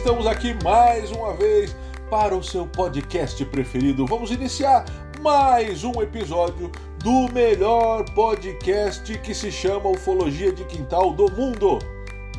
[0.00, 1.76] Estamos aqui mais uma vez
[2.08, 4.06] para o seu podcast preferido.
[4.06, 4.86] Vamos iniciar
[5.20, 6.72] mais um episódio
[7.04, 11.78] do melhor podcast que se chama Ufologia de Quintal do mundo.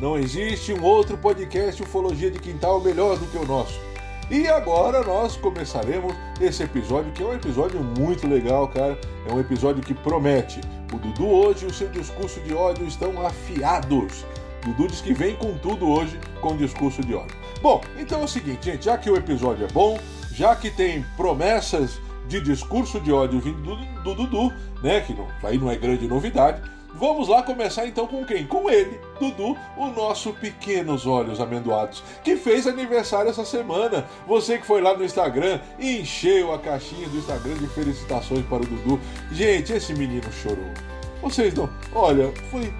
[0.00, 3.80] Não existe um outro podcast Ufologia de Quintal melhor do que o nosso.
[4.28, 8.98] E agora nós começaremos esse episódio, que é um episódio muito legal, cara.
[9.24, 10.60] É um episódio que promete.
[10.92, 14.26] O Dudu hoje e o seu discurso de ódio estão afiados.
[14.64, 17.41] Dudu diz que vem com tudo hoje com discurso de ódio.
[17.62, 19.96] Bom, então é o seguinte, gente, já que o episódio é bom,
[20.32, 25.58] já que tem promessas de discurso de ódio vindo do, Dudu, né, que não, aí
[25.58, 26.60] não é grande novidade,
[26.92, 28.48] vamos lá começar então com quem?
[28.48, 34.04] Com ele, Dudu, o nosso Pequenos Olhos Amendoados, que fez aniversário essa semana.
[34.26, 38.64] Você que foi lá no Instagram e encheu a caixinha do Instagram de felicitações para
[38.64, 39.00] o Dudu.
[39.30, 40.72] Gente, esse menino chorou.
[41.20, 41.70] Vocês não.
[41.94, 42.74] Olha, foi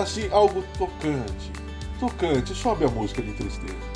[0.00, 1.52] assim, algo tocante.
[1.98, 3.93] Tocante, sobe a música de tristeza.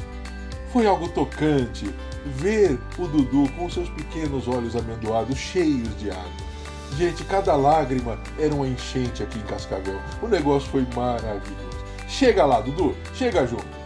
[0.73, 1.93] Foi algo tocante
[2.27, 6.49] ver o Dudu com seus pequenos olhos amendoados cheios de água.
[6.97, 10.01] Gente, cada lágrima era uma enchente aqui em Cascavel.
[10.23, 11.79] O negócio foi maravilhoso.
[12.09, 13.79] Chega lá, Dudu, chega junto.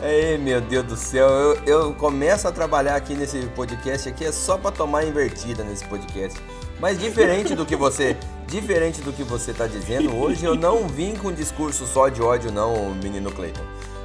[0.00, 4.30] Ei, meu Deus do céu, eu, eu começo a trabalhar aqui nesse podcast aqui é
[4.30, 6.40] só para tomar invertida nesse podcast.
[6.78, 8.16] Mas diferente do que você,
[8.46, 12.52] diferente do que você tá dizendo, hoje eu não vim com discurso só de ódio
[12.52, 13.64] não, menino Cleiton.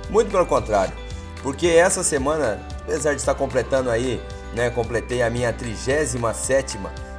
[0.09, 0.93] Muito pelo contrário,
[1.43, 4.21] porque essa semana, apesar de estar completando aí,
[4.55, 6.17] né, completei a minha 37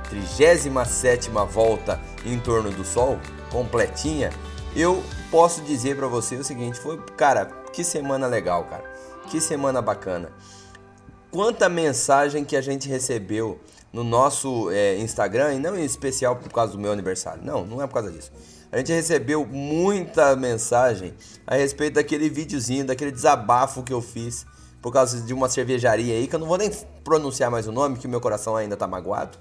[0.09, 3.19] 37 volta em torno do sol,
[3.51, 4.31] completinha,
[4.75, 8.85] eu posso dizer para você o seguinte, foi, cara, que semana legal, cara.
[9.29, 10.33] Que semana bacana.
[11.31, 13.61] Quanta mensagem que a gente recebeu
[13.93, 17.43] no nosso é, Instagram, e não em especial por causa do meu aniversário.
[17.45, 18.33] Não, não é por causa disso.
[18.75, 21.15] A gente recebeu muita mensagem
[21.47, 24.45] a respeito daquele videozinho, daquele desabafo que eu fiz
[24.83, 26.69] por causa de uma cervejaria aí, que eu não vou nem
[27.05, 29.39] pronunciar mais o nome, que meu coração ainda tá magoado,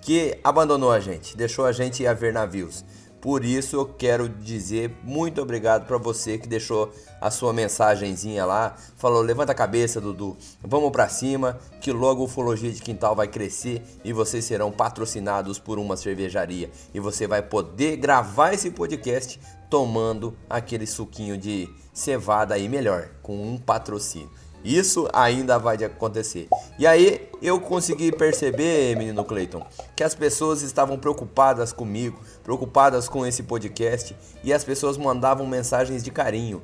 [0.00, 2.84] que abandonou a gente, deixou a gente a ver navios.
[3.26, 8.76] Por isso eu quero dizer muito obrigado para você que deixou a sua mensagenzinha lá,
[8.96, 10.36] falou: "Levanta a cabeça, Dudu.
[10.62, 15.58] Vamos para cima, que logo o Ufologia de Quintal vai crescer e vocês serão patrocinados
[15.58, 22.54] por uma cervejaria e você vai poder gravar esse podcast tomando aquele suquinho de cevada
[22.54, 24.30] aí melhor, com um patrocínio.
[24.66, 26.48] Isso ainda vai acontecer.
[26.76, 33.24] E aí eu consegui perceber, menino Clayton, que as pessoas estavam preocupadas comigo, preocupadas com
[33.24, 36.60] esse podcast e as pessoas mandavam mensagens de carinho.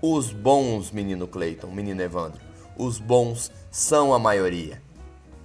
[0.00, 2.40] Os bons, menino Clayton, menino Evandro,
[2.78, 4.80] os bons são a maioria.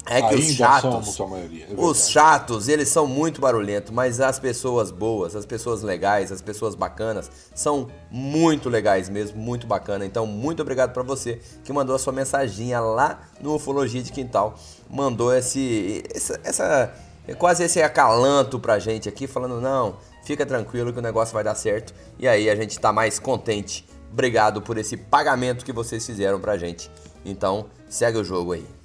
[0.05, 4.37] É que Ainda os chatos, maioria, é os chatos, eles são muito barulhentos, mas as
[4.37, 10.05] pessoas boas, as pessoas legais, as pessoas bacanas são muito legais mesmo, muito bacana.
[10.05, 14.55] Então, muito obrigado pra você que mandou a sua mensaginha lá no Ufologia de Quintal,
[14.89, 16.93] mandou esse essa, essa
[17.37, 21.55] quase esse acalanto pra gente aqui falando não, fica tranquilo que o negócio vai dar
[21.55, 21.93] certo.
[22.19, 23.85] E aí a gente tá mais contente.
[24.11, 26.91] Obrigado por esse pagamento que vocês fizeram pra gente.
[27.25, 28.82] Então, segue o jogo aí.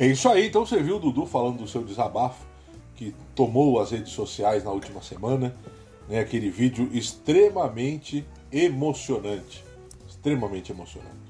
[0.00, 2.46] É isso aí, então você viu o Dudu falando do seu desabafo,
[2.96, 5.54] que tomou as redes sociais na última semana,
[6.08, 6.20] né?
[6.20, 9.62] Aquele vídeo extremamente emocionante.
[10.08, 11.20] Extremamente emocionante.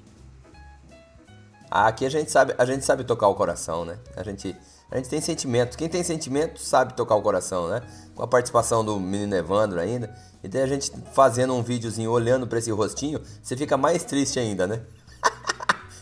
[1.68, 3.98] Aqui a gente sabe, a gente sabe tocar o coração, né?
[4.16, 4.56] A gente,
[4.88, 5.76] a gente tem sentimento.
[5.76, 7.82] Quem tem sentimento sabe tocar o coração, né?
[8.14, 10.16] Com a participação do menino Evandro ainda.
[10.44, 14.38] E tem a gente fazendo um videozinho olhando pra esse rostinho, você fica mais triste
[14.38, 14.80] ainda, né?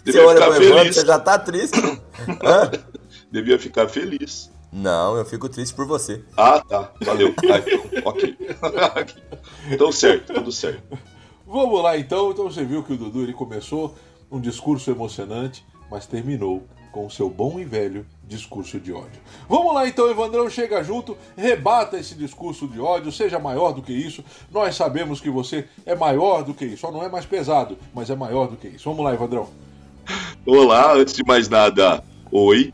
[0.08, 0.94] Você Devia olha ficar pro Evandro, feliz.
[0.96, 1.78] você já tá triste.
[2.42, 2.70] Hã?
[3.30, 4.50] Devia ficar feliz.
[4.72, 6.22] Não, eu fico triste por você.
[6.36, 6.90] Ah, tá.
[7.02, 7.34] Valeu.
[7.50, 8.36] Ah, então, ok.
[9.70, 10.98] então, certo, tudo certo.
[11.46, 13.94] Vamos lá então, então você viu que o Dudu ele começou
[14.30, 19.20] um discurso emocionante, mas terminou com o seu bom e velho discurso de ódio.
[19.48, 23.92] Vamos lá então, Evandrão, chega junto, rebata esse discurso de ódio, seja maior do que
[23.92, 24.24] isso.
[24.50, 28.10] Nós sabemos que você é maior do que isso, só não é mais pesado, mas
[28.10, 28.88] é maior do que isso.
[28.88, 29.48] Vamos lá, Evandrão.
[30.46, 32.02] Olá, antes de mais nada,
[32.32, 32.72] oi.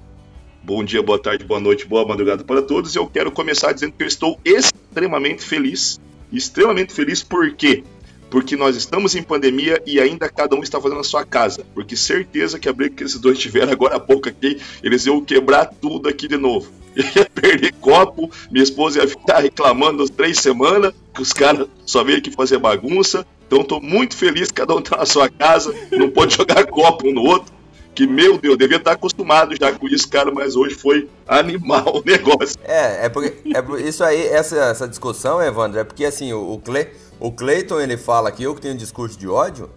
[0.63, 2.95] Bom dia, boa tarde, boa noite, boa madrugada para todos.
[2.95, 6.01] Eu quero começar dizendo que eu estou extremamente feliz.
[6.33, 7.85] Extremamente feliz por quê?
[8.31, 11.67] Porque nós estamos em pandemia e ainda cada um está fazendo a sua casa.
[11.75, 15.23] Porque certeza que a briga que esses dois tiveram agora há pouco aqui, eles iam
[15.23, 16.71] quebrar tudo aqui de novo.
[17.17, 22.05] Ia perder copo, minha esposa ia ficar reclamando as três semanas, que os caras só
[22.05, 23.27] veio aqui fazer bagunça.
[23.47, 27.09] Então estou muito feliz que cada um está na sua casa, não pode jogar copo
[27.09, 27.53] um no outro
[27.95, 32.03] que, meu Deus, devia estar acostumado já com isso, cara, mas hoje foi animal o
[32.05, 32.57] negócio.
[32.65, 36.55] É, é porque é por isso aí, essa, essa discussão, Evandro, é porque assim, o,
[36.55, 36.89] o, Cle,
[37.21, 39.71] o Cleiton ele fala que eu que tenho um discurso de ódio,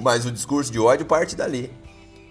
[0.00, 1.70] mas o discurso de ódio parte dali.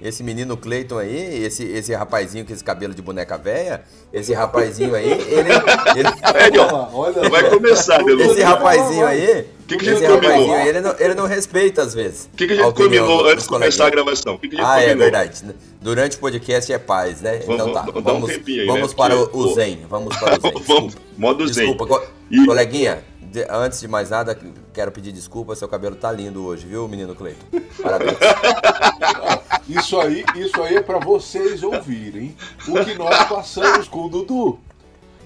[0.06, 4.94] Esse menino Cleiton aí, esse, esse rapazinho com esse cabelo de boneca velha, esse rapazinho
[4.94, 5.50] aí, ele.
[5.96, 6.60] ele...
[6.72, 9.48] Ó, olha, vai começar, Esse rapazinho aí.
[9.68, 12.30] Que que esse rapazinho aí, ele não, ele não respeita às vezes.
[12.31, 14.38] O que, que a gente combinou antes de começar a gravação?
[14.38, 15.07] Que que a ah, é combinou?
[15.07, 15.56] é verdade.
[15.81, 17.40] Durante o podcast é paz, né?
[17.40, 17.81] Vamos, então tá.
[18.00, 18.96] Vamos, um aí, vamos né?
[18.96, 19.86] para o, o Zen.
[19.90, 20.62] Vamos para o Zen.
[20.68, 21.66] vamos, modo Zen.
[21.66, 22.46] Desculpa, e...
[22.46, 23.04] coleguinha
[23.36, 24.38] de, antes de mais nada,
[24.74, 27.46] quero pedir desculpa, seu cabelo tá lindo hoje, viu, menino Cleiton?
[27.81, 28.18] Parabéns.
[29.67, 32.35] isso aí, isso aí é para vocês ouvirem
[32.67, 34.59] o que nós passamos com o Dudu.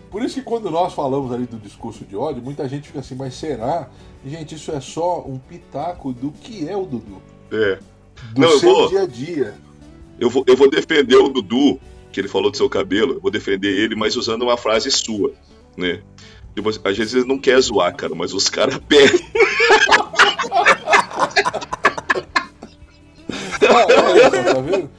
[0.09, 3.15] Por isso que quando nós falamos ali do discurso de ódio, muita gente fica assim,
[3.15, 3.89] mas será?
[4.25, 7.21] Gente, isso é só um pitaco do que é o Dudu.
[7.51, 7.79] É.
[8.33, 9.55] Do Não, seu vou, dia a dia.
[10.19, 11.79] Eu vou, eu vou defender o Dudu,
[12.11, 15.33] que ele falou do seu cabelo, eu vou defender ele, mas usando uma frase sua,
[15.77, 16.01] né?
[16.55, 19.21] Tipo, às vezes eles não querem zoar, cara, mas os caras pedem.
[24.53, 24.89] Tá vendo?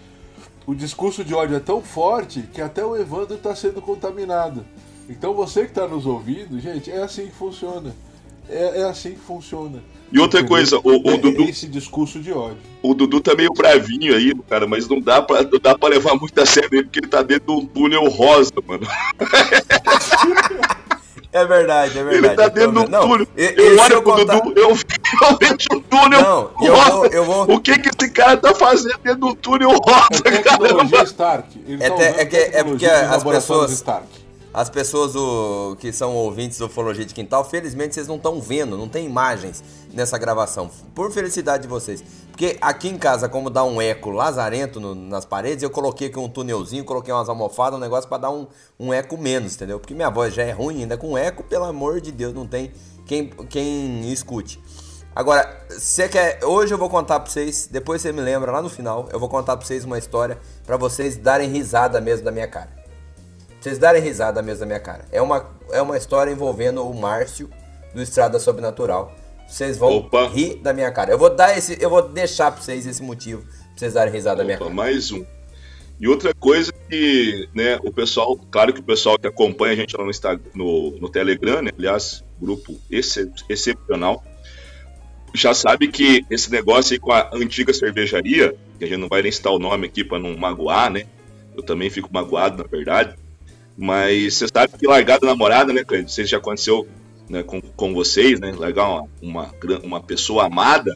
[0.66, 4.64] O discurso de ódio é tão forte que até o Evandro está sendo contaminado.
[5.08, 7.94] Então você que está nos ouvindo, gente, é assim que funciona.
[8.48, 9.82] É, é assim que funciona.
[10.12, 10.56] E outra Entendeu?
[10.56, 11.42] coisa, o, o é, Dudu.
[11.44, 12.58] Esse discurso de ódio.
[12.82, 16.14] O Dudu tá meio bravinho aí, cara, mas não dá pra, não dá pra levar
[16.16, 18.86] muito a sério ele, porque ele tá dentro de um túnel rosa, mano.
[21.32, 22.26] É verdade, é verdade.
[22.26, 23.26] Ele tá dentro do túnel.
[23.36, 24.40] Eu, eu olho pro contar...
[24.40, 27.54] Dudu, eu, eu vejo o túnel não, eu vou, eu vou...
[27.54, 31.64] O que que esse cara tá fazendo dentro do túnel rosa, é tecnologia Stark.
[31.66, 33.70] Ele é, tá é, que, é porque as pessoas...
[33.70, 34.19] Stark
[34.52, 35.12] as pessoas
[35.78, 39.62] que são ouvintes do Ufologia de Quintal, felizmente vocês não estão vendo, não tem imagens
[39.92, 40.68] nessa gravação.
[40.94, 42.02] Por felicidade de vocês.
[42.30, 46.18] Porque aqui em casa, como dá um eco lazarento no, nas paredes, eu coloquei aqui
[46.18, 48.46] um túnelzinho, coloquei umas almofadas, um negócio para dar um,
[48.78, 49.78] um eco menos, entendeu?
[49.78, 52.72] Porque minha voz já é ruim, ainda com eco, pelo amor de Deus, não tem
[53.06, 54.60] quem, quem escute.
[55.14, 56.44] Agora, você quer.
[56.44, 59.28] Hoje eu vou contar pra vocês, depois você me lembra lá no final, eu vou
[59.28, 62.79] contar pra vocês uma história para vocês darem risada mesmo da minha cara
[63.60, 65.04] vocês darem risada mesmo da minha cara.
[65.12, 67.50] É uma, é uma história envolvendo o Márcio
[67.94, 69.14] do Estrada Sobrenatural.
[69.46, 70.28] Vocês vão Opa.
[70.28, 71.10] rir da minha cara.
[71.10, 74.36] Eu vou dar esse, eu vou deixar pra vocês esse motivo pra vocês darem risada
[74.36, 74.70] Opa, da minha cara.
[74.70, 75.24] Mais um.
[76.00, 79.94] E outra coisa que, né, o pessoal, claro que o pessoal que acompanha a gente
[79.94, 84.24] lá no, Instagram, no, no Telegram, né, aliás, grupo excep excepcional,
[85.34, 89.20] já sabe que esse negócio aí com a antiga cervejaria, que a gente não vai
[89.20, 91.04] nem citar o nome aqui para não magoar, né?
[91.54, 93.14] Eu também fico magoado, na verdade.
[93.80, 96.04] Mas você sabe que largar da namorada, né, Cleide?
[96.04, 96.86] Não sei se já aconteceu
[97.30, 98.52] né, com, com vocês, né?
[98.54, 100.94] Largar uma, uma, uma pessoa amada.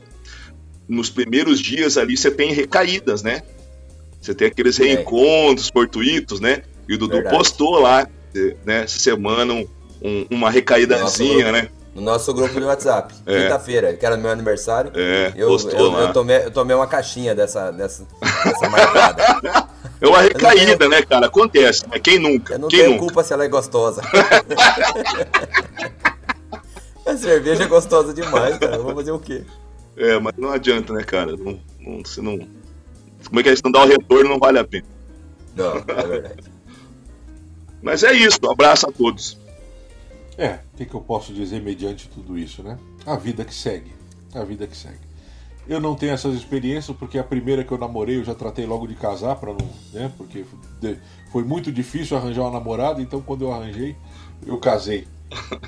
[0.86, 3.40] Nos primeiros dias ali você tem recaídas, né?
[4.20, 4.84] Você tem aqueles é.
[4.84, 6.60] reencontros fortuitos, né?
[6.86, 7.34] E o Dudu Verdade.
[7.34, 8.06] postou lá,
[8.66, 11.70] né, essa semana, um, uma recaídazinha, né?
[11.94, 13.14] No nosso grupo de WhatsApp.
[13.24, 13.44] É.
[13.44, 14.92] Quinta-feira, que era meu aniversário.
[14.94, 16.00] É, eu, postou eu, lá.
[16.00, 18.06] Eu tomei, eu tomei uma caixinha dessa, dessa,
[18.44, 19.68] dessa marcada.
[20.00, 20.90] É uma recaída, tenho...
[20.90, 21.26] né, cara?
[21.26, 21.88] Acontece.
[21.88, 21.98] Né?
[21.98, 22.54] Quem nunca?
[22.54, 23.04] Eu não Quem tenho nunca?
[23.04, 24.02] culpa se ela é gostosa.
[27.06, 28.78] a cerveja é gostosa demais, cara.
[28.78, 29.44] Vou fazer o quê?
[29.96, 31.36] É, mas não adianta, né, cara?
[31.36, 32.38] Não, não, se não...
[33.26, 33.56] Como é que é?
[33.56, 34.86] Se não dá o retorno, não vale a pena.
[35.56, 36.50] Não, é verdade.
[37.82, 38.38] mas é isso.
[38.44, 39.38] Um abraço a todos.
[40.36, 42.78] É, o que, que eu posso dizer mediante tudo isso, né?
[43.06, 43.92] A vida que segue.
[44.34, 44.98] A vida que segue.
[45.66, 48.86] Eu não tenho essas experiências porque a primeira que eu namorei eu já tratei logo
[48.86, 50.12] de casar para não, né?
[50.16, 50.44] Porque
[51.32, 53.96] foi muito difícil arranjar uma namorada, então quando eu arranjei,
[54.46, 55.06] eu casei.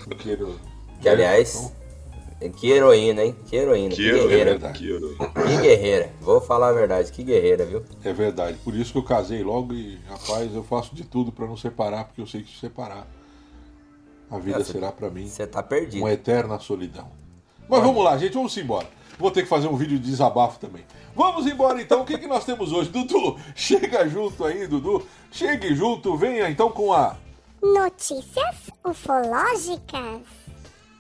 [0.05, 0.37] Porque
[1.01, 1.73] que aliás,
[2.41, 2.51] então...
[2.51, 3.37] que heroína, hein?
[3.47, 4.51] Que heroína, que, que guerreira.
[4.51, 6.13] É que, que guerreira.
[6.21, 7.83] Vou falar a verdade, que guerreira, viu?
[8.05, 8.59] É verdade.
[8.63, 12.05] Por isso que eu casei logo e, rapaz, eu faço de tudo para não separar,
[12.05, 13.07] porque eu sei que se separar
[14.31, 16.03] a vida será para mim Você tá perdido.
[16.03, 17.09] uma eterna solidão.
[17.69, 18.87] Mas vamos lá, gente, vamos embora.
[19.19, 20.85] Vou ter que fazer um vídeo de desabafo também.
[21.15, 22.03] Vamos embora então.
[22.03, 22.91] O que, que nós temos hoje?
[22.91, 25.07] Dudu, chega junto aí, Dudu.
[25.31, 27.17] Chegue junto, venha então com a.
[27.63, 30.21] Notícias ufológicas.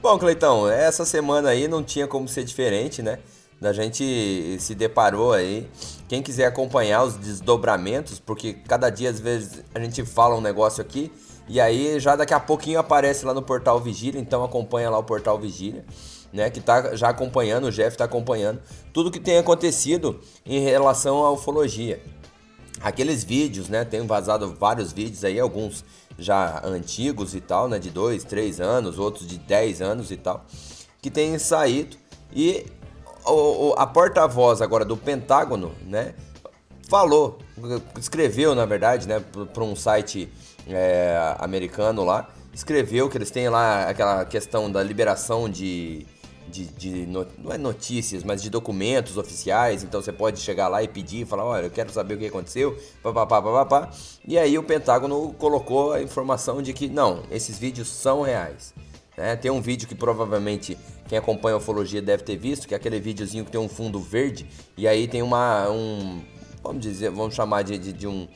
[0.00, 3.18] Bom, Cleitão, essa semana aí não tinha como ser diferente, né?
[3.60, 5.68] Da gente se deparou aí.
[6.08, 10.80] Quem quiser acompanhar os desdobramentos, porque cada dia às vezes a gente fala um negócio
[10.80, 11.10] aqui
[11.48, 15.04] e aí já daqui a pouquinho aparece lá no portal Vigília, então acompanha lá o
[15.04, 15.84] portal Vigília,
[16.32, 16.50] né?
[16.50, 18.60] Que tá já acompanhando, o Jeff tá acompanhando
[18.92, 22.02] tudo que tem acontecido em relação à ufologia.
[22.80, 23.84] Aqueles vídeos, né?
[23.84, 25.84] Tem vazado vários vídeos aí, alguns
[26.18, 27.78] já antigos e tal, né?
[27.78, 30.44] De dois, três anos, outros de 10 anos e tal,
[31.00, 31.96] que tem saído.
[32.32, 32.66] E
[33.24, 36.14] o, a porta-voz agora do Pentágono, né?
[36.88, 37.38] Falou,
[37.98, 39.20] escreveu na verdade, né?
[39.52, 40.32] Para um site
[40.68, 46.06] é, americano lá, escreveu que eles têm lá aquela questão da liberação de,
[46.64, 49.82] de, de não é notícias, mas de documentos oficiais.
[49.82, 52.76] Então você pode chegar lá e pedir, falar, olha, eu quero saber o que aconteceu,
[53.02, 53.90] papapá, papapá.
[54.26, 58.72] E aí o Pentágono colocou a informação de que não, esses vídeos são reais.
[59.16, 59.36] Né?
[59.36, 60.76] Tem um vídeo que provavelmente
[61.08, 63.98] quem acompanha a ufologia deve ter visto, que é aquele videozinho que tem um fundo
[64.00, 64.46] verde
[64.76, 66.22] e aí tem uma um
[66.62, 68.26] vamos dizer, vamos chamar de, de, de um,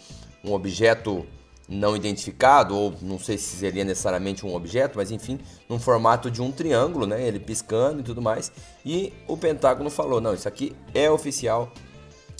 [0.44, 1.26] um objeto
[1.70, 6.42] não identificado, ou não sei se seria necessariamente um objeto, mas enfim, num formato de
[6.42, 7.24] um triângulo, né?
[7.24, 8.50] Ele piscando e tudo mais.
[8.84, 11.72] E o Pentágono falou: não, isso aqui é oficial,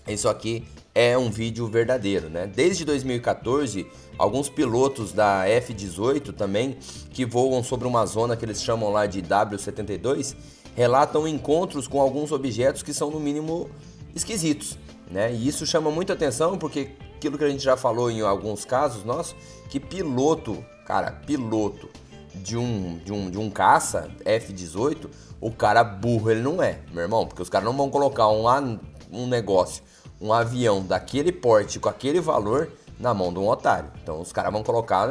[0.08, 2.46] isso aqui é um vídeo verdadeiro, né?
[2.52, 3.86] Desde 2014,
[4.18, 6.76] alguns pilotos da F-18 também,
[7.10, 10.34] que voam sobre uma zona que eles chamam lá de W-72,
[10.74, 13.70] relatam encontros com alguns objetos que são no mínimo
[14.12, 14.76] esquisitos,
[15.08, 15.32] né?
[15.32, 19.04] E isso chama muita atenção porque aquilo que a gente já falou em alguns casos
[19.04, 19.36] nossos,
[19.68, 21.90] que piloto, cara, piloto
[22.34, 25.06] de um, de um, de um caça F-18,
[25.38, 28.78] o cara burro ele não é, meu irmão, porque os caras não vão colocar um,
[29.12, 29.82] um negócio,
[30.18, 33.90] um avião daquele porte com aquele valor na mão de um otário.
[34.02, 35.06] Então os caras vão colocar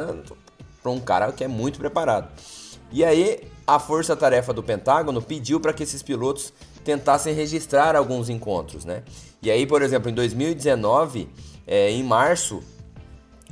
[0.82, 2.28] para um cara que é muito preparado.
[2.90, 6.52] E aí a força-tarefa do Pentágono pediu para que esses pilotos
[6.84, 9.04] tentassem registrar alguns encontros, né?
[9.42, 11.28] E aí, por exemplo, em 2019
[11.66, 12.62] é, em março,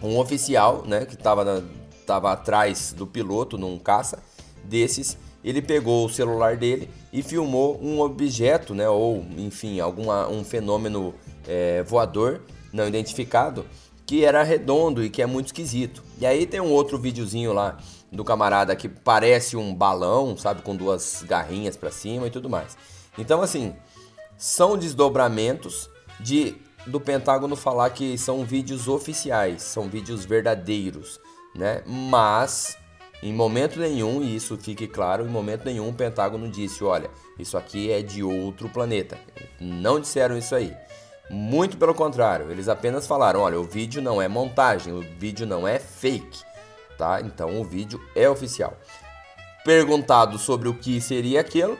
[0.03, 1.65] um oficial, né, que estava
[2.07, 4.23] tava atrás do piloto num caça
[4.65, 10.43] desses, ele pegou o celular dele e filmou um objeto, né, ou enfim, alguma, um
[10.43, 11.15] fenômeno
[11.47, 12.41] é, voador
[12.73, 13.65] não identificado
[14.07, 16.03] que era redondo e que é muito esquisito.
[16.19, 17.77] E aí tem um outro videozinho lá
[18.11, 22.77] do camarada que parece um balão, sabe, com duas garrinhas para cima e tudo mais.
[23.19, 23.75] Então assim,
[24.37, 26.57] são desdobramentos de
[26.89, 31.21] do Pentágono falar que são vídeos oficiais, são vídeos verdadeiros,
[31.55, 31.83] né?
[31.87, 32.77] Mas
[33.23, 37.59] em momento nenhum, e isso fique claro, em momento nenhum o Pentágono disse, olha, isso
[37.59, 39.19] aqui é de outro planeta.
[39.61, 40.75] Não disseram isso aí.
[41.29, 45.69] Muito pelo contrário, eles apenas falaram, olha, o vídeo não é montagem, o vídeo não
[45.69, 46.43] é fake,
[46.97, 47.21] tá?
[47.21, 48.75] Então o vídeo é oficial.
[49.65, 51.77] Perguntado sobre o que seria aquilo,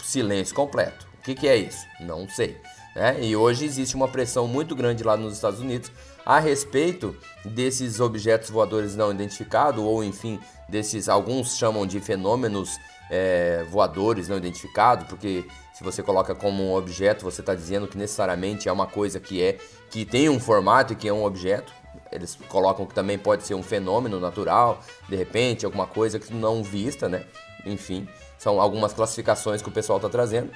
[0.00, 1.08] silêncio completo.
[1.18, 1.84] O que, que é isso?
[2.00, 2.56] Não sei.
[2.98, 3.16] Né?
[3.22, 5.88] E hoje existe uma pressão muito grande lá nos Estados Unidos
[6.26, 12.76] a respeito desses objetos voadores não identificados, ou enfim, desses, alguns chamam de fenômenos
[13.08, 17.96] é, voadores não identificados, porque se você coloca como um objeto, você está dizendo que
[17.96, 19.58] necessariamente é uma coisa que é
[19.92, 21.72] que tem um formato e que é um objeto.
[22.10, 26.64] Eles colocam que também pode ser um fenômeno natural, de repente, alguma coisa que não
[26.64, 27.24] vista, né?
[27.64, 30.50] Enfim, são algumas classificações que o pessoal está trazendo.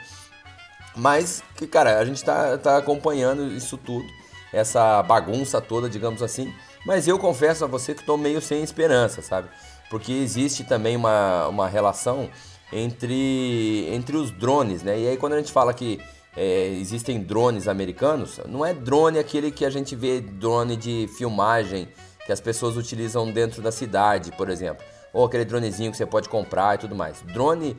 [0.96, 4.06] Mas que, cara, a gente tá, tá acompanhando isso tudo,
[4.52, 6.52] essa bagunça toda, digamos assim.
[6.84, 9.48] Mas eu confesso a você que estou meio sem esperança, sabe?
[9.88, 12.28] Porque existe também uma, uma relação
[12.72, 14.98] entre, entre os drones, né?
[14.98, 16.00] E aí quando a gente fala que
[16.36, 21.88] é, existem drones americanos, não é drone aquele que a gente vê drone de filmagem
[22.24, 24.84] que as pessoas utilizam dentro da cidade, por exemplo.
[25.12, 27.20] Ou aquele dronezinho que você pode comprar e tudo mais.
[27.22, 27.76] Drone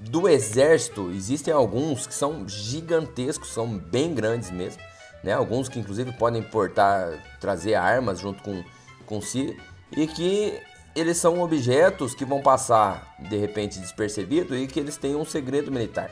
[0.00, 4.80] do exército, existem alguns que são gigantescos, são bem grandes mesmo,
[5.22, 5.32] né?
[5.32, 8.62] Alguns que inclusive podem portar, trazer armas junto com,
[9.06, 9.56] com si
[9.96, 10.60] e que
[10.94, 15.70] eles são objetos que vão passar de repente despercebido e que eles têm um segredo
[15.70, 16.10] militar,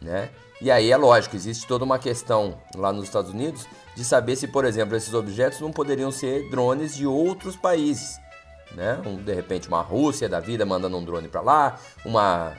[0.00, 0.30] né?
[0.60, 3.66] E aí é lógico, existe toda uma questão lá nos Estados Unidos
[3.96, 8.21] de saber se, por exemplo, esses objetos não poderiam ser drones de outros países
[8.74, 9.00] né?
[9.04, 12.54] Um, de repente uma Rússia da vida mandando um drone para lá, uma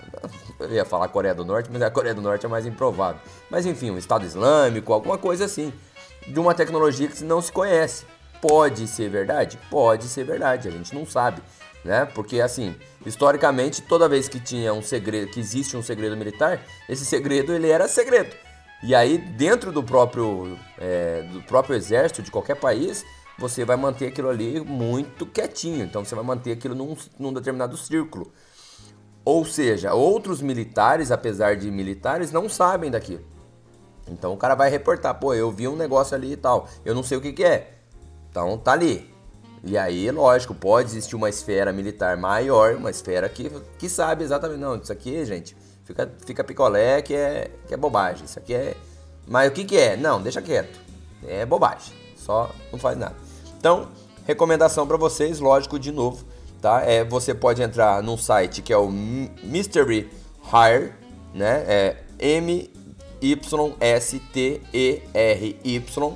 [0.60, 3.20] eu ia falar Coreia do Norte, mas a Coreia do Norte é mais improvável.
[3.50, 5.74] Mas enfim, um Estado Islâmico, alguma coisa assim,
[6.28, 8.06] de uma tecnologia que não se conhece.
[8.42, 9.58] Pode ser verdade?
[9.70, 11.42] Pode ser verdade, a gente não sabe.
[11.84, 12.06] né?
[12.06, 17.06] Porque assim, historicamente, toda vez que tinha um segredo, que existe um segredo militar, esse
[17.06, 18.36] segredo ele era segredo.
[18.84, 23.06] E aí, dentro do próprio, é, do próprio exército de qualquer país,
[23.38, 25.84] você vai manter aquilo ali muito quietinho.
[25.84, 28.32] Então, você vai manter aquilo num, num determinado círculo.
[29.26, 33.24] Ou seja, outros militares, apesar de militares, não sabem daquilo.
[34.08, 37.04] Então, o cara vai reportar: pô, eu vi um negócio ali e tal, eu não
[37.04, 37.74] sei o que, que é.
[38.30, 39.14] Então, tá ali.
[39.64, 43.50] E aí, lógico, pode existir uma esfera militar maior, uma esfera que,
[43.80, 48.26] que sabe exatamente, não, isso aqui, gente, fica, fica picolé que é, que é bobagem.
[48.26, 48.76] Isso aqui é.
[49.26, 49.96] Mas o que, que é?
[49.96, 50.82] Não, deixa quieto.
[51.26, 51.94] É bobagem.
[52.18, 53.16] Só não faz nada.
[53.64, 53.88] Então,
[54.28, 56.26] recomendação para vocês, lógico, de novo,
[56.62, 56.82] tá?
[56.82, 60.12] É, você pode entrar num site que é o Mystery
[60.44, 60.92] Hire,
[61.34, 61.64] né?
[61.66, 62.70] É M
[63.22, 66.14] Y S T E R Y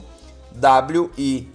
[0.55, 1.47] W I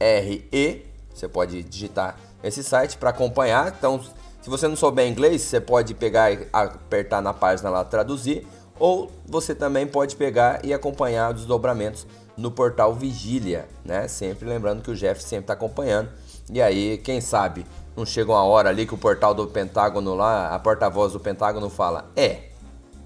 [0.00, 0.82] R E.
[1.14, 3.72] Você pode digitar esse site para acompanhar.
[3.78, 4.00] Então,
[4.42, 8.44] se você não souber inglês, você pode pegar e apertar na página lá traduzir,
[8.80, 12.04] ou você também pode pegar e acompanhar os desdobramentos
[12.36, 14.06] no portal Vigília, né?
[14.08, 16.10] Sempre lembrando que o Jeff sempre está acompanhando.
[16.50, 17.66] E aí, quem sabe,
[17.96, 21.70] não chega uma hora ali que o portal do Pentágono lá, a porta-voz do Pentágono
[21.70, 22.50] fala: "É,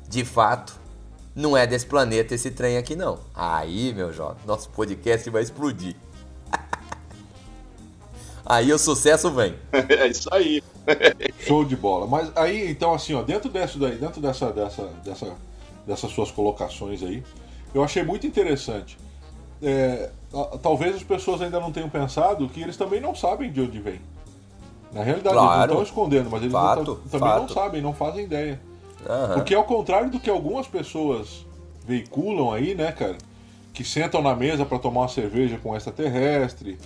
[0.08, 0.74] de fato,
[1.34, 3.18] não é desse planeta esse trem aqui não".
[3.34, 5.94] Aí, meu jovem, nosso podcast vai explodir.
[8.44, 9.54] aí o sucesso vem.
[9.72, 10.62] É isso aí.
[11.46, 12.06] Show de bola.
[12.06, 15.36] Mas aí, então, assim, ó, dentro dessa, daí, dentro dessa, dessa, dessa,
[15.86, 17.22] dessas suas colocações aí,
[17.72, 18.98] eu achei muito interessante.
[19.62, 20.10] É,
[20.62, 24.00] talvez as pessoas ainda não tenham pensado que eles também não sabem de onde vem.
[24.92, 25.48] Na realidade, Claro.
[25.50, 27.52] eles não estão escondendo, mas eles não Fato, tão- também não fato.
[27.52, 28.60] sabem, não fazem ideia.
[29.08, 29.34] Aham.
[29.34, 31.46] Porque ao contrário do que algumas pessoas
[31.86, 33.16] veiculam aí, né, cara?
[33.72, 36.78] Que sentam na mesa pra tomar uma cerveja com um extraterrestre,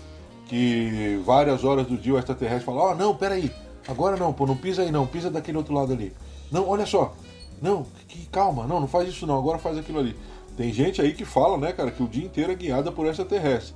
[0.46, 3.50] que várias horas do dia o extraterrestre fala, ó, não, peraí,
[3.88, 6.12] agora não, pô, não pisa aí não, pisa daquele outro lado ali.
[6.52, 7.14] Não, olha só,
[7.62, 10.14] não, que, calma, não, não faz isso não, agora faz aquilo ali.
[10.56, 13.74] Tem gente aí que fala, né, cara, que o dia inteiro é guiada por extraterrestre,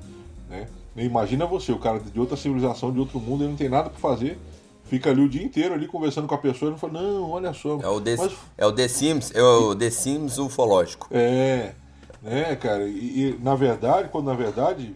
[0.49, 0.67] né?
[0.97, 4.01] Imagina você, o cara de outra civilização, de outro mundo, ele não tem nada pra
[4.01, 4.37] fazer,
[4.85, 7.53] fica ali o dia inteiro ali conversando com a pessoa e não fala, não, olha
[7.53, 7.79] só.
[7.81, 11.09] É o The, mas é o The Sims, é o The Sims ufológico.
[11.13, 11.73] é,
[12.21, 14.95] né, cara, e, e, na verdade, quando na verdade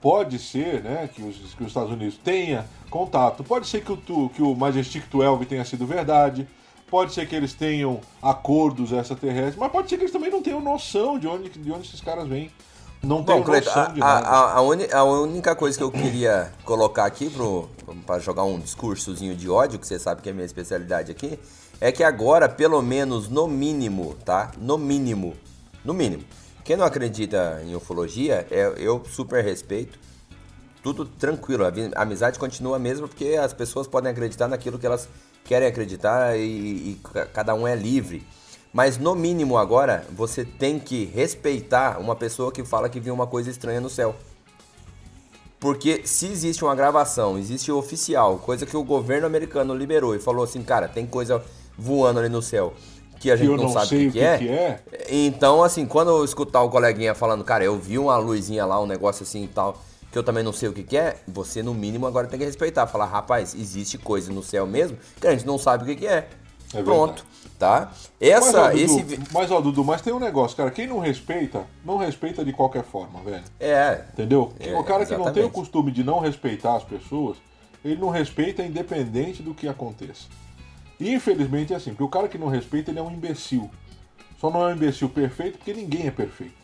[0.00, 4.28] pode ser, né, que os, que os Estados Unidos tenha contato, pode ser que o,
[4.30, 6.48] que o Majestic 12 tenha sido verdade,
[6.90, 10.60] pode ser que eles tenham acordos extraterrestres, mas pode ser que eles também não tenham
[10.60, 12.50] noção de onde, de onde esses caras vêm.
[13.02, 14.26] Não Bom, Cleiton, noção de a, nada.
[14.26, 17.30] a, a uni- a única coisa que eu queria colocar aqui
[18.06, 21.38] para jogar um discursozinho de ódio, que você sabe que é a minha especialidade aqui,
[21.80, 24.52] é que agora, pelo menos no mínimo, tá?
[24.56, 25.34] No mínimo,
[25.84, 26.24] no mínimo.
[26.64, 29.98] Quem não acredita em ufologia, é, eu super respeito.
[30.82, 35.08] Tudo tranquilo, a amizade continua a mesma porque as pessoas podem acreditar naquilo que elas
[35.44, 38.26] querem acreditar e, e ca- cada um é livre.
[38.72, 43.26] Mas no mínimo agora, você tem que respeitar uma pessoa que fala que viu uma
[43.26, 44.16] coisa estranha no céu.
[45.60, 50.44] Porque se existe uma gravação, existe oficial, coisa que o governo americano liberou e falou
[50.44, 51.42] assim, cara, tem coisa
[51.78, 52.74] voando ali no céu
[53.24, 54.38] que a gente não, não sabe o que, que é.
[54.38, 54.80] que é.
[55.08, 58.86] Então, assim, quando eu escutar o coleguinha falando, cara, eu vi uma luzinha lá, um
[58.86, 59.80] negócio assim e tal,
[60.14, 62.44] que eu também não sei o que, que é, você no mínimo agora tem que
[62.44, 62.86] respeitar.
[62.86, 66.06] Falar, rapaz, existe coisa no céu mesmo que a gente não sabe o que, que
[66.06, 66.28] é.
[66.72, 67.26] É Pronto,
[67.58, 67.90] tá?
[67.90, 69.02] Mas, Essa, ó, Dudu, esse.
[69.02, 70.70] vi- mas, ó, Dudu, mas tem um negócio, cara.
[70.70, 73.42] Quem não respeita, não respeita de qualquer forma, velho.
[73.58, 74.52] É, Entendeu?
[74.60, 75.50] É, o cara que não tem o exatamente.
[75.52, 77.36] costume de não respeitar as pessoas,
[77.84, 80.28] ele não respeita independente do que aconteça.
[81.00, 83.68] E infelizmente é assim, porque o cara que não respeita, ele é um imbecil.
[84.40, 86.54] Só não é um imbecil perfeito porque ninguém é perfeito.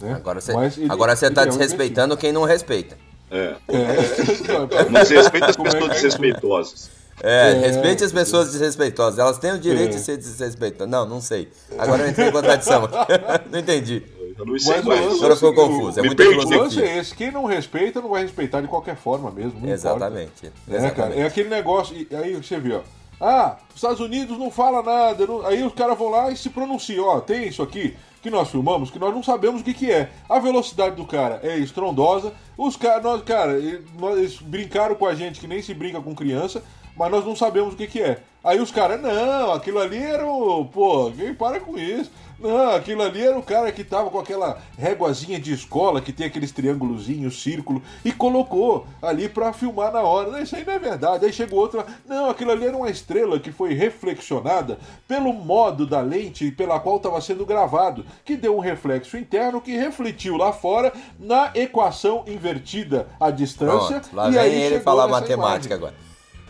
[0.00, 0.14] Né?
[0.14, 0.52] agora você
[0.88, 2.96] agora você ele tá é desrespeitando quem não respeita.
[3.30, 3.56] É.
[3.68, 4.54] imbecil.
[4.78, 4.84] É.
[4.90, 5.94] Não se respeita as Como é pessoas é?
[5.94, 6.90] desrespeitosas.
[7.22, 7.52] É, É.
[7.54, 9.18] respeite as pessoas desrespeitosas.
[9.18, 9.96] Elas têm o direito É.
[9.96, 10.88] de ser desrespeitosas.
[10.90, 11.48] Não, não sei.
[11.78, 13.12] Agora eu entrei em contradição aqui.
[13.50, 14.02] não entendi.
[14.38, 15.12] Eu não sei Mas o mais.
[15.16, 15.98] Agora é ficou confuso.
[16.00, 16.36] É perdi.
[16.54, 19.52] O lance é esse, quem não respeita não vai respeitar de qualquer forma mesmo.
[19.54, 19.72] não importa.
[19.74, 20.46] Exatamente.
[20.46, 21.20] É, cara, exatamente.
[21.20, 22.80] é aquele negócio, e aí você vê, ó.
[23.18, 25.26] Ah, os Estados Unidos não fala nada.
[25.26, 27.06] não- aí os caras vão lá e se pronunciam.
[27.06, 30.10] Ó, tem isso aqui que nós filmamos que nós não sabemos o que, que é.
[30.28, 32.32] A velocidade do cara é estrondosa.
[32.58, 36.64] Os caras, nós, cara, eles brincaram com a gente que nem se brinca com criança,
[36.96, 38.18] mas nós não sabemos o que, que é.
[38.46, 40.64] Aí os caras, não, aquilo ali era o.
[40.66, 42.12] Pô, quem para com isso?
[42.38, 46.28] Não, aquilo ali era o cara que tava com aquela réguazinha de escola que tem
[46.28, 50.30] aqueles triângulozinhos, círculo, e colocou ali pra filmar na hora.
[50.30, 51.24] Não, isso aí não é verdade.
[51.24, 54.78] Aí chegou outra, não, aquilo ali era uma estrela que foi reflexionada
[55.08, 59.76] pelo modo da lente pela qual estava sendo gravado, que deu um reflexo interno que
[59.76, 63.98] refletiu lá fora na equação invertida à distância.
[63.98, 65.88] Pronto, lá e vem aí ele falar matemática imagem.
[65.88, 65.94] agora.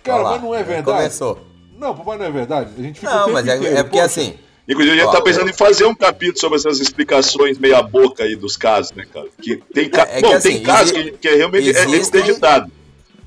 [0.02, 0.98] Cara, lá, mas não é verdade.
[0.98, 1.56] Começou.
[1.78, 2.70] Não, mas não é verdade.
[2.78, 4.38] A gente fica Não, mas é, inteiro, é porque poxa, assim.
[4.68, 8.24] Inclusive, a gente Ó, tá pensando em fazer um capítulo sobre essas explicações meia boca
[8.24, 9.28] aí dos casos, né, cara?
[9.40, 10.02] Que tem, ca...
[10.10, 12.72] É, é que Bom, assim, tem casos exi- que, que é realmente é existem- desacreditado.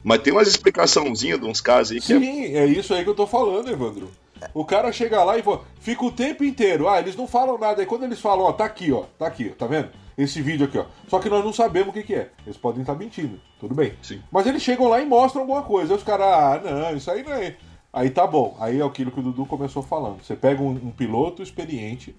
[0.04, 3.10] Mas tem umas explicações de uns casos aí que é Sim, é isso aí que
[3.10, 4.10] eu tô falando, Evandro.
[4.54, 6.88] O cara chega lá e fala, fica o tempo inteiro.
[6.88, 7.82] Ah, eles não falam nada.
[7.82, 9.90] Aí quando eles falam, ó, tá aqui, ó, tá aqui, tá vendo?
[10.18, 10.86] Esse vídeo aqui, ó.
[11.08, 12.30] Só que nós não sabemos o que, que é.
[12.46, 13.94] Eles podem estar mentindo, tudo bem.
[14.02, 14.22] Sim.
[14.32, 15.94] Mas eles chegam lá e mostram alguma coisa.
[15.94, 17.56] Aí os caras, ah, não, isso aí não é.
[17.92, 18.56] Aí tá bom.
[18.60, 20.24] Aí é aquilo que o Dudu começou falando.
[20.24, 22.16] Você pega um, um piloto experiente,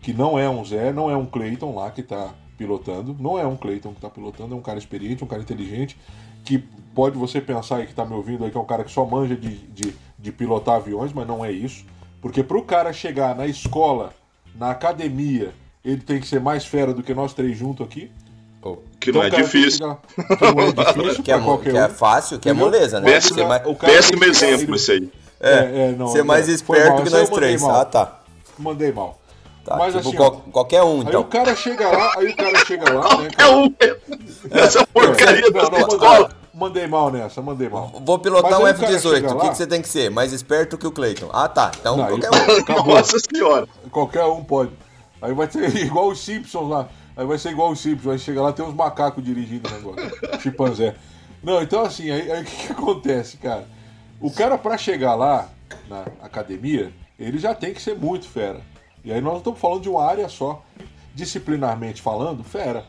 [0.00, 3.16] que não é um Zé, não é um Clayton lá que tá pilotando.
[3.18, 5.96] Não é um Clayton que tá pilotando, é um cara experiente, um cara inteligente,
[6.44, 6.58] que
[6.94, 9.04] pode você pensar aí que tá me ouvindo aí que é um cara que só
[9.04, 11.84] manja de, de, de pilotar aviões, mas não é isso.
[12.20, 14.12] Porque pro cara chegar na escola,
[14.54, 15.52] na academia,
[15.84, 18.10] ele tem que ser mais fera do que nós três juntos aqui.
[18.60, 18.78] pô,
[19.12, 19.70] que não é cara difícil.
[19.78, 21.38] chegar- Que não é difícil que, é,
[21.72, 23.10] que é fácil, que é moleza, né?
[23.10, 25.10] Péssimo, mais- Péssimo exemplo isso aí.
[25.40, 25.50] É,
[25.90, 27.02] é, não, ser mais é, esperto mal.
[27.02, 27.60] que nós três.
[27.62, 27.80] mal.
[27.80, 28.20] Ah, tá.
[28.58, 29.18] Mandei mal.
[29.64, 31.20] Tá, Mas tipo, assim, qual- qualquer um, Aí então.
[31.22, 33.28] o cara chega lá, aí o cara chega lá, né?
[33.36, 33.74] É um.
[34.50, 36.30] Essa porcaria não, da não, mandei, escola.
[36.54, 37.92] mandei mal nessa, mandei mal.
[38.04, 39.14] Vou pilotar Mas um aí o cara F-18.
[39.14, 40.08] chega O que, lá- que você tem que ser?
[40.10, 41.28] Mais esperto que o Clayton.
[41.32, 41.72] Ah, tá.
[41.80, 42.60] Então, Não, qualquer aí- um.
[42.60, 42.94] Acabou.
[42.94, 43.66] Nossa senhora.
[43.90, 44.70] Qualquer um pode.
[45.20, 46.88] Aí vai ser igual os Simpsons lá.
[47.16, 48.12] Aí vai ser igual os Simpsons.
[48.12, 50.10] Aí chega lá, tem uns macacos dirigindo o negócio.
[50.40, 50.94] Chimpanzé.
[51.42, 53.66] Não, então assim, aí aí o que, que acontece, cara?
[54.20, 55.48] O cara pra chegar lá,
[55.88, 58.60] na academia, ele já tem que ser muito fera.
[59.04, 60.62] E aí nós não estamos falando de uma área só.
[61.14, 62.84] Disciplinarmente falando, fera.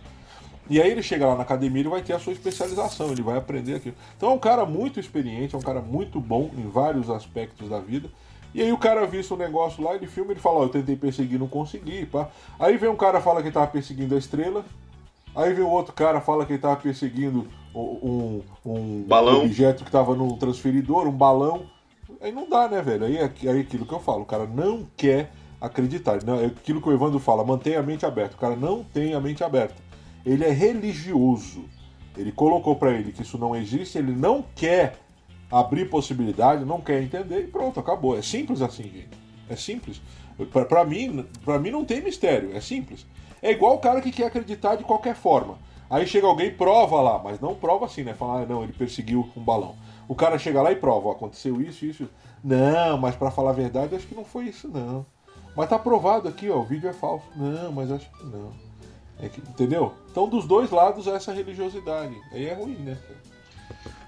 [0.70, 3.38] E aí ele chega lá na academia, ele vai ter a sua especialização, ele vai
[3.38, 3.96] aprender aquilo.
[4.18, 7.80] Então é um cara muito experiente, é um cara muito bom em vários aspectos da
[7.80, 8.10] vida.
[8.58, 10.96] E aí o cara visto um negócio lá, ele filma, ele fala, ó, eu tentei
[10.96, 12.28] perseguir, não consegui, pá.
[12.58, 14.66] Aí vem um cara fala que ele tava perseguindo a estrela.
[15.36, 19.46] Aí vem o outro cara fala que ele tava perseguindo um, um, Balão.
[19.46, 21.68] objeto que tava no transferidor, um balão.
[22.20, 23.06] Aí não dá, né, velho?
[23.06, 25.30] Aí é aí é aquilo que eu falo, o cara não quer
[25.62, 26.24] acreditar.
[26.24, 28.36] Não, é aquilo que o Evandro fala, mantenha a mente aberta.
[28.36, 29.76] O cara não tem a mente aberta.
[30.26, 31.66] Ele é religioso.
[32.18, 34.98] Ele colocou pra ele que isso não existe, ele não quer
[35.52, 38.18] abrir possibilidade, não quer entender e pronto, acabou.
[38.18, 39.10] É simples assim, gente.
[39.50, 40.02] É simples.
[40.70, 43.06] Pra mim, pra mim não tem mistério, é simples.
[43.42, 45.58] É igual o cara que quer acreditar de qualquer forma.
[45.90, 48.14] Aí chega alguém prova lá, mas não prova assim, né?
[48.14, 49.76] Fala, ah, não, ele perseguiu um balão.
[50.08, 52.10] O cara chega lá e prova, ó, aconteceu isso, isso.
[52.44, 55.06] Não, mas pra falar a verdade, acho que não foi isso, não.
[55.56, 57.26] Mas tá provado aqui, ó, o vídeo é falso.
[57.36, 58.52] Não, mas acho que não.
[59.20, 59.94] É que- entendeu?
[60.12, 62.16] Então, dos dois lados, essa religiosidade.
[62.32, 62.98] Aí é ruim, né?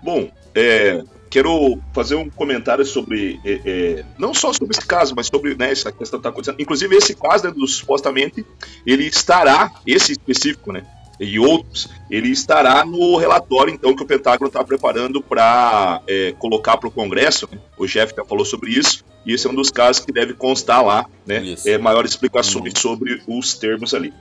[0.01, 5.27] Bom, é, quero fazer um comentário sobre, é, é, não só sobre esse caso, mas
[5.27, 6.59] sobre né, essa questão que está acontecendo.
[6.59, 8.45] Inclusive, esse caso, né, do, supostamente,
[8.85, 10.85] ele estará, esse específico, né,
[11.19, 16.01] e outros, ele estará no relatório, então, que o Pentágono está preparando para
[16.37, 17.47] colocar para o Congresso.
[17.51, 17.59] né?
[17.77, 20.81] O Jeff já falou sobre isso, e esse é um dos casos que deve constar
[20.81, 24.13] lá, né, é, maiores explicações sobre os termos ali.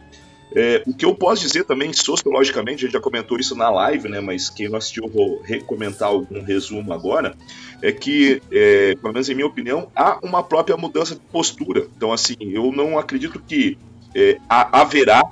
[0.54, 4.08] É, o que eu posso dizer também, sociologicamente, a gente já comentou isso na live,
[4.08, 4.20] né?
[4.20, 7.36] Mas quem não assistiu, vou recomentar algum resumo agora.
[7.82, 11.86] É que, é, pelo menos em minha opinião, há uma própria mudança de postura.
[11.96, 13.76] Então, assim, eu não acredito que
[14.14, 15.22] é, ha- haverá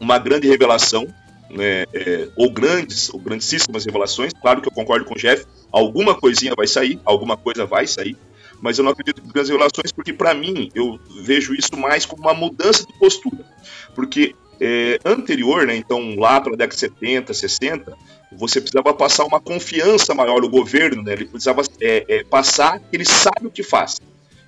[0.00, 1.06] uma grande revelação,
[1.50, 4.32] né, é, ou grandes, ou grandíssimas revelações.
[4.40, 8.16] Claro que eu concordo com o Jeff, alguma coisinha vai sair, alguma coisa vai sair,
[8.60, 12.22] mas eu não acredito em grandes revelações porque, para mim, eu vejo isso mais como
[12.22, 13.44] uma mudança de postura.
[13.96, 17.96] Porque é, anterior, né, então lá para a década de 70, 60,
[18.32, 22.94] você precisava passar uma confiança maior no governo, né, ele precisava é, é, passar que
[22.94, 23.98] ele sabe o que faz.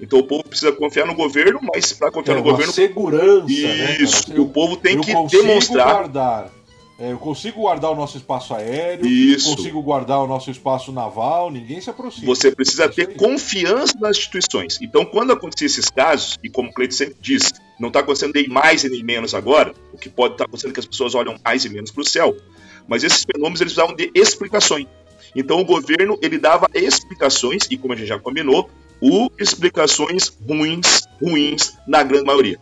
[0.01, 3.87] Então o povo precisa confiar no governo, mas para confiar no governo, segurança, né?
[3.87, 4.03] cara?
[4.03, 5.93] isso, e o povo tem eu que demonstrar.
[5.93, 6.58] guardar.
[6.99, 9.55] É, eu consigo guardar o nosso espaço aéreo, Isso.
[9.55, 12.27] consigo guardar o nosso espaço naval, ninguém se aproxima.
[12.27, 14.79] Você precisa É ter confiança nas instituições.
[14.83, 18.49] Então, quando acontecer esses casos, e como o Cleiton sempre diz, não está acontecendo nem
[18.49, 21.37] mais e nem menos agora, o que pode estar acontecendo é que as pessoas olham
[21.45, 22.37] mais e menos para o céu,
[22.89, 24.87] mas esses fenômenos eles precisavam de explicações.
[25.37, 28.69] Então, o governo ele dava explicações, e como a gente já combinou,
[29.01, 32.59] o explicações ruins, ruins na grande maioria.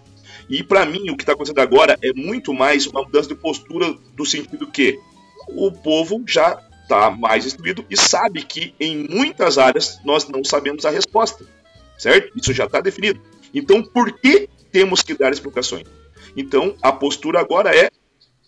[0.48, 3.94] E para mim, o que está acontecendo agora é muito mais uma mudança de postura
[4.14, 4.98] do sentido que
[5.48, 10.84] o povo já está mais instruído e sabe que em muitas áreas nós não sabemos
[10.84, 11.44] a resposta,
[11.98, 12.32] certo?
[12.36, 13.20] Isso já está definido.
[13.52, 15.86] Então, por que temos que dar explicações?
[16.36, 17.90] Então, a postura agora é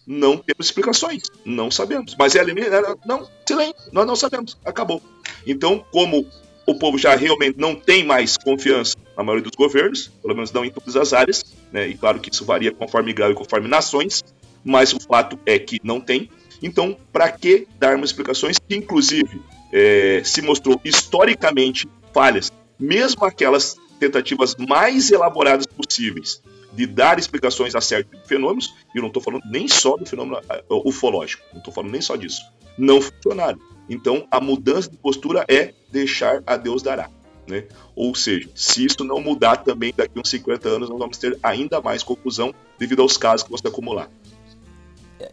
[0.07, 2.15] não temos explicações, não sabemos.
[2.19, 2.69] Mas é limite,
[3.05, 5.03] não, silêncio, nós não sabemos, acabou.
[5.47, 6.27] Então, como
[6.67, 10.65] o povo já realmente não tem mais confiança na maioria dos governos, pelo menos não
[10.65, 11.89] em todas as áreas, né?
[11.89, 14.25] E claro que isso varia conforme grau e conforme nações,
[14.65, 16.31] mas o fato é que não tem.
[16.63, 24.55] Então, para que darmos explicações que, inclusive, é, se mostrou historicamente falhas, mesmo aquelas tentativas
[24.55, 26.41] mais elaboradas possíveis
[26.73, 30.41] de dar explicações a certos fenômenos, e eu não estou falando nem só do fenômeno
[30.71, 32.43] ufológico, não estou falando nem só disso,
[32.77, 33.59] não funcionaram.
[33.89, 37.11] Então, a mudança de postura é deixar a Deus dará.
[37.49, 37.65] Né?
[37.99, 41.81] Ou seja, se isso não mudar também, daqui uns 50 anos nós vamos ter ainda
[41.81, 44.09] mais confusão devido aos casos que você acumular.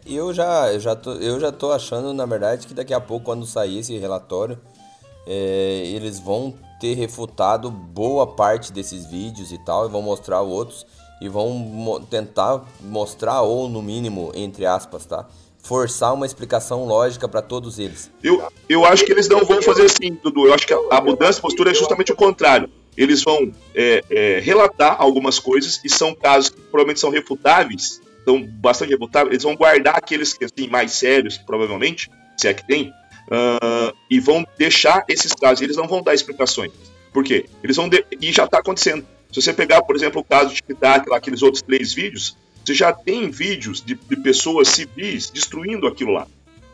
[0.04, 3.26] Eu já, eu, já tô, eu já tô achando, na verdade, que daqui a pouco,
[3.26, 4.58] quando sair esse relatório,
[5.28, 10.84] é, eles vão ter refutado boa parte desses vídeos e tal, e vão mostrar outros,
[11.20, 15.24] e vão mo tentar mostrar, ou no mínimo, entre aspas, tá?
[15.66, 18.10] Forçar uma explicação lógica para todos eles.
[18.22, 20.46] Eu, eu acho que eles não vão fazer assim, Dudu.
[20.46, 22.70] Eu acho que a, a mudança de postura é justamente o contrário.
[22.96, 28.42] Eles vão é, é, relatar algumas coisas, e são casos que provavelmente são refutáveis, são
[28.42, 32.88] bastante refutáveis, eles vão guardar aqueles que assim, mais sérios, provavelmente, se é que tem,
[33.28, 36.72] uh, e vão deixar esses casos, eles não vão dar explicações.
[37.12, 37.46] Por quê?
[37.62, 38.04] Eles vão de...
[38.20, 39.04] E já está acontecendo.
[39.32, 42.92] Se você pegar, por exemplo, o caso de Tic-Tac, aqueles outros três vídeos, você já
[42.92, 46.26] tem vídeos de, de, pessoas civis destruindo aquilo lá.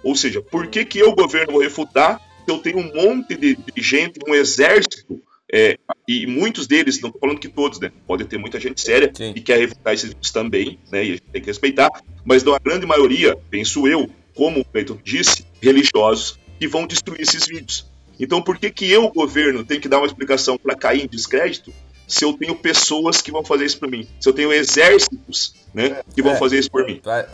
[0.02, 3.54] Ou seja, por que, que eu, governo, vou refutar se eu tenho um monte de,
[3.54, 5.20] de gente, um exército
[5.52, 5.78] é,
[6.08, 7.92] e muitos deles, não estou falando que todos, né?
[8.06, 9.34] Pode ter muita gente séria Sim.
[9.36, 11.04] e quer refutar esses vídeos também, né?
[11.04, 11.90] E a gente tem que respeitar,
[12.24, 17.46] mas a grande maioria, penso eu, como o Cleiton disse, religiosos que vão destruir esses
[17.46, 17.86] vídeos.
[18.18, 21.72] Então, por que, que eu, governo, tenho que dar uma explicação para cair em descrédito
[22.06, 24.06] se eu tenho pessoas que vão fazer isso por mim?
[24.20, 27.00] Se eu tenho exércitos né, que vão é, fazer isso por mim?
[27.02, 27.26] Faz,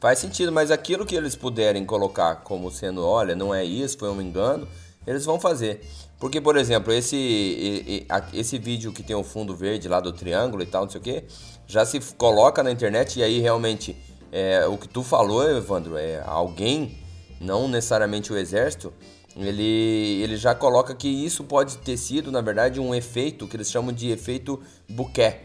[0.00, 4.10] faz sentido, mas aquilo que eles puderem colocar como sendo, olha, não é isso, foi
[4.10, 4.66] um engano,
[5.06, 5.80] eles vão fazer.
[6.18, 10.66] Porque, por exemplo, esse, esse vídeo que tem o fundo verde lá do triângulo e
[10.66, 11.24] tal, não sei o que,
[11.66, 13.96] já se coloca na internet e aí realmente
[14.32, 16.98] é, o que tu falou, Evandro, é alguém,
[17.40, 18.92] não necessariamente o exército,
[19.36, 23.70] ele, ele já coloca que isso pode ter sido, na verdade, um efeito que eles
[23.70, 25.40] chamam de efeito bokeh,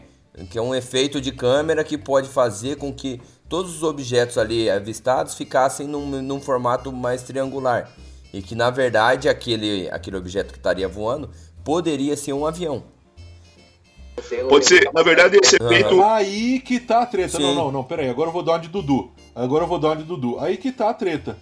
[0.50, 4.70] que é um efeito de câmera que pode fazer com que todos os objetos ali
[4.70, 7.92] avistados ficassem num, num formato mais triangular
[8.32, 11.30] e que na verdade aquele, aquele objeto que estaria voando
[11.62, 12.82] poderia ser um avião.
[14.48, 15.94] Pode ser, na verdade, esse efeito.
[15.94, 16.04] Uhum.
[16.04, 17.36] Aí que tá a treta.
[17.38, 17.42] Sim.
[17.42, 19.10] Não, não, não, peraí, agora eu vou dar uma de Dudu.
[19.34, 20.38] Agora eu vou dar uma de Dudu.
[20.38, 21.36] Aí que tá a treta.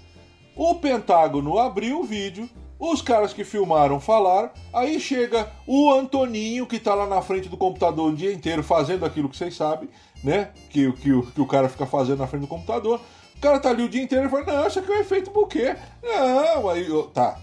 [0.60, 2.46] O Pentágono abriu o vídeo,
[2.78, 7.56] os caras que filmaram falaram, aí chega o Antoninho, que tá lá na frente do
[7.56, 9.88] computador o dia inteiro fazendo aquilo que vocês sabem,
[10.22, 10.50] né?
[10.68, 13.00] Que, que, que o cara fica fazendo na frente do computador.
[13.38, 15.30] O cara tá ali o dia inteiro e fala, não, isso aqui é um efeito
[15.30, 15.74] buquê.
[16.02, 17.38] Não, aí, tá.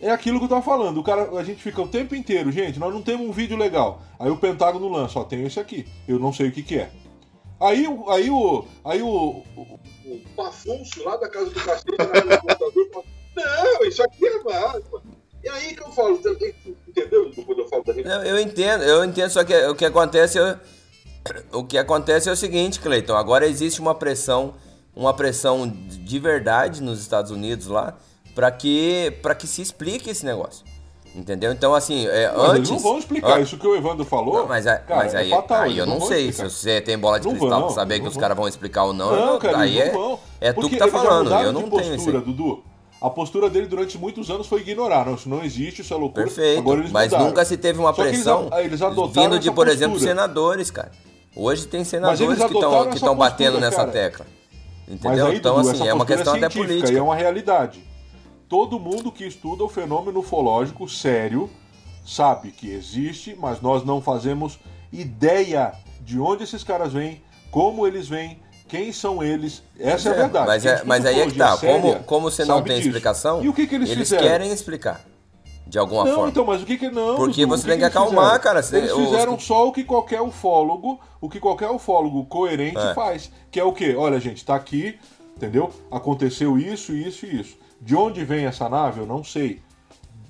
[0.00, 0.98] É aquilo que eu tava falando.
[0.98, 4.00] O cara, a gente fica o tempo inteiro, gente, nós não temos um vídeo legal.
[4.16, 5.88] Aí o Pentágono lança, ó, tem esse aqui.
[6.06, 6.90] Eu não sei o que que é.
[7.60, 8.64] Aí, aí o.
[8.84, 9.42] Aí o.
[9.56, 9.80] O,
[10.36, 11.98] o Afonso lá da casa do Castelo
[13.34, 15.02] não, isso aqui é válido.
[15.42, 16.20] E aí que eu falo,
[16.88, 17.30] entendeu?
[17.46, 17.92] Quando eu falo da.
[18.26, 20.38] Eu, entendo, eu entendo, só que o que acontece.
[20.38, 20.56] Eu,
[21.58, 23.14] o que acontece é o seguinte, Cleiton.
[23.14, 24.54] Agora existe uma pressão
[24.94, 27.96] uma pressão de verdade nos Estados Unidos lá
[28.34, 30.64] para que para que se explique esse negócio.
[31.14, 31.52] Entendeu?
[31.52, 32.56] Então, assim, é, mas antes.
[32.56, 34.34] Eles não vão explicar isso que o Evandro falou.
[34.38, 36.50] Não, mas, a, cara, mas aí, é fatal, aí eu não sei explicar.
[36.50, 38.92] se você tem bola de não cristal para saber que os caras vão explicar ou
[38.92, 39.10] não.
[39.10, 39.92] Não, cara, aí é,
[40.40, 41.32] é tu que tá falando.
[41.32, 42.20] Eu não postura, tenho isso.
[42.20, 42.62] Dudu.
[43.00, 45.06] A postura dele durante muitos anos foi ignorar.
[45.06, 46.26] Não, isso não existe, isso é loucura.
[46.26, 46.58] Perfeito.
[46.58, 47.26] Agora eles mas mudaram.
[47.26, 49.72] nunca se teve uma pressão eles, eles vindo de, por postura.
[49.72, 50.92] exemplo, senadores, cara.
[51.34, 54.26] Hoje tem senadores que estão batendo nessa tecla.
[54.86, 55.32] Entendeu?
[55.32, 56.96] Então, assim, é uma questão é até política.
[56.96, 57.89] É uma realidade.
[58.50, 61.48] Todo mundo que estuda o fenômeno ufológico sério
[62.04, 64.58] sabe que existe, mas nós não fazemos
[64.92, 69.62] ideia de onde esses caras vêm, como eles vêm, quem são eles.
[69.78, 70.46] Essa é, é a verdade.
[70.48, 71.56] Mas, é, mas aí é que tá.
[71.56, 72.88] Séria, como, como você não tem disso.
[72.88, 74.26] explicação, e o que, que eles, eles fizeram?
[74.26, 75.00] querem explicar.
[75.64, 76.30] De alguma não, forma.
[76.30, 77.14] então, mas o que que não?
[77.14, 78.42] Porque você tem que, que acalmar, fizeram?
[78.42, 78.62] cara.
[78.64, 79.44] Você Eles tem, fizeram os...
[79.44, 82.94] só o que qualquer ufólogo, o que qualquer ufólogo coerente É.
[82.94, 83.30] faz.
[83.48, 83.94] Que é o quê?
[83.96, 84.98] Olha, gente, tá aqui,
[85.36, 85.70] entendeu?
[85.88, 87.59] Aconteceu isso, isso e isso.
[87.80, 89.60] De onde vem essa nave, eu não sei.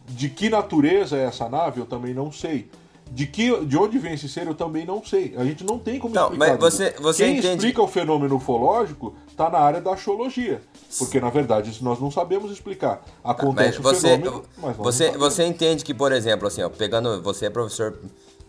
[0.09, 2.71] De que natureza é essa nave, eu também não sei.
[3.13, 5.35] De, que, de onde vem esse ser, eu também não sei.
[5.37, 6.49] A gente não tem como Não, explicar.
[6.53, 10.63] mas você- você Quem entende- explica o fenômeno ufológico está na área da astrologia.
[10.97, 13.03] Porque, na verdade, isso nós não sabemos explicar.
[13.25, 17.21] Mas Acontece o você, fenômeno, mas você, você entende que, por exemplo, assim, ó, pegando.
[17.23, 17.99] Você é professor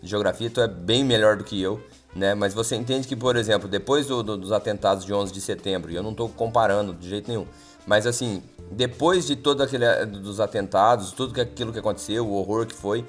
[0.00, 1.80] de geografia, tu é bem melhor do que eu,
[2.14, 2.32] né?
[2.34, 5.90] Mas você entende que, por exemplo, depois do- do- dos atentados de 11 de setembro,
[5.90, 7.46] e eu não estou comparando de jeito nenhum,
[7.84, 12.74] mas assim, depois de todo aquele dos atentados, tudo aquilo que aconteceu, o horror que
[12.74, 13.04] foi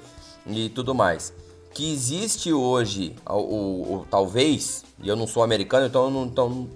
[0.46, 1.32] e tudo mais,
[1.72, 6.24] que existe hoje, o, o- o- talvez, e eu não sou americano, então eu, não,
[6.24, 6.68] então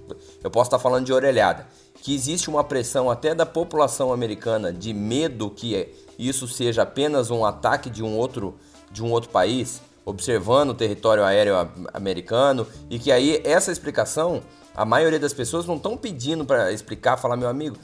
[0.43, 1.67] eu posso estar falando de orelhada.
[2.01, 7.45] que existe uma pressão até da população americana de medo que isso seja apenas um
[7.45, 8.55] ataque de um outro,
[8.91, 11.55] de um outro país, observando o território aéreo
[11.93, 14.41] americano, e que aí essa explicação,
[14.79, 17.77] a maioria das pessoas não estão pedindo para explicar, falar, meu amigo,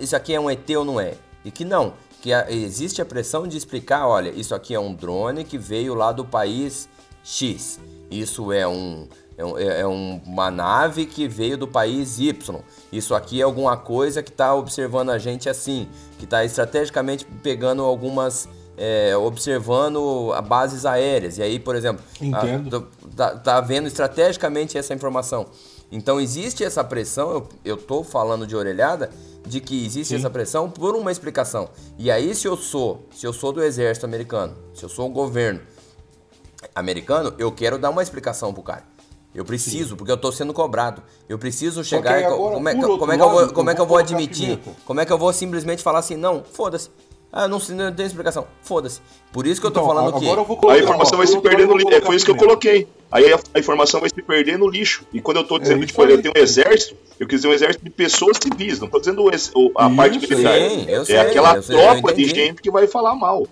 [0.00, 1.14] isso aqui é um ET ou não é?
[1.44, 5.44] E que não, que existe a pressão de explicar, olha, isso aqui é um drone
[5.44, 6.88] que veio lá do país
[7.22, 7.78] X,
[8.10, 9.06] isso é um
[9.38, 12.60] é, é uma nave que veio do país Y.
[12.90, 15.86] Isso aqui é alguma coisa que está observando a gente assim,
[16.18, 18.48] que está estrategicamente pegando algumas.
[18.80, 21.36] É, observando bases aéreas.
[21.36, 22.88] E aí, por exemplo, Entendo.
[23.02, 25.46] A, tá, tá vendo estrategicamente essa informação.
[25.90, 29.10] Então existe essa pressão, eu estou falando de orelhada,
[29.46, 30.16] de que existe Sim.
[30.16, 31.70] essa pressão por uma explicação.
[31.96, 35.12] E aí se eu sou, se eu sou do exército americano, se eu sou o
[35.12, 35.60] governo
[36.74, 38.84] americano, eu quero dar uma explicação pro cara.
[39.34, 39.96] Eu preciso, Sim.
[39.96, 41.02] porque eu estou sendo cobrado.
[41.28, 42.18] Eu preciso chegar.
[42.24, 44.58] Agora, como é, como é que eu vou, como é que eu vou admitir?
[44.84, 46.90] Como é que eu vou simplesmente falar assim, não, foda-se.
[47.32, 48.46] Ah, não, não tem explicação.
[48.62, 49.00] Foda-se.
[49.30, 50.26] Por isso que eu tô então, falando que.
[50.70, 51.94] a informação vai se perder no lixo.
[51.94, 52.88] É, foi isso que eu coloquei.
[53.12, 55.04] Aí a, a, informação vai se perder no lixo.
[55.12, 57.52] E quando eu tô dizendo, é tipo, eu tenho um exército, eu quis dizer um
[57.52, 59.52] exército de pessoas civis, não tô dizendo o, a isso,
[59.96, 60.58] parte militar.
[60.58, 63.46] Sim, eu sei, é aquela eu sei, tropa de gente que vai falar mal.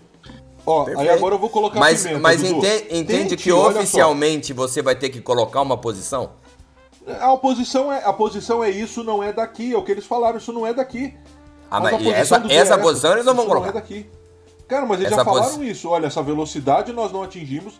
[0.67, 4.97] Ó, aí agora eu vou colocar mas, pimenta, Mas entende, entende que oficialmente você vai
[4.97, 6.31] ter que colocar uma posição?
[7.21, 9.73] A oposição é, a posição é isso, não é daqui.
[9.73, 11.15] É o que eles falaram, isso não é daqui.
[11.70, 13.66] Ah, mas, mas essa, essa é posição eles não vão colocar.
[13.66, 14.07] Não daqui.
[14.68, 15.88] Cara, mas eles essa já falaram isso.
[15.88, 17.74] Olha, essa velocidade nós não atingimos.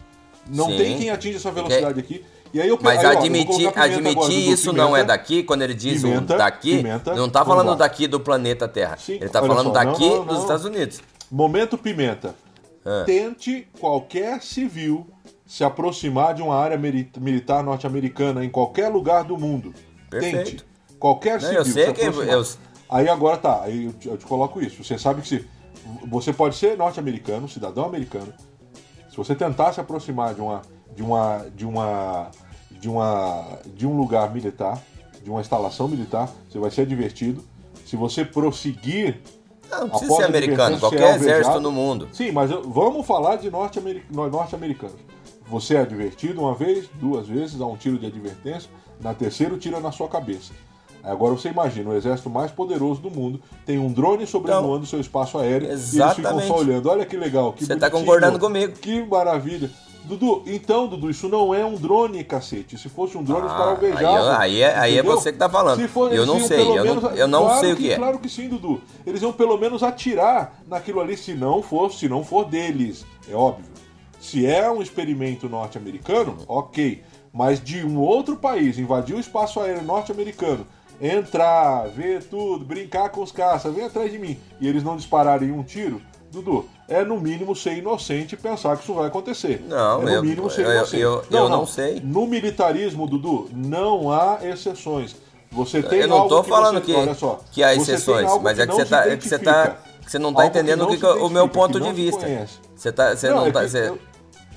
[0.49, 0.77] Não Sim.
[0.77, 2.25] tem quem atinja essa velocidade aqui.
[2.53, 5.75] E aí eu, Mas aí, ó, admitir, admitir isso pimenta, não é daqui, quando ele
[5.75, 8.97] diz pimenta, daqui, pimenta, não tá falando daqui do planeta Terra.
[8.97, 11.01] Sim, ele tá falando só, daqui não, não, dos Estados Unidos.
[11.31, 12.35] Momento pimenta.
[12.85, 13.03] Ah.
[13.05, 15.07] Tente qualquer civil
[15.45, 19.75] se aproximar de uma área militar norte-americana em qualquer lugar do mundo.
[20.09, 20.51] Perfeito.
[20.51, 20.65] Tente.
[20.99, 21.59] Qualquer civil.
[21.59, 22.45] eu sei que eu...
[22.89, 24.83] Aí agora tá, aí eu te, eu te coloco isso.
[24.83, 25.47] Você sabe que se
[26.07, 28.33] você pode ser norte-americano, cidadão americano,
[29.11, 30.63] se você tentar se aproximar de uma
[30.95, 32.31] de uma de uma
[32.71, 34.81] de uma de um lugar militar,
[35.23, 37.43] de uma instalação militar, você vai ser advertido.
[37.85, 39.21] Se você prosseguir
[39.71, 42.09] não, não precisa ser americano, qualquer exército no mundo.
[42.13, 44.97] Sim, mas vamos falar de norte-americanos.
[45.49, 48.69] Você é advertido uma vez, duas vezes, dá um tiro de advertência,
[49.01, 50.53] na terceira tira na sua cabeça.
[51.07, 55.01] Agora você imagina, o exército mais poderoso do mundo tem um drone sobrevoando então, seu
[55.01, 56.21] espaço aéreo exatamente.
[56.21, 56.91] e eles ficam só olhando.
[56.91, 58.73] Olha que legal, que Você está concordando comigo.
[58.73, 59.71] Que maravilha.
[60.07, 62.79] Dudu, então, Dudu, isso não é um drone, cacete.
[62.79, 64.39] Se fosse um drone, ah, os caras alvejavam.
[64.39, 65.81] Aí, é, aí é você que tá falando.
[65.81, 67.91] Se for, eu não sei, eu, menos, não, eu não claro sei o que, que,
[67.91, 67.97] é.
[67.97, 68.81] Claro que sim, Dudu.
[69.05, 73.05] Eles iam pelo menos atirar naquilo ali, se não for, se não for deles.
[73.29, 73.67] É óbvio.
[74.21, 77.03] Se é um experimento norte-americano, ok.
[77.33, 80.67] Mas de um outro país invadir o espaço aéreo norte-americano,
[81.01, 85.53] entrar, ver tudo, brincar com os caças, vem atrás de mim, e eles não dispararem
[85.53, 89.65] um tiro, Dudu, é no mínimo ser inocente e pensar que isso vai acontecer.
[89.67, 91.01] Não, é no eu, mínimo ser eu, inocente.
[91.01, 92.01] Eu, eu, não, não, não, sei.
[92.01, 95.17] No militarismo, Dudu, não há exceções.
[95.51, 98.73] Você tem eu não que falando que, olha só, que há exceções, mas é que,
[98.75, 101.29] você tá, é que você tá, que você não está entendendo o, que que o
[101.29, 102.27] meu ponto de vista.
[102.75, 103.93] Você tá, você não, não é tá, você,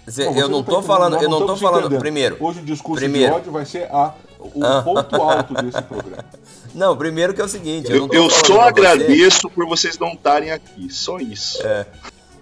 [0.10, 2.00] você, não, eu não tô falando, eu não tô falando entendendo.
[2.00, 2.38] primeiro.
[2.40, 3.34] Hoje o discurso primeiro.
[3.34, 4.82] de ódio vai ser a o ah.
[4.82, 6.26] ponto alto desse programa.
[6.74, 7.92] Não, primeiro que é o seguinte.
[7.92, 9.56] Eu, eu, eu só agradeço você.
[9.56, 11.66] por vocês não estarem aqui, só isso.
[11.66, 11.86] É.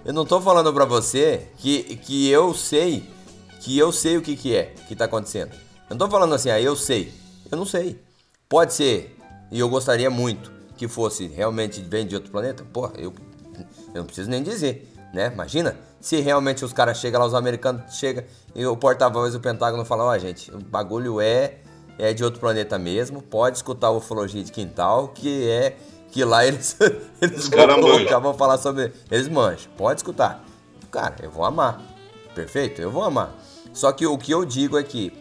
[0.05, 3.09] Eu não tô falando para você que, que eu sei,
[3.61, 5.51] que eu sei o que, que é que tá acontecendo.
[5.89, 7.13] Eu não tô falando assim, ah, eu sei.
[7.49, 7.99] Eu não sei.
[8.49, 9.17] Pode ser,
[9.49, 12.63] e eu gostaria muito que fosse realmente vem de outro planeta.
[12.71, 13.13] Porra, eu,
[13.93, 15.31] eu não preciso nem dizer, né?
[15.33, 18.23] Imagina se realmente os caras chegam lá, os americanos chegam
[18.55, 21.57] e o porta-voz do Pentágono fala, ó, oh, gente, o bagulho é
[21.99, 23.21] é de outro planeta mesmo.
[23.21, 25.75] Pode escutar o Ufologia de Quintal, que é
[26.11, 26.77] que lá eles,
[27.19, 28.93] eles vão colocar, vão falar sobre.
[29.09, 29.71] Eles manjam.
[29.75, 30.43] Pode escutar.
[30.91, 31.81] Cara, eu vou amar.
[32.35, 32.79] Perfeito?
[32.79, 33.35] Eu vou amar.
[33.73, 35.11] Só que o que eu digo é que.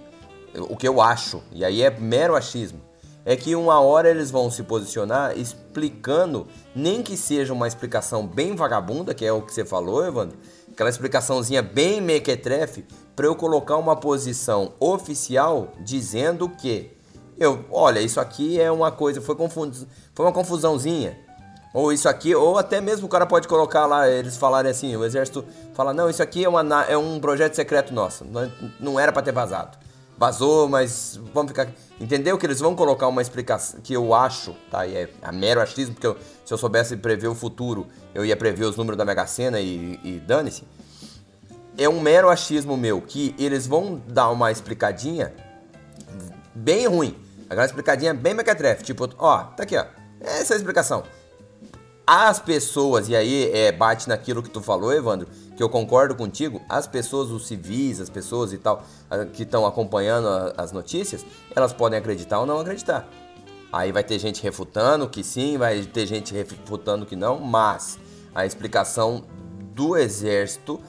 [0.68, 2.80] O que eu acho, e aí é mero achismo,
[3.26, 8.54] é que uma hora eles vão se posicionar explicando, nem que seja uma explicação bem
[8.54, 10.38] vagabunda, que é o que você falou, Evandro,
[10.70, 12.84] aquela explicaçãozinha bem mequetrefe,
[13.16, 16.96] para eu colocar uma posição oficial dizendo que
[17.36, 21.18] eu, olha, isso aqui é uma coisa, foi, confus, foi uma confusãozinha.
[21.74, 25.04] Ou isso aqui, ou até mesmo o cara pode colocar lá, eles falarem assim, o
[25.04, 29.12] exército fala, não, isso aqui é, uma, é um projeto secreto nosso, não, não era
[29.12, 29.76] para ter vazado.
[30.16, 31.68] Vazou, mas vamos ficar.
[32.00, 34.86] Entendeu que eles vão colocar uma explicação que eu acho, tá?
[34.86, 38.36] E é a mero achismo, porque eu, se eu soubesse prever o futuro, eu ia
[38.36, 40.64] prever os números da Mega Sena e, e dane-se
[41.78, 45.32] é um mero achismo meu que eles vão dar uma explicadinha
[46.54, 47.16] bem ruim.
[47.48, 48.82] Aquela explicadinha bem mequetrefe.
[48.82, 49.84] Tipo, ó, tá aqui, ó.
[50.20, 51.04] Essa é a explicação.
[52.06, 55.26] As pessoas, e aí é, bate naquilo que tu falou, Evandro,
[55.56, 58.84] que eu concordo contigo, as pessoas, os civis, as pessoas e tal,
[59.32, 63.08] que estão acompanhando as notícias, elas podem acreditar ou não acreditar.
[63.72, 67.98] Aí vai ter gente refutando que sim, vai ter gente refutando que não, mas
[68.32, 69.24] a explicação
[69.74, 70.80] do exército,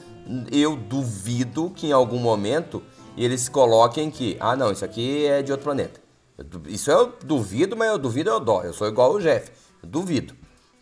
[0.52, 2.84] eu duvido que em algum momento
[3.18, 6.00] eles coloquem que, ah não, isso aqui é de outro planeta.
[6.68, 8.62] Isso eu duvido, mas eu duvido eu dó.
[8.62, 9.52] Eu sou igual o Jeff.
[9.82, 10.36] Duvido,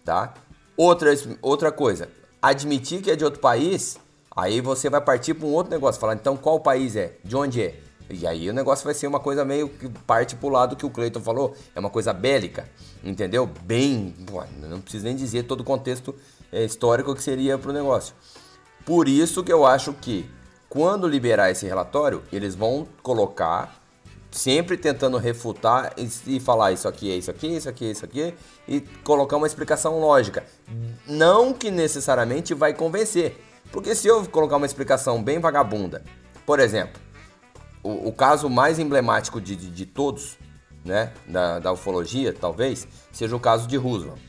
[0.05, 0.35] tá?
[0.77, 2.07] Outra, coisa,
[2.41, 3.97] admitir que é de outro país,
[4.35, 7.61] aí você vai partir para um outro negócio, falar então qual país é, de onde
[7.61, 7.79] é.
[8.09, 10.91] E aí o negócio vai ser uma coisa meio que parte pro lado que o
[10.91, 12.69] Cleiton falou, é uma coisa bélica,
[13.03, 13.49] entendeu?
[13.63, 14.13] Bem,
[14.61, 16.13] não preciso nem dizer todo o contexto
[16.51, 18.13] é, histórico que seria pro negócio.
[18.85, 20.29] Por isso que eu acho que
[20.69, 23.81] quando liberar esse relatório, eles vão colocar
[24.35, 28.33] sempre tentando refutar e, falar isso aqui é isso aqui, isso aqui é isso aqui
[28.67, 30.43] e colocar uma explicação lógica.
[31.07, 36.03] Não que necessariamente vai convencer, porque se eu colocar uma explicação bem vagabunda,
[36.45, 37.01] por exemplo,
[37.81, 40.37] o, o caso mais emblemático de, de, de todos,
[40.83, 44.19] né, da, da, ufologia, talvez, seja o caso de Roosevelt.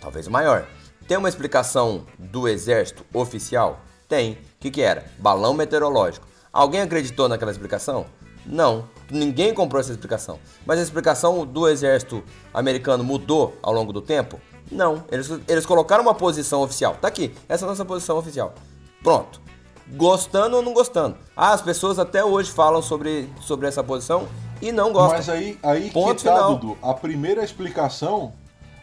[0.00, 0.66] Talvez o maior.
[1.06, 3.80] Tem uma explicação do exército oficial?
[4.08, 4.32] Tem.
[4.32, 5.04] O que, que era?
[5.18, 6.26] Balão meteorológico.
[6.52, 8.06] Alguém acreditou naquela explicação?
[8.46, 8.84] Não.
[9.10, 10.38] Ninguém comprou essa explicação.
[10.64, 12.22] Mas a explicação do exército
[12.52, 14.40] americano mudou ao longo do tempo?
[14.70, 15.04] Não.
[15.10, 16.96] Eles, eles colocaram uma posição oficial.
[17.00, 17.34] Tá aqui.
[17.48, 18.54] Essa é a nossa posição oficial.
[19.02, 19.46] Pronto
[19.88, 21.16] gostando ou não gostando.
[21.36, 24.26] Ah, as pessoas até hoje falam sobre, sobre essa posição
[24.60, 25.18] e não gostam.
[25.18, 26.56] Mas aí, aí Ponto que tá, final.
[26.56, 26.78] Dudu.
[26.82, 28.32] A primeira explicação.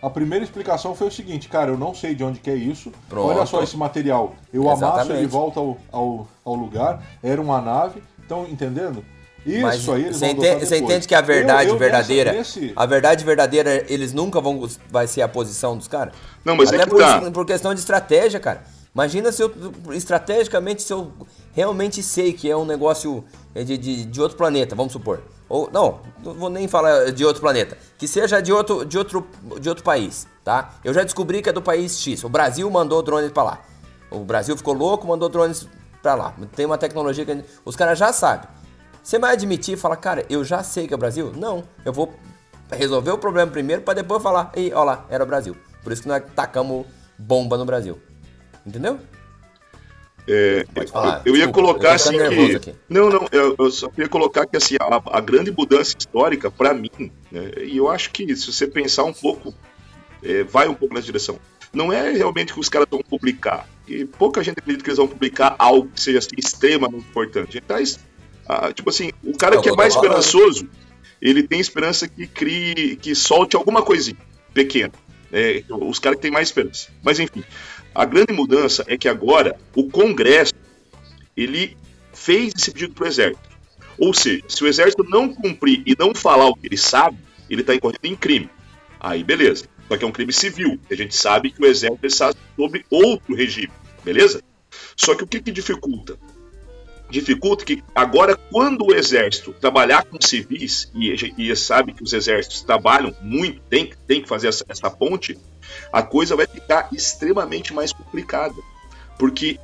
[0.02, 2.92] A primeira explicação foi o seguinte, cara, eu não sei de onde que é isso.
[3.08, 3.30] Pronto.
[3.30, 4.36] Olha só esse material.
[4.52, 4.94] Eu Exatamente.
[4.94, 7.02] amasso ele volta ao, ao, ao lugar.
[7.24, 8.04] Era uma nave.
[8.22, 9.04] Estão entendendo?
[9.46, 12.60] Isso Mas aí eles você entende, você entende que a verdade eu, eu verdadeira, nessa,
[12.60, 12.74] nesse...
[12.76, 16.14] a verdade verdadeira, eles nunca vão vai ser a posição dos caras?
[16.46, 17.32] Não, mas Até é que por, tá.
[17.32, 18.64] por questão de estratégia, cara.
[18.94, 19.52] Imagina se eu,
[19.92, 21.12] estrategicamente, se eu
[21.52, 23.24] realmente sei que é um negócio
[23.56, 25.22] de, de, de outro planeta, vamos supor.
[25.50, 27.78] Ou, não, não vou nem falar de outro planeta.
[27.98, 29.28] Que seja de outro, de outro,
[29.60, 30.76] de outro país, tá?
[30.84, 32.24] Eu já descobri que é do país X.
[32.24, 33.62] O Brasil mandou drones para lá.
[34.12, 35.68] O Brasil ficou louco, mandou drones
[36.02, 36.34] para lá.
[36.56, 38.48] Tem uma tecnologia que os caras já sabem.
[39.04, 41.34] Você vai admitir e falar, cara, eu já sei que é o Brasil?
[41.36, 42.14] Não, eu vou
[42.72, 45.56] resolver o problema primeiro para depois falar, e olha lá, era o Brasil.
[45.84, 46.86] Por isso que nós tacamos
[47.18, 48.00] bomba no Brasil.
[48.66, 48.98] Entendeu?
[50.26, 52.74] É, eu, eu ia colocar assim que.
[52.88, 56.74] Não, não, eu, eu, só queria colocar que assim, a, a grande mudança histórica, para
[56.74, 59.54] mim, né, e eu acho que se você pensar um pouco,
[60.24, 61.38] é, vai um pouco nessa direção.
[61.74, 63.68] Não é realmente que os caras vão publicar.
[63.86, 67.58] E pouca gente acredita que eles vão publicar algo que seja assim, extremamente importante.
[67.58, 67.76] Então,
[68.48, 70.68] ah, tipo assim, o cara que é mais esperançoso,
[71.22, 74.18] ele tem esperança que crie, que solte alguma coisinha
[74.54, 74.92] pequena.
[75.32, 76.90] É, os caras que têm mais esperança.
[77.02, 77.44] Mas enfim,
[77.96, 80.54] a grande mudança é que agora o Congresso
[81.36, 81.76] ele
[82.14, 83.54] fez esse pedido para o Exército.
[83.98, 87.18] Ou seja, se o Exército não cumprir e não falar o que ele sabe,
[87.50, 88.50] ele está incorrendo em crime.
[89.00, 89.66] Aí beleza.
[89.88, 90.80] Só que é um crime civil.
[90.90, 93.72] A gente sabe que o Exército está sobre outro regime.
[94.04, 94.42] Beleza?
[94.96, 96.18] Só que o que, que dificulta?
[97.10, 102.62] Dificulta que agora, quando o exército trabalhar com civis, e, e sabe que os exércitos
[102.62, 105.38] trabalham muito, tem, tem que fazer essa, essa ponte,
[105.92, 108.56] a coisa vai ficar extremamente mais complicada.
[109.18, 109.60] Porque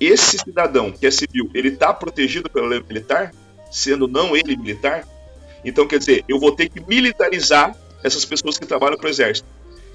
[0.00, 3.32] esse cidadão que é civil, ele está protegido pela lei militar,
[3.70, 5.06] sendo não ele militar.
[5.64, 9.48] Então, quer dizer, eu vou ter que militarizar essas pessoas que trabalham para o exército.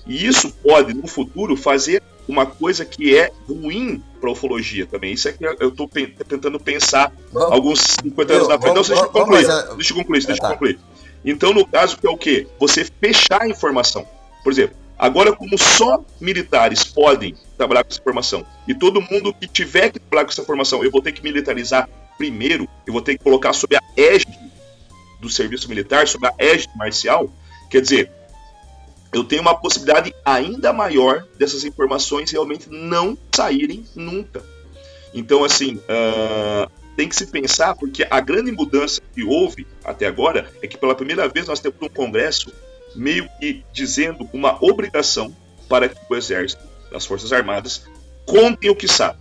[0.06, 5.14] E isso pode, no futuro, fazer uma coisa que é ruim para a ufologia também.
[5.14, 8.76] Isso é que eu estou tentando pensar vamos, alguns 50 anos na frente.
[8.76, 9.46] Não, deixa eu concluir.
[9.46, 10.50] Vamos, deixa eu concluir, deixa eu tá.
[10.50, 10.80] concluir.
[11.26, 12.48] Então, no caso, que é o quê?
[12.60, 14.06] Você fechar a informação.
[14.44, 19.48] Por exemplo, agora, como só militares podem trabalhar com essa informação, e todo mundo que
[19.48, 23.18] tiver que trabalhar com essa informação, eu vou ter que militarizar primeiro, eu vou ter
[23.18, 24.38] que colocar sob a égide
[25.22, 27.30] do serviço militar, sob a égide marcial,
[27.70, 28.12] quer dizer,
[29.14, 34.44] eu tenho uma possibilidade ainda maior dessas informações realmente não saírem nunca.
[35.14, 40.50] Então, assim, uh, tem que se pensar, porque a grande mudança que houve até agora
[40.62, 42.52] é que pela primeira vez nós temos um Congresso
[42.96, 45.36] meio que dizendo uma obrigação
[45.68, 47.86] para que o Exército, as Forças Armadas,
[48.26, 49.20] contem o que sabe.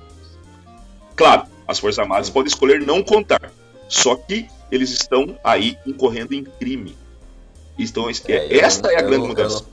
[1.16, 3.53] Claro, as Forças Armadas podem escolher não contar,
[3.88, 6.97] só que eles estão aí incorrendo em crime.
[7.78, 9.64] Então, é, esta eu, é a grande mudança.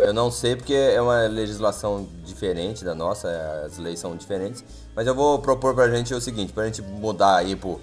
[0.00, 3.28] Eu, não sei porque é uma legislação diferente da nossa,
[3.66, 7.36] as leis são diferentes, mas eu vou propor pra gente o seguinte, pra gente mudar
[7.36, 7.80] aí pro,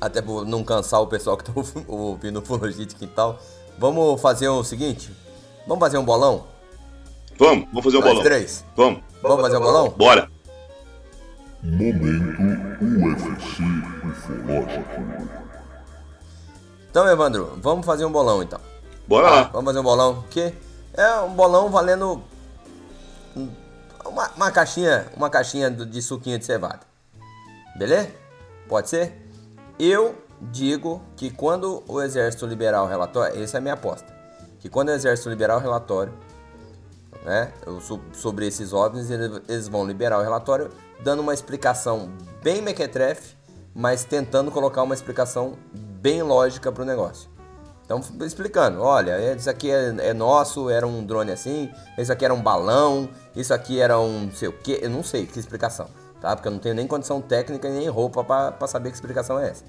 [0.00, 1.52] até por não cansar o pessoal que tá
[1.88, 3.38] ouvindo Ufologia de Quintal,
[3.78, 5.10] vamos fazer o seguinte,
[5.66, 6.44] Vamos fazer um bolão?
[7.38, 8.22] Vamos, vamos fazer um Nós bolão.
[8.24, 8.64] três?
[8.76, 9.88] Vamos, Vamos fazer um bolão?
[9.90, 10.28] bora.
[11.62, 13.62] Momento UFC
[14.04, 15.02] Ufológico.
[16.90, 18.60] Então, Evandro, vamos fazer um bolão então.
[19.06, 19.42] Bora lá.
[19.44, 20.24] Vamos fazer um bolão.
[20.30, 20.52] Que
[20.94, 22.22] é um bolão valendo
[23.36, 23.48] um-
[24.06, 26.80] uma, uma caixinha, uma caixinha de suquinho de cevada.
[27.76, 28.10] Beleza?
[28.68, 29.26] Pode ser?
[29.78, 34.12] Eu digo que quando o exército liberar o relatório, essa é a minha aposta,
[34.60, 36.12] que quando o exército liberar o relatório,
[37.24, 37.52] né,
[38.12, 40.70] sobre esses OVNIs, ele- eles vão liberar o relatório
[41.02, 42.10] dando uma explicação
[42.42, 43.36] bem mequetrefe,
[43.74, 47.30] mas tentando colocar uma explicação bem lógica para o negócio.
[47.98, 52.32] Então, explicando, olha, isso aqui é, é nosso, era um drone assim, isso aqui era
[52.32, 55.88] um balão, isso aqui era um não sei o que, eu não sei que explicação,
[56.20, 56.34] tá?
[56.34, 59.64] Porque eu não tenho nem condição técnica nem roupa para saber que explicação é essa.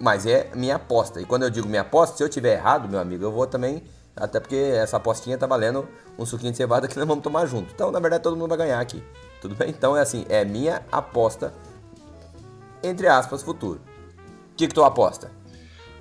[0.00, 1.20] Mas é minha aposta.
[1.20, 3.82] E quando eu digo minha aposta, se eu tiver errado, meu amigo, eu vou também.
[4.16, 7.72] Até porque essa apostinha tá valendo um suquinho de cevada que nós vamos tomar junto.
[7.72, 9.02] Então, na verdade, todo mundo vai ganhar aqui.
[9.40, 9.70] Tudo bem?
[9.70, 11.52] Então é assim, é minha aposta,
[12.82, 13.80] entre aspas, futuro.
[14.52, 15.37] O que, que tu aposta?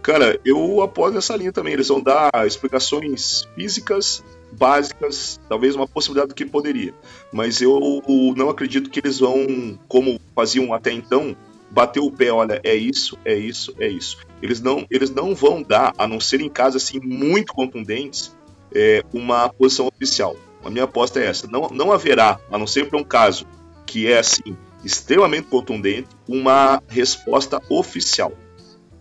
[0.08, 1.74] Cara, eu apoio nessa linha também.
[1.74, 6.94] Eles vão dar explicações físicas básicas, talvez uma possibilidade do que poderia.
[7.30, 8.02] Mas eu
[8.38, 11.36] não acredito que eles vão, como faziam até então,
[11.70, 14.20] bater o pé, olha, é isso, é isso, é isso.
[14.42, 18.34] Eles não, eles não vão dar, a não ser em casos assim muito contundentes,
[18.74, 20.38] é, uma posição oficial.
[20.64, 21.48] A minha aposta é essa.
[21.48, 23.46] Não, não haverá, a não ser para um caso
[23.86, 24.56] que é assim
[24.86, 28.32] extremamente contundente, uma resposta oficial.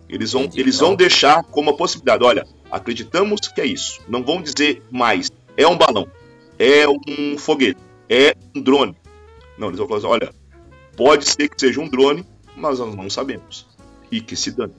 [0.09, 0.61] Eles vão, Entendi.
[0.61, 2.23] eles vão deixar como uma possibilidade.
[2.25, 4.01] Olha, acreditamos que é isso.
[4.09, 5.31] Não vão dizer mais.
[5.57, 6.07] É um balão.
[6.59, 7.81] É um foguete.
[8.09, 8.97] É um drone.
[9.59, 10.35] Não, eles vão falar assim, olha,
[10.97, 12.25] pode ser que seja um drone,
[12.57, 13.67] mas nós não sabemos.
[14.11, 14.75] E que se dane.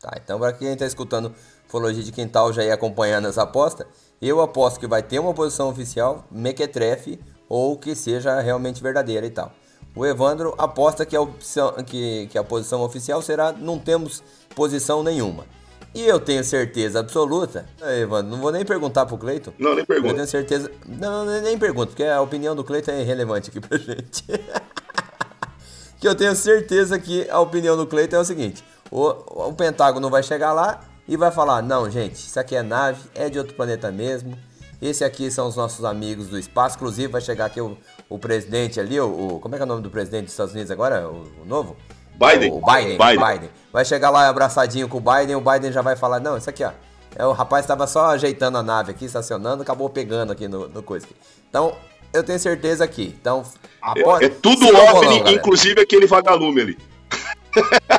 [0.00, 1.32] Tá, então para quem está escutando
[1.66, 3.86] Fologia de Quintal já ir acompanhando essa aposta,
[4.20, 7.18] eu aposto que vai ter uma posição oficial, mequetrefe,
[7.48, 9.52] ou que seja realmente verdadeira e tal.
[9.96, 14.22] O Evandro aposta que a, opção, que, que a posição oficial será não temos
[14.54, 15.44] posição nenhuma.
[15.94, 19.52] E eu tenho certeza absoluta, É, Evandro, não vou nem perguntar pro Cleiton.
[19.58, 20.14] Não, nem Eu pergunta.
[20.14, 20.70] tenho certeza.
[20.86, 24.22] Não, nem- nem pergunto, porque a opinião do Cleiton é irrelevante aqui pra gente.
[25.98, 29.06] que eu tenho certeza que a opinião do Cleiton é o seguinte: o,
[29.48, 33.30] o Pentágono vai chegar lá e vai falar: não, gente, isso aqui é nave, é
[33.30, 34.36] de outro planeta mesmo.
[34.82, 36.76] Esse aqui são os nossos amigos do espaço.
[36.76, 37.78] Inclusive, vai chegar aqui o,
[38.08, 40.52] o presidente ali, o, o- Como é que é o nome do presidente dos Estados
[40.54, 41.08] Unidos agora?
[41.08, 41.76] O, o novo?
[42.14, 42.52] Biden.
[42.52, 43.26] O Biden, Biden.
[43.26, 43.50] Biden.
[43.72, 46.64] Vai chegar lá abraçadinho com o Biden, o Biden já vai falar: não, isso aqui,
[46.64, 46.70] ó.
[47.14, 50.82] É, o rapaz estava só ajeitando a nave aqui, estacionando, acabou pegando aqui no, no
[50.82, 51.06] coisa.
[51.06, 51.14] Aqui.
[51.48, 51.74] Então,
[52.12, 53.14] eu tenho certeza aqui.
[53.20, 53.42] Então,
[53.82, 56.78] apo- É, é tudo bolão, OVNI, inclusive aquele vagalume ali.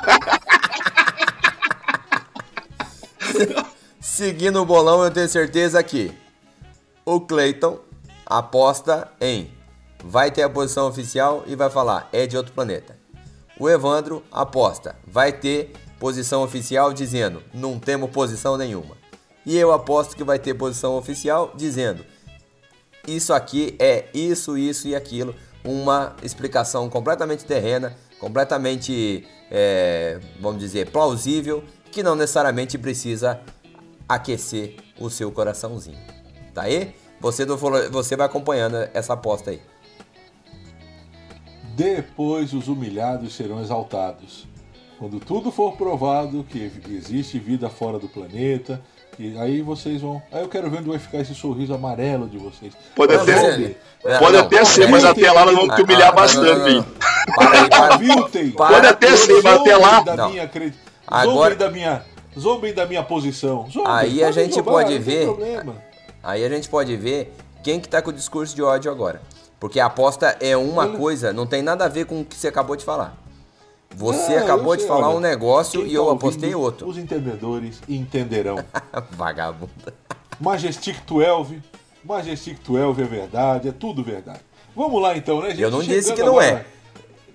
[4.00, 6.12] Seguindo o bolão, eu tenho certeza que
[7.06, 7.80] o Clayton
[8.26, 9.52] aposta em
[10.04, 12.98] vai ter a posição oficial e vai falar é de outro planeta.
[13.60, 18.96] O Evandro aposta vai ter posição oficial dizendo não temos posição nenhuma.
[19.46, 22.06] E eu aposto que vai ter posição oficial dizendo
[23.08, 25.34] isso aqui é isso, isso e aquilo.
[25.64, 33.40] Uma explicação completamente terrena, completamente, é, vamos dizer, plausível, que não necessariamente precisa
[34.08, 35.98] aquecer o seu coraçãozinho.
[36.54, 36.94] Tá aí?
[37.20, 39.62] Você, do, você vai acompanhando essa aposta aí.
[41.78, 44.48] Depois os humilhados serão exaltados.
[44.98, 48.82] Quando tudo for provado que existe vida fora do planeta,
[49.20, 50.20] e aí vocês vão.
[50.32, 52.74] Aí eu quero ver onde vai ficar esse sorriso amarelo de vocês.
[52.96, 53.80] Pode Mas até ser.
[54.04, 56.84] É, Pode não, até não, ser, mas até lá nós vamos te humilhar bastante.
[57.36, 57.94] Para aí, para.
[57.94, 58.50] Aviltem!
[58.50, 58.74] Para.
[58.74, 60.00] Pode até ser, mas até lá.
[60.02, 60.50] Da minha
[61.06, 62.02] Agora- da minha.
[62.40, 63.70] Zombem da minha posição.
[63.70, 65.30] Zombem, Aí a gente pode ver-.
[66.24, 69.22] Aí a gente pode ver quem que tá com o discurso de ódio agora.
[69.60, 70.98] Porque a aposta é uma Olha.
[70.98, 73.18] coisa, não tem nada a ver com o que você acabou de falar.
[73.96, 76.88] Você Ah, acabou de sei, falar olha, um negócio e tá eu apostei outro.
[76.88, 78.58] Os entendedores entenderão.
[79.12, 79.72] Vagabundo.
[80.40, 81.62] Majestic 12,
[82.04, 84.42] Majestic 12 é verdade, é tudo verdade.
[84.76, 85.62] Vamos lá então, né, gente?
[85.62, 86.50] Eu não disse que não é.
[86.50, 86.66] agora,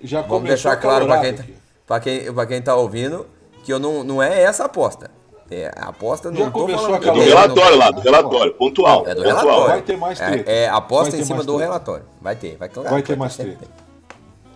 [0.01, 1.43] Já Vamos deixar claro pra quem, tá-
[1.85, 3.25] pra, quem, pra quem tá ouvindo
[3.65, 5.11] que eu não, não é essa aposta.
[5.51, 8.53] É, a aposta não Já tô começou falando a É do relatório lá, do relatório,
[8.53, 9.03] pontual.
[9.07, 9.35] É do pontual.
[9.43, 9.67] relatório.
[9.67, 10.51] Vai ter mais treta.
[10.51, 11.63] É, é aposta em cima do treta.
[11.63, 12.05] relatório.
[12.21, 12.79] Vai ter, vai ter.
[12.81, 13.65] Vai ter mais treta.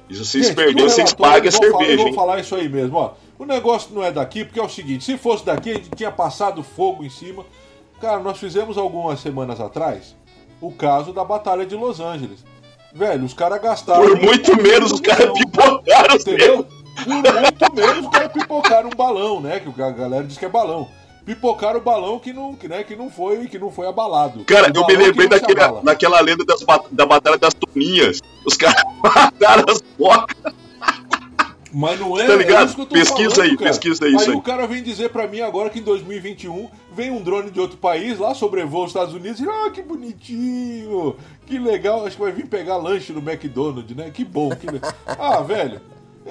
[0.10, 2.56] E se vocês Gente, no vocês paguem a vou falar- cerveja, Eu vou falar isso
[2.56, 3.12] aí mesmo, ó.
[3.38, 6.10] O negócio não é daqui, porque é o seguinte, se fosse daqui, a gente tinha
[6.12, 7.46] passado fogo em cima.
[8.02, 10.16] Cara, nós fizemos algumas semanas atrás
[10.62, 12.44] o caso da Batalha de Los Angeles.
[12.94, 14.02] Velho, os caras gastaram.
[14.08, 16.66] Por muito menos os caras pipocaram os Entendeu?
[17.04, 19.60] Por muito menos os caras pipocaram um balão, né?
[19.60, 20.88] Que a galera diz que é balão.
[21.26, 24.44] pipocaram o balão que não, que, né, que não foi que não foi abalado.
[24.46, 28.20] Cara, O eu me lembrei daquele, daquela lenda das, da Batalha das Toninhas.
[28.46, 30.54] Os caras mataram as focas.
[31.74, 32.62] Mas não é, Tá ligado?
[32.62, 33.70] é isso que eu tô Pesquisa falando, aí, cara.
[33.70, 34.30] pesquisa isso aí.
[34.32, 34.36] aí.
[34.38, 37.78] o cara vem dizer pra mim agora que em 2021 vem um drone de outro
[37.78, 42.32] país lá sobrevoa os Estados Unidos e ah, que bonitinho, que legal, acho que vai
[42.32, 44.10] vir pegar lanche no McDonald's, né?
[44.12, 44.50] Que bom.
[44.56, 44.66] Que...
[45.20, 45.82] ah, velho,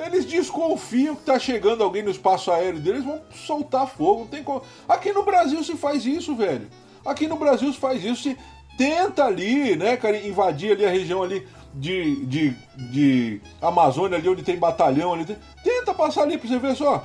[0.05, 4.43] eles desconfiam que tá chegando alguém no espaço aéreo deles, vão soltar fogo, não tem
[4.43, 4.63] como.
[4.89, 6.69] Aqui no Brasil se faz isso, velho.
[7.05, 8.37] Aqui no Brasil se faz isso, se
[8.77, 14.43] tenta ali, né, cara, invadir ali a região ali de, de, de Amazônia, ali onde
[14.43, 15.25] tem batalhão ali.
[15.63, 17.05] Tenta passar ali pra você ver só.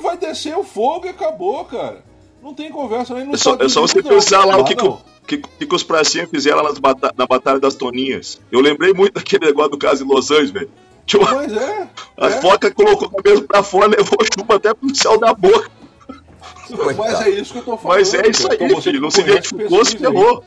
[0.00, 2.04] Vai descer o fogo e acabou, cara.
[2.42, 4.74] Não tem conversa nem no É só, é só você Unidos, pensar lá o que,
[4.74, 4.88] que,
[5.26, 6.62] que, que, que os pracinhas fizeram
[7.16, 8.40] na Batalha das Toninhas.
[8.50, 10.70] Eu lembrei muito daquele negócio do caso de Los Angeles, velho.
[11.14, 11.88] Uma- Mas é.
[12.16, 12.40] A é.
[12.40, 15.70] foca colocou a cabeça pra fora, levou chupa até pro céu da boca.
[16.96, 17.98] Mas é isso que eu tô falando.
[17.98, 19.00] Mas é isso aí, Então filho.
[19.00, 20.44] Não se identificou, se ferrou.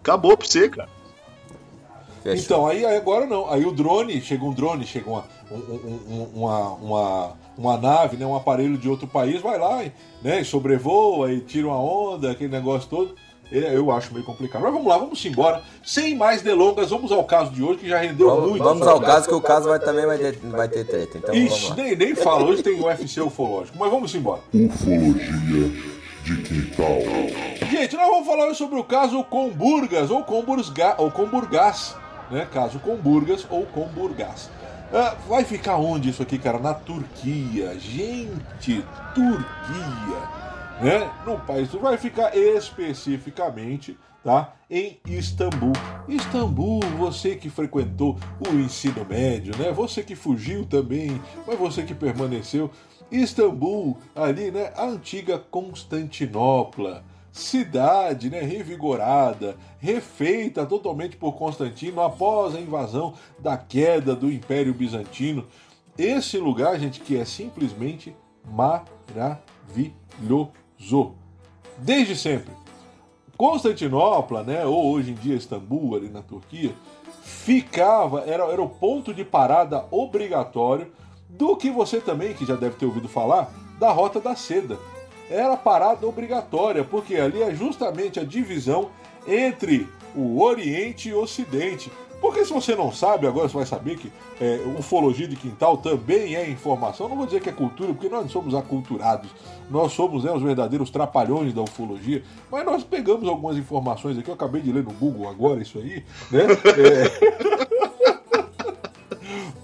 [0.00, 0.88] Acabou pra você, cara.
[2.22, 2.44] Fechou.
[2.44, 3.50] Então, aí agora não.
[3.50, 8.16] Aí o drone, chega um drone, chega uma, um- um- um- uma, uma, uma nave,
[8.16, 9.92] né, um aparelho de outro país, vai lá, e,
[10.22, 13.14] né, e sobrevoa e tira uma onda, aquele negócio todo.
[13.52, 14.62] Eu acho meio complicado.
[14.62, 15.62] Mas vamos lá, vamos embora.
[15.84, 18.64] Sem mais delongas, vamos ao caso de hoje, que já rendeu Vamos, muito.
[18.64, 21.18] vamos ao caso que o caso vai, também vai ter, vai ter treta.
[21.18, 21.74] Então Ixi, vamos lá.
[21.76, 24.40] nem, nem fala, hoje tem o UFC ufológico, mas vamos embora.
[24.52, 25.70] Ufologia
[26.24, 26.98] de quintal.
[27.70, 31.94] Gente, nós vamos falar hoje sobre o caso Comburgas ou Comburga, ou Comburgás,
[32.30, 32.48] né?
[32.52, 34.48] Caso Comburgas ou Comburgás.
[34.92, 36.58] Ah, vai ficar onde isso aqui, cara?
[36.58, 37.76] Na Turquia.
[37.78, 38.84] Gente,
[39.14, 40.18] Turquia,
[40.80, 41.10] né?
[41.26, 44.54] No país vai ficar especificamente, tá?
[44.70, 45.72] Em Istambul.
[46.08, 48.18] Istambul, você que frequentou
[48.48, 49.72] o ensino médio, né?
[49.72, 52.70] Você que fugiu também, mas você que permaneceu.
[53.10, 54.72] Istambul, ali, né?
[54.76, 57.04] A antiga Constantinopla
[57.34, 65.44] cidade né, revigorada, refeita totalmente por Constantino após a invasão da queda do Império Bizantino.
[65.98, 68.14] Esse lugar, gente, que é simplesmente
[68.44, 70.52] maravilhoso.
[71.78, 72.52] Desde sempre.
[73.36, 76.72] Constantinopla, né, ou hoje em dia Istambul, ali na Turquia,
[77.22, 80.92] ficava, era, era o ponto de parada obrigatório
[81.28, 84.78] do que você também, que já deve ter ouvido falar, da Rota da Seda.
[85.28, 88.90] Era parada obrigatória, porque ali é justamente a divisão
[89.26, 91.90] entre o Oriente e o Ocidente.
[92.20, 96.36] Porque se você não sabe, agora você vai saber que é, ufologia de quintal também
[96.36, 97.08] é informação.
[97.08, 99.30] Não vou dizer que é cultura, porque nós não somos aculturados.
[99.70, 102.22] Nós somos né, os verdadeiros trapalhões da ufologia.
[102.50, 104.28] Mas nós pegamos algumas informações aqui.
[104.28, 106.04] Eu acabei de ler no Google agora isso aí.
[106.30, 106.40] Né?
[106.76, 107.64] É...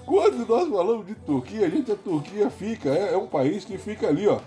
[0.07, 4.09] Quando nós falamos de Turquia, gente, a Turquia fica, é, é um país que fica
[4.09, 4.41] ali, ó,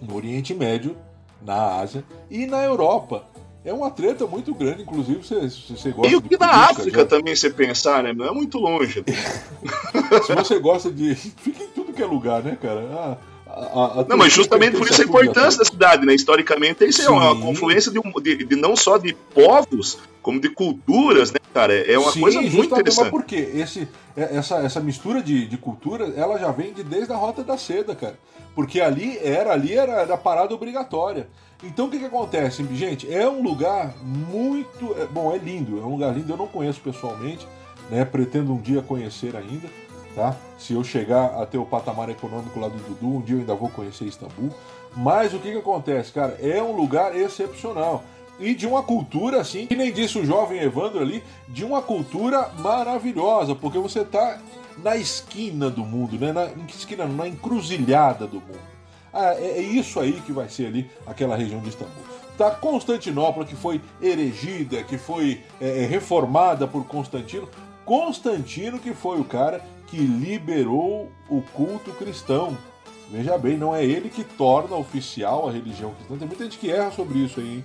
[0.00, 0.96] no Oriente Médio,
[1.40, 3.24] na Ásia e na Europa.
[3.64, 7.06] É uma treta muito grande, inclusive você, você gosta E o que na África já-
[7.06, 8.12] também, você pensar, né?
[8.12, 9.02] Não é muito longe.
[10.26, 11.14] Se você gosta de.
[11.14, 12.80] Fica em tudo que é lugar, né, cara?
[12.80, 13.16] A-
[13.54, 16.14] a- a- Não, mas justamente por isso a importância da cidade, né?
[16.14, 21.30] Historicamente, isso é uma confluência de, de- de não só de povos, como de culturas,
[21.32, 21.72] né, cara?
[21.74, 23.10] É uma Sim, coisa muito justamente, Mas interessante.
[23.10, 23.50] por quê?
[23.54, 27.42] Esse, é- essa, essa mistura de, de cultura, ela já vem de, desde a Rota
[27.44, 28.18] da Seda, cara.
[28.54, 31.28] Porque ali era, ali era, era parada obrigatória.
[31.62, 33.12] Então o que, que acontece, gente?
[33.12, 34.94] É um lugar muito.
[34.98, 37.46] é- bom, é lindo, é um lugar lindo, eu não conheço pessoalmente,
[37.90, 38.04] né?
[38.04, 39.68] Pretendo um dia conhecer ainda,
[40.14, 40.36] tá?
[40.58, 43.54] Se eu chegar a ter o patamar econômico lá do Dudu, um dia eu ainda
[43.54, 44.50] vou conhecer Istambul.
[44.96, 46.38] Mas o que, que acontece, cara?
[46.40, 48.04] É um lugar excepcional.
[48.38, 52.50] E de uma cultura, assim, que nem disse o jovem Evandro ali, de uma cultura
[52.58, 54.38] maravilhosa, porque você tá
[54.78, 56.32] na esquina do mundo, né?
[56.32, 57.06] Na, esquina?
[57.06, 58.74] Na encruzilhada do mundo.
[59.12, 62.02] Ah, é, é isso aí que vai ser ali aquela região de Istambul.
[62.36, 67.48] Tá Constantinopla, que foi erigida, que foi é, é, reformada por Constantino.
[67.84, 69.62] Constantino que foi o cara
[69.94, 72.58] que liberou o culto cristão.
[73.08, 76.16] Veja bem, não é ele que torna oficial a religião cristã.
[76.16, 77.64] Tem muita gente que erra sobre isso aí, hein?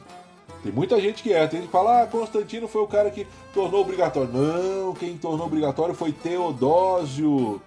[0.62, 1.48] Tem muita gente que erra.
[1.48, 4.32] Tem gente que fala, ah, Constantino foi o cara que tornou obrigatório.
[4.32, 7.60] Não, quem tornou obrigatório foi Teodósio.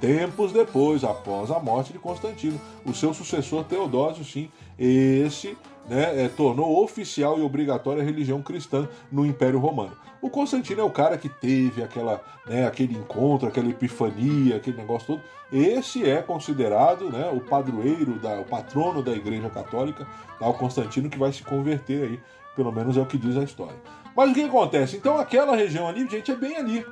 [0.00, 2.60] Tempos depois, após a morte de Constantino.
[2.84, 4.48] O seu sucessor Teodósio, sim,
[4.78, 5.56] esse
[5.88, 9.96] né, é, tornou oficial e obrigatória a religião cristã no Império Romano.
[10.24, 15.06] O Constantino é o cara que teve aquela, né, aquele encontro, aquela epifania, aquele negócio
[15.06, 15.22] todo.
[15.52, 20.06] Esse é considerado né, o padroeiro, da, o patrono da Igreja Católica,
[20.38, 22.20] tá, o Constantino que vai se converter aí,
[22.56, 23.76] pelo menos é o que diz a história.
[24.16, 24.96] Mas o que acontece?
[24.96, 26.86] Então aquela região ali, gente, é bem ali.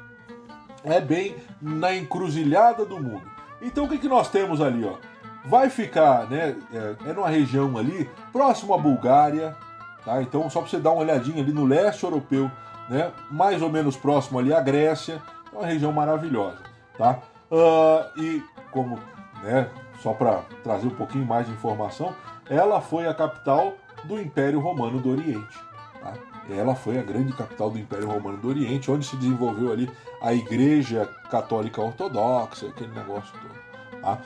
[0.85, 3.23] É bem na encruzilhada do mundo.
[3.63, 4.99] Então o que, que nós temos ali, ó?
[5.47, 9.57] vai ficar, né, é, é numa região ali próximo à Bulgária,
[10.05, 10.21] tá?
[10.21, 12.51] Então só para você dar uma olhadinha ali no leste europeu,
[12.89, 15.23] né, mais ou menos próximo ali à Grécia,
[15.53, 16.59] é uma região maravilhosa,
[16.97, 17.19] tá?
[17.51, 18.99] Uh, e como,
[19.43, 19.69] né,
[20.03, 22.15] só para trazer um pouquinho mais de informação,
[22.49, 23.75] ela foi a capital
[24.05, 25.59] do Império Romano do Oriente.
[26.01, 26.15] Tá?
[26.51, 30.35] Ela foi a grande capital do Império Romano do Oriente, onde se desenvolveu ali a
[30.35, 34.03] Igreja Católica Ortodoxa, aquele negócio todo.
[34.03, 34.19] Tá?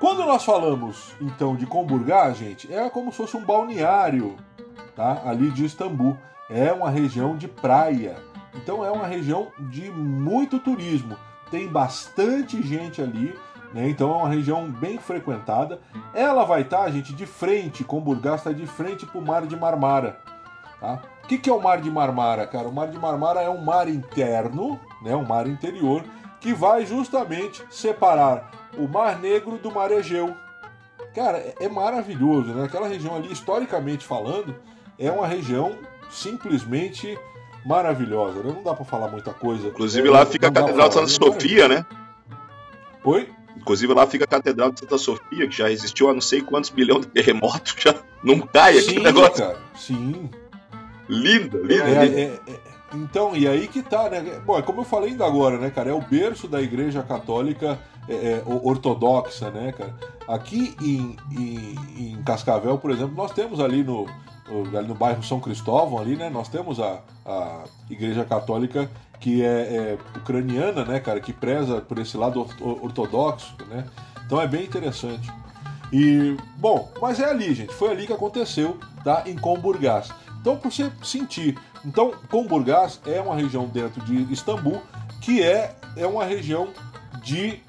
[0.00, 4.36] Quando nós falamos então de Comburgá, gente, é como se fosse um balneário
[4.94, 5.22] tá?
[5.24, 6.18] ali de Istambul.
[6.48, 8.16] É uma região de praia.
[8.54, 11.16] Então é uma região de muito turismo.
[11.50, 13.34] Tem bastante gente ali
[13.72, 13.90] né?
[13.90, 15.80] Então é uma região bem frequentada.
[16.14, 19.54] Ela vai estar, tá, gente, de frente, Comburgás está de frente para o Mar de
[19.54, 20.18] Marmara.
[20.80, 21.02] Tá?
[21.22, 22.68] O que, que é o Mar de Marmara, cara?
[22.68, 26.04] O Mar de Marmara é um mar interno, né, um mar interior,
[26.40, 30.34] que vai justamente separar o Mar Negro do Mar Egeu.
[31.14, 32.64] Cara, é, é maravilhoso, né?
[32.64, 34.54] Aquela região ali, historicamente falando,
[34.98, 35.76] é uma região
[36.10, 37.18] simplesmente
[37.64, 38.42] maravilhosa.
[38.42, 38.52] Né?
[38.54, 39.68] Não dá para falar muita coisa.
[39.68, 41.84] Inclusive lá fica a Catedral de Santa Sofia, né?
[43.04, 43.28] Oi?
[43.56, 46.70] Inclusive lá fica a Catedral de Santa Sofia, que já resistiu a não sei quantos
[46.70, 49.44] bilhões de terremotos, já não cai aqui o negócio.
[49.44, 50.30] Cara, sim.
[51.08, 52.04] Linda, linda.
[52.04, 52.60] É, é, é,
[52.94, 54.40] então, e aí que tá, né?
[54.44, 55.90] Bom, é como eu falei ainda agora, né, cara?
[55.90, 57.78] É o berço da Igreja Católica
[58.08, 59.94] é, é ortodoxa, né, cara?
[60.28, 64.06] Aqui em, em, em, Cascavel, por exemplo, nós temos ali no,
[64.48, 66.30] ali no bairro São Cristóvão, ali, né?
[66.30, 71.98] Nós temos a, a Igreja Católica que é, é, ucraniana, né, cara, que preza por
[71.98, 73.84] esse lado ortodoxo, né?
[74.24, 75.32] Então é bem interessante.
[75.92, 79.22] E, bom, mas é ali, gente, foi ali que aconteceu, tá?
[79.26, 80.12] Em Comburgás.
[80.40, 81.58] Então, por você sentir.
[81.84, 84.80] Então, Comburgás é uma região dentro de Istambul
[85.20, 86.68] que é, é uma região
[87.22, 87.60] de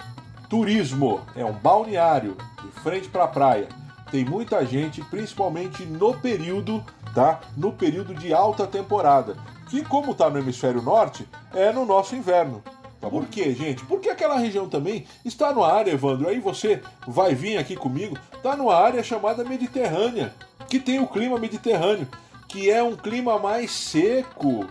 [0.48, 3.68] turismo, é um balneário, de frente para a praia.
[4.12, 6.84] Tem muita gente, principalmente no período,
[7.14, 7.42] tá?
[7.56, 9.36] No período de alta temporada
[9.70, 12.64] que, como está no hemisfério norte, é no nosso inverno.
[13.00, 13.86] Tá Por quê, gente?
[13.86, 18.56] Porque aquela região também está numa área, Evandro, aí você vai vir aqui comigo, está
[18.56, 20.34] numa área chamada Mediterrânea,
[20.68, 22.08] que tem o clima mediterrâneo,
[22.48, 24.66] que é um clima mais seco.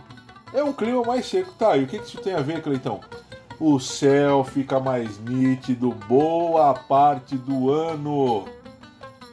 [0.53, 1.53] É um clima mais seco.
[1.53, 2.99] Tá, e o que isso tem a ver, Cleitão?
[3.59, 8.45] O céu fica mais nítido boa parte do ano.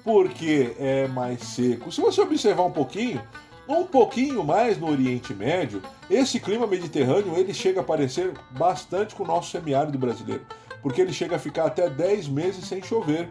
[0.05, 1.90] Porque é mais seco.
[1.90, 3.22] Se você observar um pouquinho,
[3.66, 9.24] um pouquinho mais no Oriente Médio, esse clima mediterrâneo ele chega a parecer bastante com
[9.24, 10.44] o nosso semiárido brasileiro,
[10.82, 13.30] porque ele chega a ficar até 10 meses sem chover.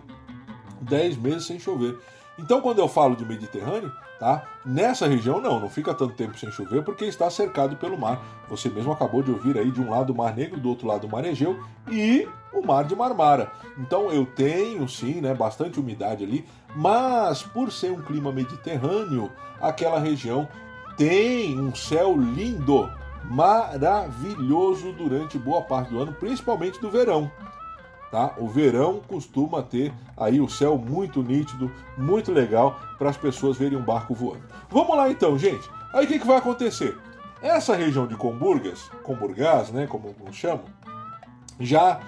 [0.81, 1.97] 10 meses sem chover.
[2.37, 4.43] Então, quando eu falo de Mediterrâneo, tá?
[4.65, 8.23] Nessa região não, não fica tanto tempo sem chover porque está cercado pelo mar.
[8.49, 11.05] Você mesmo acabou de ouvir aí de um lado o Mar Negro, do outro lado
[11.05, 11.59] o Mar Egeu
[11.91, 13.51] e o Mar de Marmara.
[13.77, 16.45] Então eu tenho sim, né, bastante umidade ali,
[16.75, 20.47] mas por ser um clima mediterrâneo, aquela região
[20.97, 22.89] tem um céu lindo,
[23.23, 27.31] maravilhoso durante boa parte do ano, principalmente do verão.
[28.11, 28.35] Tá?
[28.37, 33.77] O verão costuma ter aí o céu muito nítido, muito legal para as pessoas verem
[33.77, 34.43] um barco voando.
[34.69, 35.67] Vamos lá então, gente.
[35.91, 36.95] Aí o que, que vai acontecer?
[37.41, 40.65] Essa região de Comburgas, Comburgás, né, como, como chamam,
[41.59, 41.99] já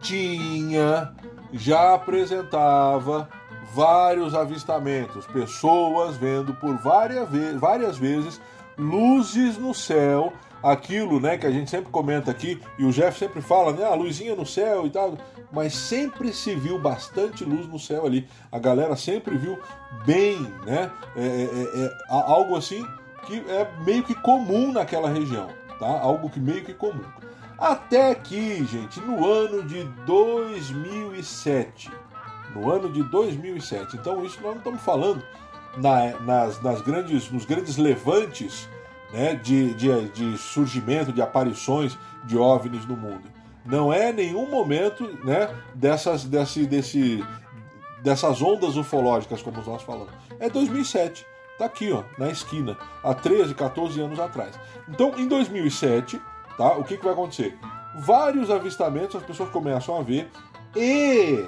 [0.00, 1.12] tinha,
[1.52, 3.28] já apresentava
[3.74, 8.40] vários avistamentos, pessoas vendo por várias, ve várias vezes
[8.78, 13.40] luzes no céu, aquilo né, que a gente sempre comenta aqui, e o Jeff sempre
[13.40, 15.16] fala, né, a luzinha no céu e tal,
[15.52, 18.28] mas sempre se viu bastante luz no céu ali.
[18.50, 19.58] A galera sempre viu
[20.04, 20.90] bem, né?
[21.16, 22.84] É, é, é, é algo assim
[23.26, 25.48] que é meio que comum naquela região,
[25.78, 25.86] tá?
[25.86, 27.04] Algo que meio que comum.
[27.58, 31.90] Até que, gente, no ano de 2007,
[32.56, 33.96] no ano de 2007.
[33.96, 35.22] Então isso nós não estamos falando
[35.76, 38.68] na, nas, nas grandes, nos grandes levantes
[39.12, 43.30] né, de, de, de surgimento, de aparições de OVNIs no mundo.
[43.64, 47.24] Não é nenhum momento né, dessas, desse, desse,
[48.02, 50.12] dessas ondas ufológicas, como nós falamos.
[50.38, 51.26] É 2007.
[51.58, 54.58] Tá aqui, ó, na esquina, há 13, 14 anos atrás.
[54.88, 56.20] Então, em 2007,
[56.56, 56.72] tá?
[56.72, 57.58] O que, que vai acontecer?
[57.98, 60.30] Vários avistamentos as pessoas começam a ver
[60.76, 61.44] e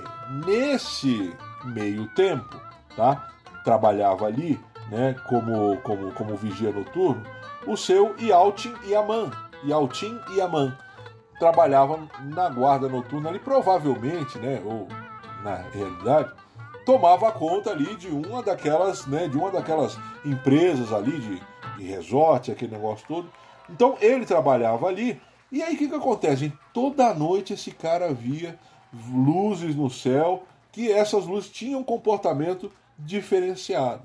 [0.47, 2.61] nesse meio tempo,
[2.97, 3.29] tá?
[3.65, 4.59] Trabalhava ali,
[4.91, 7.23] né, como, como, como vigia noturno,
[7.67, 9.31] o seu Yaltin Yaman.
[9.67, 10.77] Yaltin Yaman
[11.39, 14.89] trabalhava na guarda noturna ali, provavelmente, né, ou
[15.43, 16.33] na realidade,
[16.85, 21.43] tomava conta ali de uma daquelas, né, de uma daquelas empresas ali de,
[21.77, 23.29] de resort, aquele negócio todo.
[23.69, 25.21] Então ele trabalhava ali.
[25.53, 26.53] E aí o que, que acontece?
[26.73, 28.59] Toda noite esse cara via
[28.93, 34.03] luzes no céu que essas luzes tinham um comportamento diferenciado.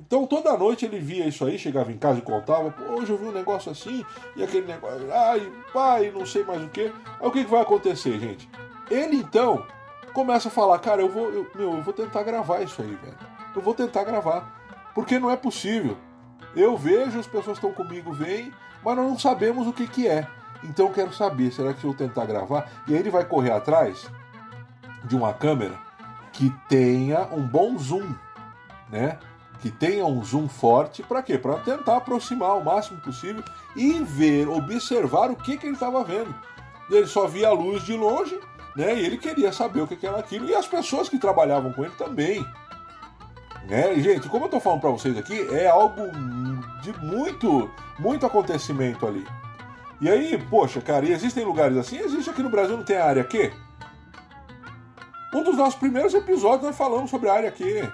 [0.00, 3.26] Então toda noite ele via isso aí, chegava em casa e contava, hoje eu vi
[3.26, 4.04] um negócio assim,
[4.36, 6.82] e aquele negócio, ai, pai, não sei mais o que.
[6.82, 8.48] Aí o que, que vai acontecer, gente?
[8.90, 9.66] Ele então
[10.12, 13.18] começa a falar, cara, eu vou, eu, meu, eu vou tentar gravar isso aí, velho.
[13.54, 14.56] Eu vou tentar gravar.
[14.94, 15.96] Porque não é possível.
[16.54, 18.52] Eu vejo, as pessoas estão comigo, vêm,
[18.84, 20.26] mas nós não sabemos o que, que é.
[20.64, 22.70] Então eu quero saber, será que eu vou tentar gravar?
[22.86, 24.08] E aí ele vai correr atrás
[25.04, 25.78] de uma câmera
[26.32, 28.14] que tenha um bom zoom,
[28.90, 29.18] né?
[29.60, 31.36] Que tenha um zoom forte, para quê?
[31.36, 33.42] Para tentar aproximar o máximo possível
[33.74, 36.32] e ver, observar o que, que ele estava vendo.
[36.90, 38.38] Ele só via a luz de longe,
[38.76, 38.94] né?
[38.94, 40.48] E ele queria saber o que, que era aquilo.
[40.48, 42.46] E as pessoas que trabalhavam com ele também.
[43.68, 43.94] Né?
[43.94, 46.02] E, gente, como eu estou falando para vocês aqui, é algo
[46.80, 49.26] de muito, muito acontecimento ali.
[50.00, 51.98] E aí, poxa, cara, e existem lugares assim?
[51.98, 53.52] Existe aqui no Brasil, não tem a área Q?
[55.32, 57.88] Um dos nossos primeiros episódios nós falamos sobre a área Q.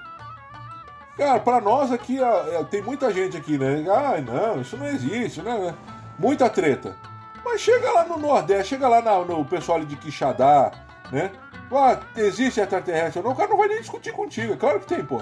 [1.16, 2.18] Cara, para nós aqui,
[2.70, 3.85] tem muita gente aqui, né?
[3.89, 5.74] Ah, não, isso não existe, né?
[6.18, 6.97] Muita treta.
[7.45, 10.72] Mas chega lá no Nordeste, chega lá no pessoal de Quixadá,
[11.12, 11.30] né?
[11.72, 14.53] Ah, existe extraterrestre ou não, o cara não vai nem discutir contigo.
[14.53, 15.20] É claro que tem, pô.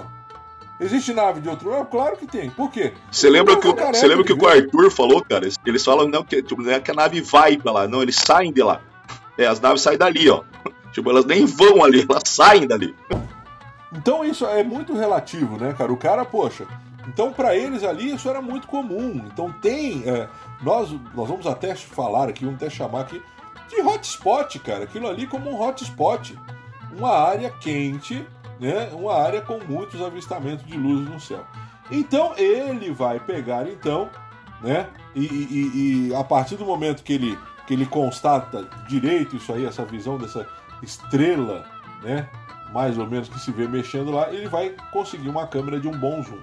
[0.79, 1.85] Existe nave de outro mundo?
[1.85, 2.49] Claro que tem.
[2.49, 2.93] Por quê?
[3.11, 5.47] Você lembra, que, você lembra que o Arthur falou, cara?
[5.65, 8.15] Eles falam não, que, tipo, não é que a nave vai pra lá, não, eles
[8.15, 8.81] saem de lá.
[9.37, 10.43] É, as naves saem dali, ó.
[10.93, 12.95] Tipo, elas nem vão ali, elas saem dali.
[13.91, 15.91] Então isso é muito relativo, né, cara?
[15.91, 16.65] O cara, poxa.
[17.05, 19.25] Então, para eles ali, isso era muito comum.
[19.27, 20.03] Então, tem.
[20.05, 20.29] É,
[20.61, 23.21] nós, nós vamos até falar aqui, vamos até chamar aqui
[23.67, 24.85] de hotspot, cara.
[24.85, 26.39] Aquilo ali como um hotspot.
[26.97, 28.25] Uma área quente
[28.63, 31.45] né, uma área com muitos avistamentos de luzes no céu.
[31.91, 34.09] Então ele vai pegar então,
[34.61, 39.53] né, e, e, e, a partir do momento que ele que ele constata direito isso
[39.53, 40.45] aí, essa visão dessa
[40.83, 41.65] estrela,
[42.01, 42.29] né,
[42.73, 45.97] mais ou menos que se vê mexendo lá, ele vai conseguir uma câmera de um
[45.97, 46.39] bom zoom.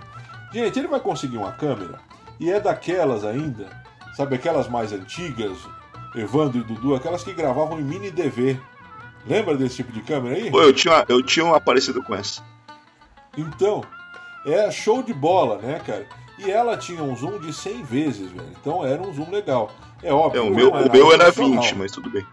[0.53, 1.99] Gente, ele vai conseguir uma câmera
[2.39, 3.69] e é daquelas ainda,
[4.17, 5.59] sabe aquelas mais antigas,
[6.15, 8.59] Evandro e Dudu, aquelas que gravavam em mini DV,
[9.27, 10.51] Lembra desse tipo de câmera aí?
[10.51, 12.43] Pô, eu tinha, eu tinha uma parecida com essa.
[13.37, 13.83] Então,
[14.47, 16.07] é show de bola, né, cara?
[16.39, 18.49] E ela tinha um zoom de 100 vezes, velho.
[18.59, 19.71] Então era um zoom legal.
[20.03, 20.41] É óbvio.
[20.41, 22.27] É, o meu, era, o meu era 20, mas tudo bem.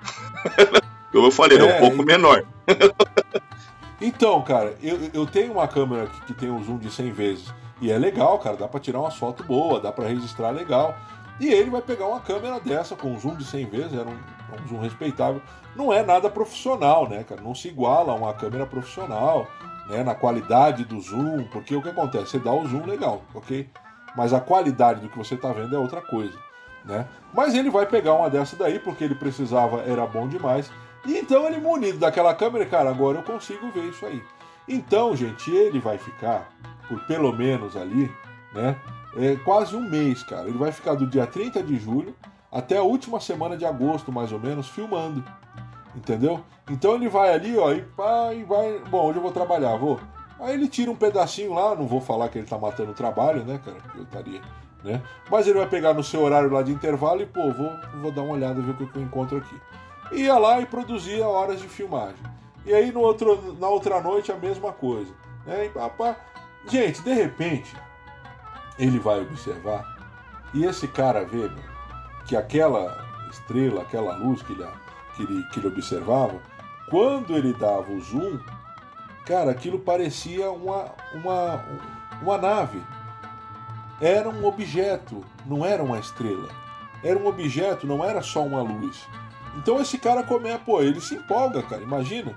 [1.17, 2.05] Como eu falei, é, era um pouco e...
[2.05, 2.43] menor.
[3.99, 7.53] então, cara, eu, eu tenho uma câmera que, que tem um zoom de 100 vezes.
[7.81, 8.55] E é legal, cara.
[8.55, 10.95] Dá pra tirar uma foto boa, dá pra registrar legal.
[11.39, 14.13] E ele vai pegar uma câmera dessa com um zoom de 100 vezes, era um,
[14.13, 15.41] um zoom respeitável.
[15.75, 17.41] Não é nada profissional, né, cara?
[17.41, 19.47] Não se iguala a uma câmera profissional,
[19.89, 22.31] né, na qualidade do zoom, porque o que acontece?
[22.31, 23.67] Você dá o zoom legal, ok?
[24.15, 26.37] Mas a qualidade do que você está vendo é outra coisa,
[26.85, 27.07] né?
[27.33, 30.71] Mas ele vai pegar uma dessa daí, porque ele precisava, era bom demais.
[31.05, 34.21] E então ele munido daquela câmera, cara, agora eu consigo ver isso aí.
[34.67, 36.49] Então, gente, ele vai ficar
[36.87, 38.11] por pelo menos ali,
[38.53, 38.75] né?
[39.17, 40.47] é, quase um mês, cara.
[40.47, 42.15] Ele vai ficar do dia 30 de julho
[42.51, 45.23] até a última semana de agosto, mais ou menos, filmando.
[45.95, 46.43] Entendeu?
[46.69, 48.79] Então ele vai ali, ó, e vai, vai.
[48.89, 49.99] Bom, hoje eu vou trabalhar, vou.
[50.39, 53.43] Aí ele tira um pedacinho lá, não vou falar que ele tá matando o trabalho,
[53.43, 53.77] né, cara?
[53.95, 54.41] Eu estaria,
[54.83, 55.01] né?
[55.31, 58.21] Mas ele vai pegar no seu horário lá de intervalo e, pô, vou, vou dar
[58.21, 59.55] uma olhada, ver o que eu encontro aqui.
[60.11, 62.23] Ia lá e produzia horas de filmagem.
[62.65, 65.13] E aí no outro, na outra noite a mesma coisa.
[65.45, 65.67] Né?
[65.67, 67.73] E, Gente, de repente,
[68.77, 69.97] ele vai observar
[70.53, 71.51] e esse cara vê
[72.25, 74.65] que aquela estrela, aquela luz que ele,
[75.15, 76.41] que ele, que ele observava,
[76.89, 78.39] quando ele dava o zoom,
[79.25, 81.63] cara, aquilo parecia uma, uma,
[82.21, 82.81] uma nave.
[83.99, 86.49] Era um objeto, não era uma estrela.
[87.03, 89.07] Era um objeto, não era só uma luz.
[89.55, 92.33] Então esse cara come, pô, ele se empolga, cara, imagina.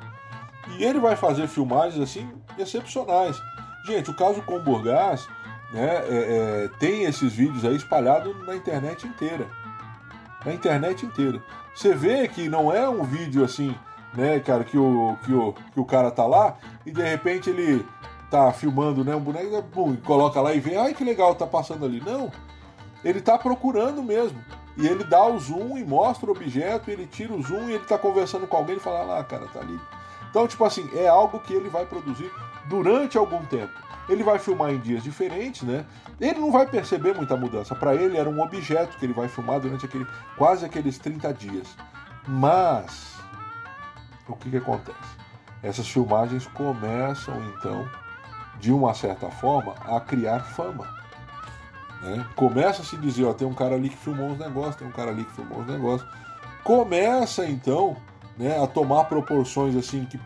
[0.79, 3.41] E ele vai fazer filmagens assim excepcionais.
[3.85, 5.27] Gente, o caso com o Burgás
[5.73, 9.47] né, é, é, tem esses vídeos aí espalhados na internet inteira.
[10.45, 11.43] Na internet inteira.
[11.75, 13.75] Você vê que não é um vídeo assim,
[14.15, 17.87] né, cara, que o, que o, que o cara tá lá e de repente ele
[18.31, 21.85] tá filmando né, um boneco pum, coloca lá e vê, ai que legal, tá passando
[21.85, 22.01] ali.
[22.01, 22.31] Não.
[23.05, 24.43] Ele tá procurando mesmo.
[24.81, 27.85] E ele dá o zoom e mostra o objeto, ele tira o zoom e ele
[27.85, 29.79] tá conversando com alguém e fala, lá, cara, tá ali.
[30.31, 32.33] Então, tipo assim, é algo que ele vai produzir
[32.67, 33.73] durante algum tempo.
[34.09, 35.85] Ele vai filmar em dias diferentes, né?
[36.19, 37.75] Ele não vai perceber muita mudança.
[37.75, 40.07] Para ele era um objeto que ele vai filmar durante aquele,
[40.39, 41.77] quase aqueles 30 dias.
[42.27, 43.17] Mas
[44.27, 45.21] o que, que acontece?
[45.63, 47.87] Essas filmagens começam então,
[48.59, 51.00] de uma certa forma, a criar fama.
[52.03, 52.27] Né?
[52.35, 54.93] Começa a se dizer, ó, tem um cara ali que filmou uns negócios, tem um
[54.93, 56.09] cara ali que filmou uns negócios.
[56.65, 57.97] Começa então
[58.37, 60.19] né, a tomar proporções assim que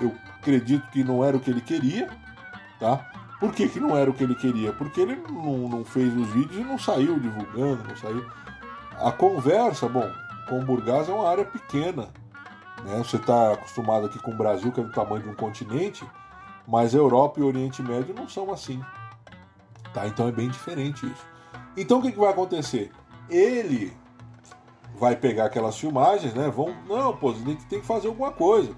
[0.00, 2.08] eu acredito que não era o que ele queria,
[2.78, 3.10] tá?
[3.38, 4.72] Por que, que não era o que ele queria?
[4.72, 8.24] Porque ele não, não fez os vídeos e não saiu divulgando, não saiu.
[8.98, 10.10] A conversa, bom,
[10.48, 12.08] com o Burgás é uma área pequena.
[12.84, 12.98] Né?
[12.98, 16.06] Você está acostumado aqui com o Brasil, que é do tamanho de um continente,
[16.66, 18.82] mas a Europa e o Oriente Médio não são assim.
[19.94, 20.06] Tá?
[20.08, 21.24] Então é bem diferente isso.
[21.76, 22.90] Então o que, que vai acontecer?
[23.30, 23.96] Ele
[24.98, 26.50] vai pegar aquelas filmagens, né?
[26.50, 28.74] Vão, não, pô, tem que, tem que fazer alguma coisa.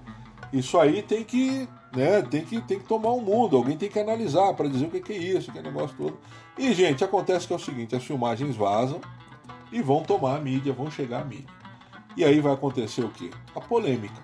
[0.53, 2.21] Isso aí tem que, né?
[2.21, 3.57] Tem que, tem que tomar um mundo.
[3.57, 6.17] Alguém tem que analisar para dizer o que, que é isso, que é negócio todo.
[6.57, 9.01] E gente, acontece que é o seguinte: as filmagens vazam
[9.71, 11.57] e vão tomar a mídia, vão chegar à mídia.
[12.15, 13.29] E aí vai acontecer o que?
[13.55, 14.21] A polêmica.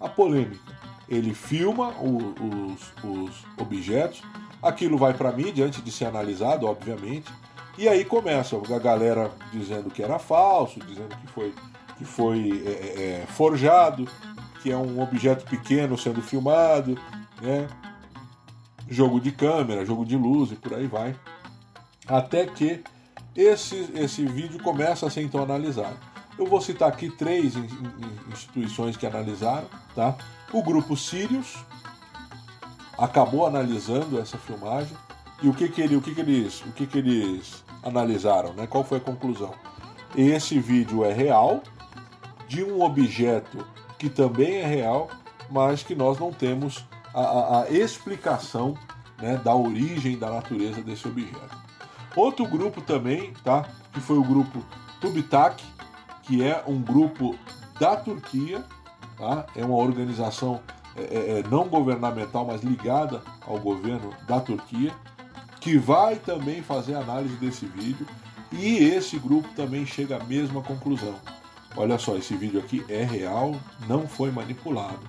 [0.00, 0.76] A polêmica.
[1.08, 4.22] Ele filma os, os objetos,
[4.62, 7.30] aquilo vai para mídia antes de ser analisado, obviamente
[7.78, 11.54] e aí começa a galera dizendo que era falso, dizendo que foi,
[11.96, 14.04] que foi é, é, é, forjado,
[14.60, 16.98] que é um objeto pequeno sendo filmado,
[17.40, 17.68] né?
[18.88, 21.14] Jogo de câmera, jogo de luz e por aí vai.
[22.08, 22.82] Até que
[23.36, 25.96] esse, esse vídeo começa a ser então analisado.
[26.36, 27.54] Eu vou citar aqui três
[28.28, 30.16] instituições que analisaram, tá?
[30.52, 31.54] O grupo Sirius
[32.98, 34.96] acabou analisando essa filmagem
[35.40, 38.66] e o que que, ele, o que, que eles, o que que eles analisaram, né?
[38.66, 39.54] Qual foi a conclusão?
[40.16, 41.62] Esse vídeo é real
[42.48, 43.64] de um objeto
[43.98, 45.08] que também é real,
[45.50, 46.84] mas que nós não temos
[47.14, 48.74] a, a, a explicação
[49.20, 51.56] né, da origem da natureza desse objeto.
[52.16, 53.68] Outro grupo também, tá?
[53.92, 54.64] Que foi o grupo
[55.00, 55.62] Tubitak,
[56.22, 57.36] que é um grupo
[57.78, 58.64] da Turquia,
[59.16, 59.46] tá?
[59.54, 60.60] É uma organização
[60.98, 64.92] é, é, não governamental, mas ligada ao governo da Turquia
[65.60, 68.06] que vai também fazer análise desse vídeo
[68.52, 71.14] e esse grupo também chega à mesma conclusão.
[71.76, 73.54] Olha só, esse vídeo aqui é real,
[73.86, 75.00] não foi manipulado.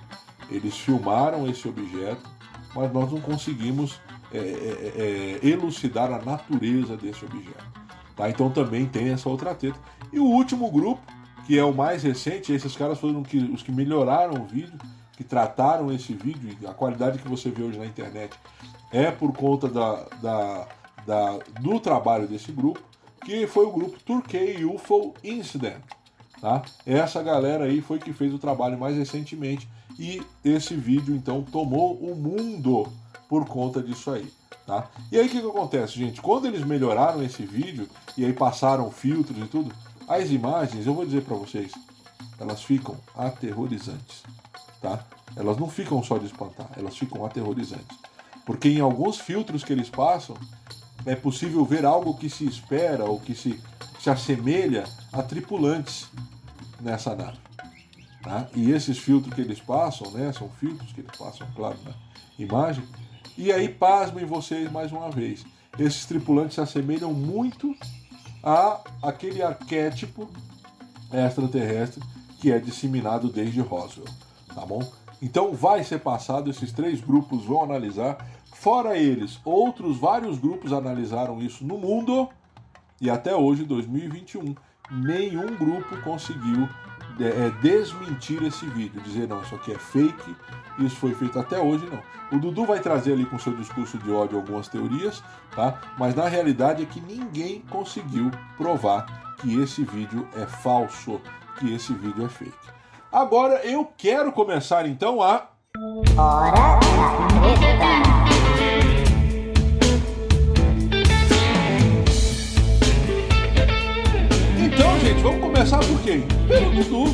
[0.50, 2.28] Eles filmaram esse objeto,
[2.74, 4.00] mas nós não conseguimos
[4.32, 7.80] é, é, é, é elucidar a natureza desse objeto.
[8.14, 8.28] Tá?
[8.28, 9.78] Então também tem essa outra treta.
[10.12, 11.00] E o último grupo,
[11.46, 13.22] que é o mais recente, esses caras foram
[13.52, 14.78] os que melhoraram o vídeo,
[15.20, 18.34] que trataram esse vídeo, a qualidade que você vê hoje na internet
[18.90, 20.68] é por conta da, da,
[21.06, 22.80] da, do trabalho desse grupo,
[23.22, 25.82] que foi o grupo Turkey UFO Incident.
[26.40, 26.62] Tá?
[26.86, 29.68] Essa galera aí foi que fez o trabalho mais recentemente
[29.98, 32.90] e esse vídeo então tomou o mundo
[33.28, 34.32] por conta disso aí.
[34.66, 34.88] Tá?
[35.12, 36.22] E aí o que, que acontece, gente?
[36.22, 39.70] Quando eles melhoraram esse vídeo e aí passaram filtros e tudo,
[40.08, 41.72] as imagens, eu vou dizer para vocês,
[42.38, 44.22] elas ficam aterrorizantes.
[44.80, 45.04] Tá?
[45.36, 47.98] Elas não ficam só de espantar, elas ficam aterrorizantes.
[48.44, 50.36] Porque em alguns filtros que eles passam,
[51.06, 53.60] é possível ver algo que se espera ou que se,
[54.00, 56.08] se assemelha a tripulantes
[56.80, 57.38] nessa nave.
[58.22, 58.48] Tá?
[58.54, 61.92] E esses filtros que eles passam, né, são filtros que eles passam, claro, na
[62.38, 62.84] imagem.
[63.36, 65.44] E aí, pasmem vocês mais uma vez.
[65.78, 67.74] Esses tripulantes se assemelham muito
[68.42, 70.28] a aquele arquétipo
[71.12, 72.02] extraterrestre
[72.40, 74.08] que é disseminado desde Roswell,
[74.54, 74.80] tá bom?
[75.22, 78.26] Então vai ser passado, esses três grupos vão analisar.
[78.54, 82.28] Fora eles, outros vários grupos analisaram isso no mundo
[83.00, 84.54] e até hoje, 2021,
[84.90, 86.68] nenhum grupo conseguiu
[87.18, 90.36] é, é, desmentir esse vídeo, dizer não, isso aqui é fake,
[90.78, 92.02] isso foi feito até hoje não.
[92.30, 95.22] O Dudu vai trazer ali com seu discurso de ódio algumas teorias,
[95.56, 95.80] tá?
[95.98, 101.20] Mas na realidade é que ninguém conseguiu provar que esse vídeo é falso,
[101.58, 102.79] que esse vídeo é fake.
[103.12, 105.48] Agora eu quero começar então a.
[106.16, 107.90] Hora da treta!
[114.64, 116.20] Então, gente, vamos começar por quem?
[116.46, 117.10] Pelo Dudu.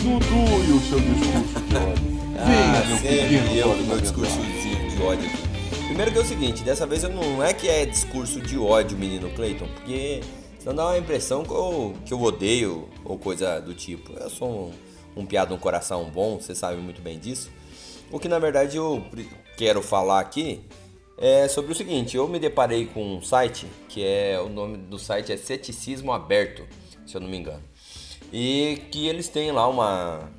[0.00, 2.20] Dudu e o seu discurso de ódio.
[2.46, 5.86] Venha, ah, meu pequeno eu, meu discursozinho de ódio aqui.
[5.86, 8.96] Primeiro que é o seguinte, dessa vez eu não é que é discurso de ódio,
[8.96, 10.20] menino Clayton, porque
[10.60, 14.12] senão dá uma impressão que eu, que eu odeio ou coisa do tipo.
[14.12, 17.50] Eu sou um um piado um coração bom, você sabe muito bem disso.
[18.10, 19.04] O que na verdade eu
[19.56, 20.64] quero falar aqui
[21.18, 24.98] é sobre o seguinte: eu me deparei com um site que é o nome do
[24.98, 26.66] site é Ceticismo Aberto,
[27.06, 27.62] se eu não me engano,
[28.32, 30.30] e que eles têm lá uma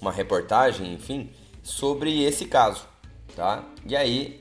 [0.00, 1.30] uma reportagem, enfim,
[1.62, 2.86] sobre esse caso,
[3.34, 3.64] tá?
[3.84, 4.40] E aí,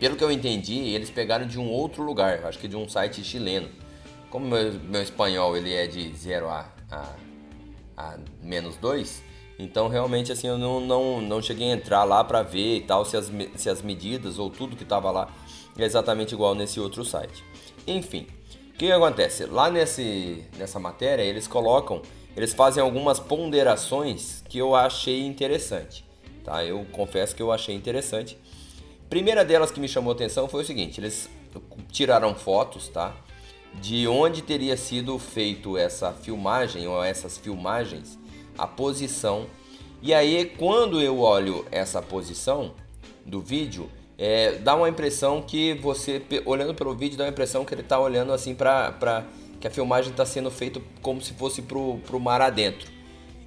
[0.00, 3.22] pelo que eu entendi, eles pegaram de um outro lugar, acho que de um site
[3.22, 3.68] chileno.
[4.30, 7.14] Como meu, meu espanhol ele é de 0 a, a
[8.02, 9.22] a menos 2.
[9.58, 13.04] Então realmente assim eu não, não, não cheguei a entrar lá para ver e tal
[13.04, 15.28] se as, se as medidas ou tudo que estava lá
[15.78, 17.44] é exatamente igual nesse outro site.
[17.86, 18.26] Enfim,
[18.74, 19.46] o que, acontece?
[19.46, 22.02] Lá nesse, nessa matéria eles colocam,
[22.36, 26.04] eles fazem algumas ponderações que eu achei interessante.
[26.44, 26.64] tá?
[26.64, 28.38] Eu confesso que eu achei interessante.
[29.08, 31.28] Primeira delas que me chamou atenção foi o seguinte: eles
[31.90, 33.14] tiraram fotos, tá?
[33.80, 38.18] De onde teria sido feito essa filmagem ou essas filmagens,
[38.56, 39.46] a posição.
[40.00, 42.74] E aí, quando eu olho essa posição
[43.24, 47.74] do vídeo, é, dá uma impressão que você, olhando pelo vídeo, dá uma impressão que
[47.74, 49.24] ele está olhando assim para
[49.60, 52.90] que a filmagem está sendo feita como se fosse pro, pro mar adentro.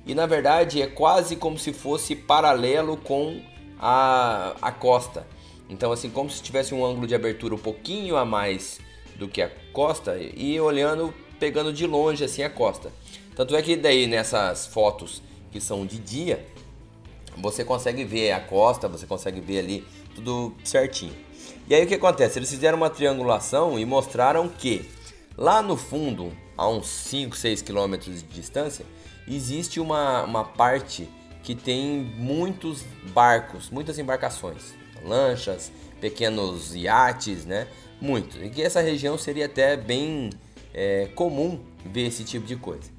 [0.05, 3.41] E na verdade é quase como se fosse paralelo com
[3.79, 5.27] a, a costa.
[5.69, 8.79] Então assim, como se tivesse um ângulo de abertura um pouquinho a mais
[9.17, 12.91] do que a costa e olhando, pegando de longe assim a costa.
[13.35, 15.21] Tanto é que daí nessas fotos
[15.51, 16.45] que são de dia,
[17.37, 21.13] você consegue ver a costa, você consegue ver ali tudo certinho.
[21.67, 22.39] E aí o que acontece?
[22.39, 24.89] Eles fizeram uma triangulação e mostraram que
[25.37, 28.85] Lá no fundo, a uns 5, 6 quilômetros de distância,
[29.27, 31.09] existe uma, uma parte
[31.43, 34.73] que tem muitos barcos, muitas embarcações,
[35.03, 37.67] lanchas, pequenos iates, né?
[38.01, 38.41] Muitos.
[38.41, 40.29] E que essa região seria até bem
[40.73, 42.89] é, comum ver esse tipo de coisa.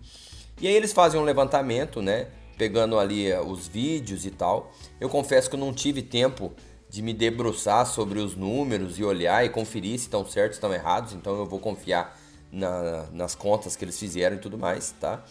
[0.60, 2.28] E aí eles fazem um levantamento, né?
[2.56, 4.72] Pegando ali é, os vídeos e tal.
[5.00, 6.52] Eu confesso que eu não tive tempo
[6.88, 11.12] de me debruçar sobre os números e olhar e conferir se estão certos estão errados,
[11.12, 12.18] então eu vou confiar
[12.50, 15.22] na, nas contas que eles fizeram e tudo mais, tá?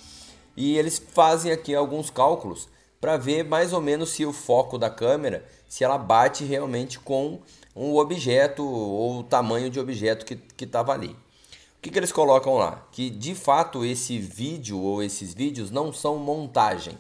[0.56, 2.68] E eles fazem aqui alguns cálculos
[3.00, 7.42] para ver mais ou menos se o foco da câmera, se ela bate realmente com
[7.76, 11.10] um objeto ou o tamanho de objeto que estava ali.
[11.10, 12.88] O que, que eles colocam lá?
[12.92, 16.98] Que de fato esse vídeo ou esses vídeos não são montagem.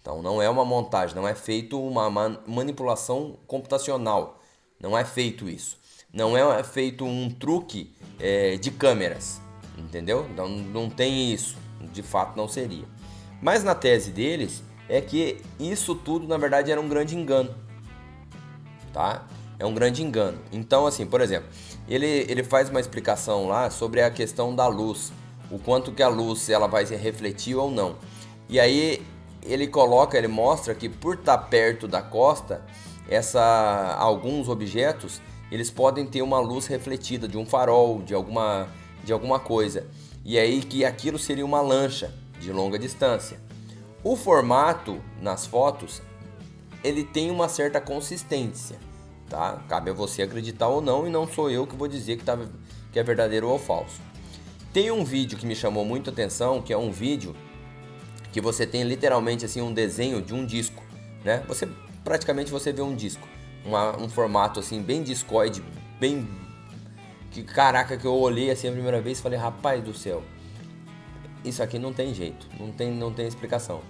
[0.00, 2.10] Então não é uma montagem, não é feito uma
[2.46, 4.40] manipulação computacional.
[4.78, 5.78] Não é feito isso.
[6.12, 9.40] Não é feito um truque é, de câmeras
[9.76, 10.26] entendeu?
[10.32, 11.56] Então não tem isso,
[11.92, 12.84] de fato não seria.
[13.40, 17.54] Mas na tese deles é que isso tudo na verdade era um grande engano,
[18.92, 19.26] tá?
[19.58, 20.38] É um grande engano.
[20.50, 21.48] Então assim, por exemplo,
[21.88, 25.12] ele, ele faz uma explicação lá sobre a questão da luz,
[25.50, 27.96] o quanto que a luz ela vai se refletir ou não.
[28.48, 29.02] E aí
[29.42, 32.64] ele coloca, ele mostra que por estar perto da costa,
[33.08, 38.68] essa alguns objetos eles podem ter uma luz refletida de um farol, de alguma
[39.04, 39.86] de alguma coisa.
[40.24, 43.40] E aí que aquilo seria uma lancha de longa distância.
[44.04, 46.00] O formato nas fotos
[46.82, 48.78] ele tem uma certa consistência,
[49.32, 49.62] tá?
[49.66, 52.38] Cabe a você acreditar ou não e não sou eu que vou dizer que, tá,
[52.92, 53.98] que é verdadeiro ou falso.
[54.74, 57.34] Tem um vídeo que me chamou muito atenção, que é um vídeo
[58.30, 60.82] que você tem literalmente assim um desenho de um disco,
[61.24, 61.42] né?
[61.48, 61.66] Você
[62.04, 63.26] praticamente você vê um disco,
[63.64, 65.62] uma, um formato assim bem discoide,
[65.98, 66.28] bem
[67.30, 70.22] que caraca, que eu olhei assim a primeira vez e falei, rapaz do céu,
[71.42, 73.80] isso aqui não tem jeito, não tem, não tem explicação.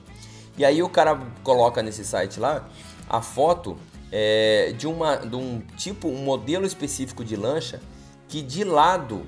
[0.56, 2.68] E aí o cara coloca nesse site lá
[3.08, 3.76] a foto
[4.12, 7.80] é, de, uma, de um tipo, um modelo específico de lancha
[8.28, 9.22] que de lado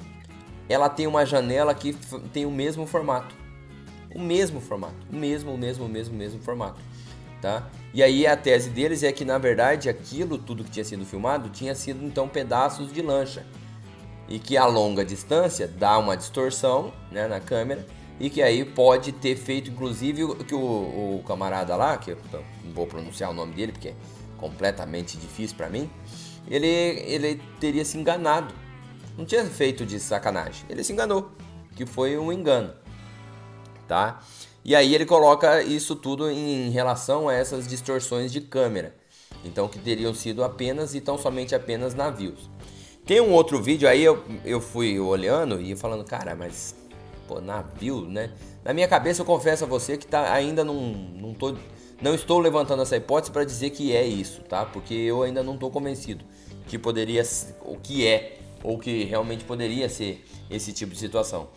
[0.68, 1.95] ela tem uma janela que
[2.32, 3.35] tem o mesmo formato.
[4.14, 6.80] O mesmo formato, o mesmo, o mesmo, o mesmo, o mesmo formato.
[7.41, 7.68] Tá?
[7.93, 11.51] E aí a tese deles é que na verdade aquilo tudo que tinha sido filmado
[11.51, 13.45] tinha sido então pedaços de lancha
[14.26, 17.87] e que a longa distância dá uma distorção né, na câmera
[18.18, 22.18] e que aí pode ter feito inclusive que o, o camarada lá, que eu
[22.64, 23.93] não vou pronunciar o nome dele porque
[24.37, 25.91] completamente difícil para mim,
[26.49, 28.55] ele, ele teria se enganado.
[29.16, 31.30] Não tinha feito de sacanagem, ele se enganou,
[31.76, 32.72] que foi um engano,
[33.87, 34.20] tá?
[34.64, 38.95] E aí ele coloca isso tudo em relação a essas distorções de câmera,
[39.45, 42.50] então que teriam sido apenas e tão somente apenas navios.
[43.07, 46.75] Tem um outro vídeo aí, eu, eu fui olhando e falando, cara, mas,
[47.29, 48.33] pô, navio, né?
[48.64, 51.54] Na minha cabeça eu confesso a você que tá, ainda não, não, tô,
[52.00, 54.64] não estou levantando essa hipótese para dizer que é isso, tá?
[54.64, 56.25] Porque eu ainda não estou convencido
[56.66, 57.22] que poderia,
[57.62, 61.49] o que é, ou que realmente poderia ser esse tipo de situação.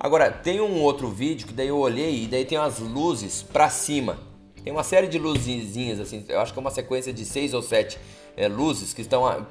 [0.00, 3.68] Agora, tem um outro vídeo que daí eu olhei e daí tem umas luzes para
[3.68, 4.18] cima.
[4.62, 7.62] Tem uma série de luzinhas assim, eu acho que é uma sequência de seis ou
[7.62, 7.98] sete
[8.36, 9.46] é, luzes que estão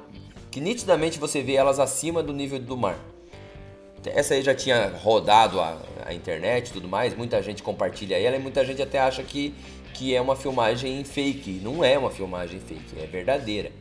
[0.50, 2.98] que nitidamente você vê elas acima do nível do mar.
[4.06, 8.36] Essa aí já tinha rodado a, a internet e tudo mais, muita gente compartilha ela
[8.36, 9.54] e muita gente até acha que,
[9.98, 11.60] que é uma filmagem fake.
[11.60, 13.72] Não é uma filmagem fake, é verdadeira,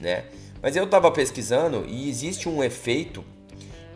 [0.00, 0.24] né?
[0.62, 3.24] Mas eu estava pesquisando e existe um efeito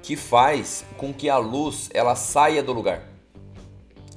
[0.02, 3.08] que faz com que a luz ela saia do lugar.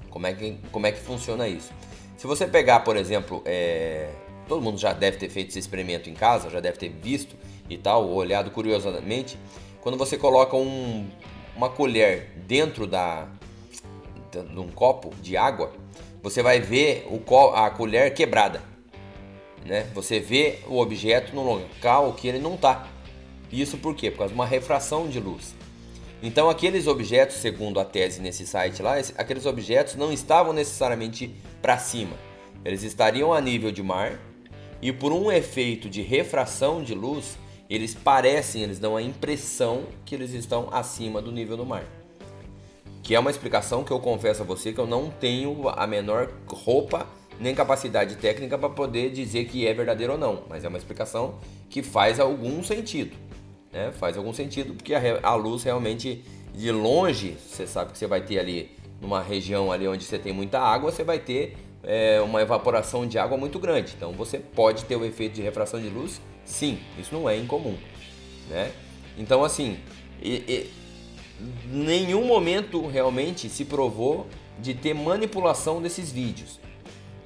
[0.09, 1.71] Como é que, como é que funciona isso?
[2.17, 4.09] Se você pegar, por exemplo, é...
[4.47, 7.35] todo mundo já deve ter feito esse experimento em casa, já deve ter visto
[7.69, 9.37] e tal, olhado curiosamente,
[9.79, 11.07] quando você coloca um,
[11.55, 13.27] uma colher dentro da,
[14.31, 15.82] de um copo de água,
[16.23, 18.63] você vai ver o, a colher quebrada.
[19.65, 19.85] né?
[19.93, 22.87] Você vê o objeto no local que ele não está.
[23.51, 24.09] Isso por quê?
[24.09, 25.53] Por causa de uma refração de luz.
[26.23, 31.77] Então aqueles objetos, segundo a tese nesse site lá, aqueles objetos não estavam necessariamente para
[31.77, 32.15] cima.
[32.63, 34.17] Eles estariam a nível de mar
[34.81, 37.37] e por um efeito de refração de luz,
[37.69, 41.85] eles parecem, eles dão a impressão que eles estão acima do nível do mar.
[43.03, 46.31] Que é uma explicação que eu confesso a você que eu não tenho a menor
[46.47, 47.05] roupa
[47.39, 51.39] nem capacidade técnica para poder dizer que é verdadeiro ou não, mas é uma explicação
[51.69, 53.15] que faz algum sentido.
[53.71, 53.91] Né?
[53.91, 56.23] Faz algum sentido porque a, a luz realmente
[56.53, 58.71] de longe, você sabe que você vai ter ali
[59.01, 63.17] numa região ali onde você tem muita água, você vai ter é, uma evaporação de
[63.17, 63.93] água muito grande.
[63.97, 67.75] Então você pode ter o efeito de refração de luz, sim, isso não é incomum,
[68.49, 68.71] né?
[69.17, 69.77] Então assim,
[70.21, 70.73] e, e,
[71.65, 74.27] nenhum momento realmente se provou
[74.59, 76.59] de ter manipulação desses vídeos.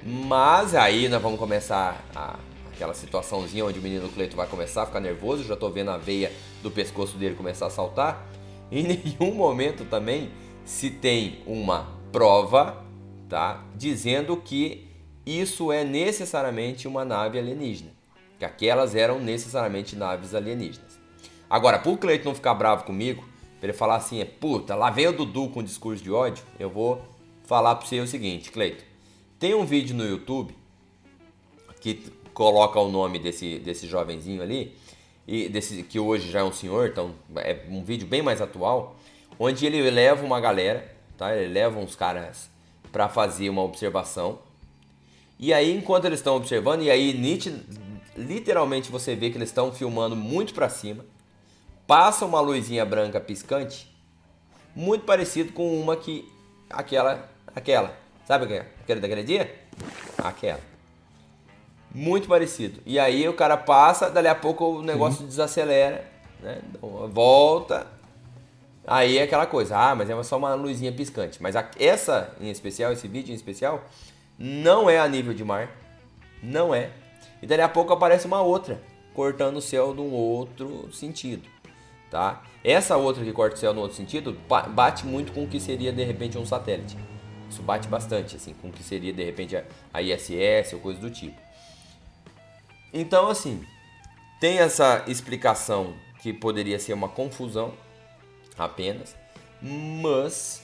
[0.02, 2.38] Mas aí nós vamos começar a,
[2.72, 5.96] aquela situaçãozinha onde o menino Cleito vai começar a ficar nervoso, já tô vendo a
[5.96, 6.32] veia
[6.62, 8.26] do pescoço dele começar a saltar.
[8.70, 10.30] Em nenhum momento também
[10.64, 12.84] se tem uma prova,
[13.28, 14.86] tá, dizendo que
[15.24, 17.90] isso é necessariamente uma nave alienígena,
[18.38, 20.98] que aquelas eram necessariamente naves alienígenas.
[21.50, 23.24] Agora, pro Cleito não ficar bravo comigo,
[23.58, 26.70] pra ele falar assim, é puta, lá vem o Dudu com discurso de ódio, eu
[26.70, 27.02] vou
[27.44, 28.84] falar para você o seguinte, Cleito.
[29.38, 30.54] Tem um vídeo no YouTube
[31.80, 34.76] que coloca o nome desse, desse jovenzinho ali,
[35.26, 38.96] e desse, que hoje já é um senhor, então é um vídeo bem mais atual,
[39.38, 41.36] onde ele leva uma galera, tá?
[41.36, 42.48] Ele leva uns caras
[42.90, 44.38] para fazer uma observação.
[45.38, 47.12] E aí, enquanto eles estão observando, e aí
[48.16, 51.04] literalmente você vê que eles estão filmando muito para cima,
[51.88, 53.90] passa uma luzinha branca piscante,
[54.76, 56.30] muito parecido com uma que
[56.68, 57.96] aquela, aquela,
[58.26, 59.58] sabe aquela daquele dia?
[60.18, 60.60] Aquela.
[61.92, 62.82] Muito parecido.
[62.84, 65.28] E aí o cara passa, dali a pouco o negócio uhum.
[65.28, 66.06] desacelera,
[66.42, 66.60] né?
[67.10, 67.86] Volta.
[68.86, 71.42] Aí é aquela coisa, ah, mas é só uma luzinha piscante.
[71.42, 73.82] Mas essa em especial, esse vídeo em especial,
[74.38, 75.70] não é a nível de mar.
[76.42, 76.90] Não é.
[77.40, 78.78] E dali a pouco aparece uma outra,
[79.14, 81.57] cortando o céu num outro sentido
[82.10, 82.42] tá?
[82.64, 84.36] Essa outra que corta o céu no outro sentido
[84.70, 86.96] bate muito com o que seria de repente um satélite.
[87.48, 89.56] Isso bate bastante assim com o que seria de repente
[89.92, 91.40] a ISS ou coisa do tipo.
[92.92, 93.64] Então assim,
[94.40, 97.72] tem essa explicação que poderia ser uma confusão
[98.56, 99.16] apenas,
[99.62, 100.62] mas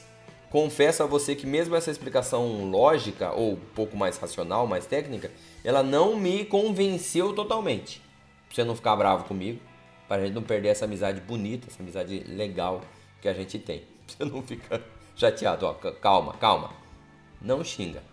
[0.49, 5.31] confesso a você que mesmo essa explicação lógica ou um pouco mais racional, mais técnica,
[5.63, 8.01] ela não me convenceu totalmente.
[8.47, 9.59] Pra você não ficar bravo comigo,
[10.07, 12.81] para a gente não perder essa amizade bonita, essa amizade legal
[13.21, 13.83] que a gente tem.
[14.07, 14.81] Você não fica
[15.15, 16.71] chateado, ó, calma, calma.
[17.41, 18.03] Não xinga.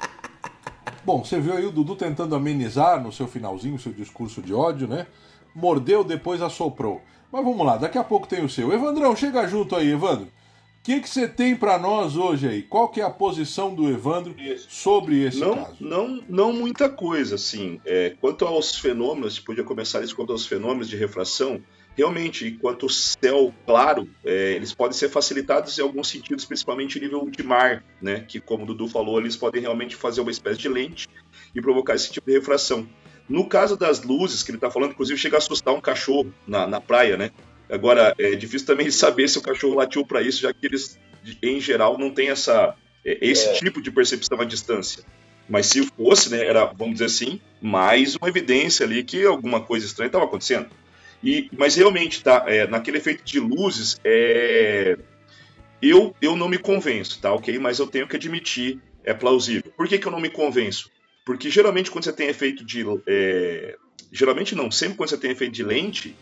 [1.04, 4.88] Bom, você viu aí o Dudu tentando amenizar no seu finalzinho seu discurso de ódio,
[4.88, 5.06] né?
[5.54, 7.02] Mordeu, depois assoprou.
[7.30, 8.72] Mas vamos lá, daqui a pouco tem o seu.
[8.72, 10.28] Evandrão, chega junto aí, Evandro
[10.82, 12.62] que que você tem para nós hoje aí?
[12.62, 14.34] Qual que é a posição do Evandro
[14.68, 15.76] sobre esse não, caso?
[15.80, 17.80] Não, não muita coisa, assim.
[17.84, 21.62] É, quanto aos fenômenos, podia começar isso quanto aos fenômenos de refração,
[21.96, 27.02] realmente, enquanto o céu claro, é, eles podem ser facilitados em alguns sentidos, principalmente em
[27.02, 28.24] nível de mar, né?
[28.26, 31.08] Que, como o Dudu falou, eles podem realmente fazer uma espécie de lente
[31.54, 32.88] e provocar esse tipo de refração.
[33.28, 36.66] No caso das luzes que ele está falando, inclusive chega a assustar um cachorro na,
[36.66, 37.30] na praia, né?
[37.70, 40.98] Agora, é difícil também saber se o cachorro latiu para isso, já que eles,
[41.42, 42.74] em geral, não têm essa,
[43.04, 43.52] é, esse é.
[43.54, 45.04] tipo de percepção à distância.
[45.48, 49.86] Mas se fosse, né, era, vamos dizer assim, mais uma evidência ali que alguma coisa
[49.86, 50.68] estranha estava acontecendo.
[51.24, 54.96] E, mas realmente, tá, é, naquele efeito de luzes, é,
[55.80, 57.58] eu, eu não me convenço, tá, ok?
[57.58, 59.72] Mas eu tenho que admitir, é plausível.
[59.76, 60.90] Por que, que eu não me convenço?
[61.24, 62.84] Porque geralmente quando você tem efeito de.
[63.06, 63.76] É,
[64.12, 66.16] geralmente não, sempre quando você tem efeito de lente,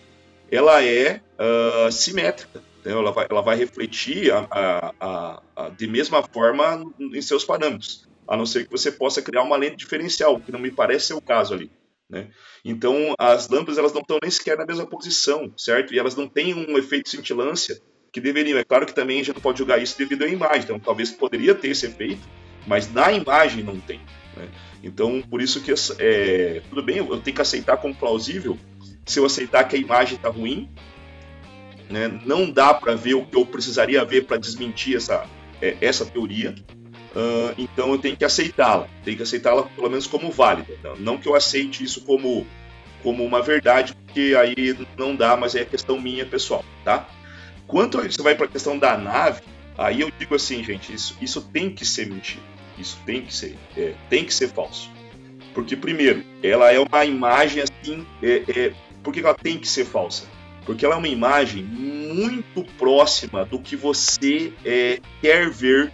[0.50, 2.62] ela é uh, simétrica.
[2.84, 2.92] Né?
[2.92, 8.08] Ela, vai, ela vai refletir a, a, a, a, de mesma forma em seus parâmetros,
[8.26, 11.14] a não ser que você possa criar uma lente diferencial, que não me parece ser
[11.14, 11.70] o caso ali.
[12.08, 12.28] Né?
[12.64, 15.92] Então, as lâmpadas elas não estão nem sequer na mesma posição, certo?
[15.92, 17.80] E elas não têm um efeito cintilância
[18.12, 18.58] que deveriam.
[18.58, 21.10] É claro que também a gente não pode julgar isso devido à imagem, então talvez
[21.10, 22.22] poderia ter esse efeito,
[22.66, 24.00] mas na imagem não tem.
[24.36, 24.48] Né?
[24.82, 28.56] Então, por isso que é, tudo bem, eu tenho que aceitar como plausível
[29.06, 30.68] se eu aceitar que a imagem está ruim,
[31.88, 35.24] né, não dá para ver o que eu precisaria ver para desmentir essa,
[35.62, 36.54] é, essa teoria.
[37.14, 40.74] Uh, então eu tenho que aceitá-la, tenho que aceitá-la pelo menos como válida.
[40.82, 42.46] Não, não que eu aceite isso como,
[43.02, 47.08] como uma verdade, porque aí não dá, mas é questão minha pessoal, tá?
[47.66, 49.40] Quanto você vai para a questão da nave,
[49.78, 52.42] aí eu digo assim, gente, isso, isso tem que ser mentira.
[52.78, 54.90] Isso tem que ser, é, tem que ser falso.
[55.54, 58.06] Porque, primeiro, ela é uma imagem assim.
[58.22, 58.72] É, é,
[59.06, 60.24] por que ela tem que ser falsa?
[60.64, 65.92] Porque ela é uma imagem muito próxima do que você é, quer ver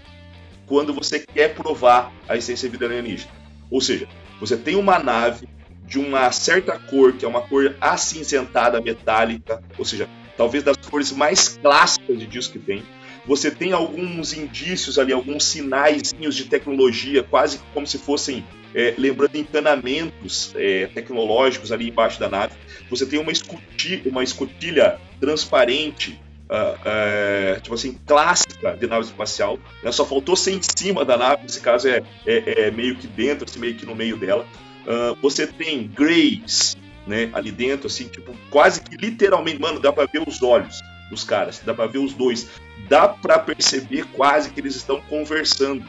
[0.65, 3.31] quando você quer provar a essência da vida alienígena.
[3.71, 4.09] Ou seja,
[4.41, 5.47] você tem uma nave
[5.85, 11.13] de uma certa cor, que é uma cor acinzentada, metálica, ou seja, talvez das cores
[11.13, 12.83] mais clássicas de disco que tem.
[13.27, 18.45] Você tem alguns indícios ali, alguns sinais de tecnologia, quase como se fossem
[18.75, 22.55] é, lembrando encanamentos é, tecnológicos ali embaixo da nave.
[22.91, 26.19] Você tem uma escotilha, uma escotilha transparente,
[26.51, 29.59] uh, uh, tipo assim, clássica de nave espacial.
[29.83, 29.93] Né?
[29.93, 33.47] Só faltou ser em cima da nave, nesse caso é, é, é meio que dentro,
[33.49, 34.47] assim, meio que no meio dela.
[34.85, 36.77] Uh, você tem greys,
[37.07, 40.81] né, ali dentro, assim, tipo, quase que literalmente, mano, dá pra ver os olhos
[41.11, 42.49] dos caras, dá pra ver os dois,
[42.89, 45.87] dá pra perceber quase que eles estão conversando.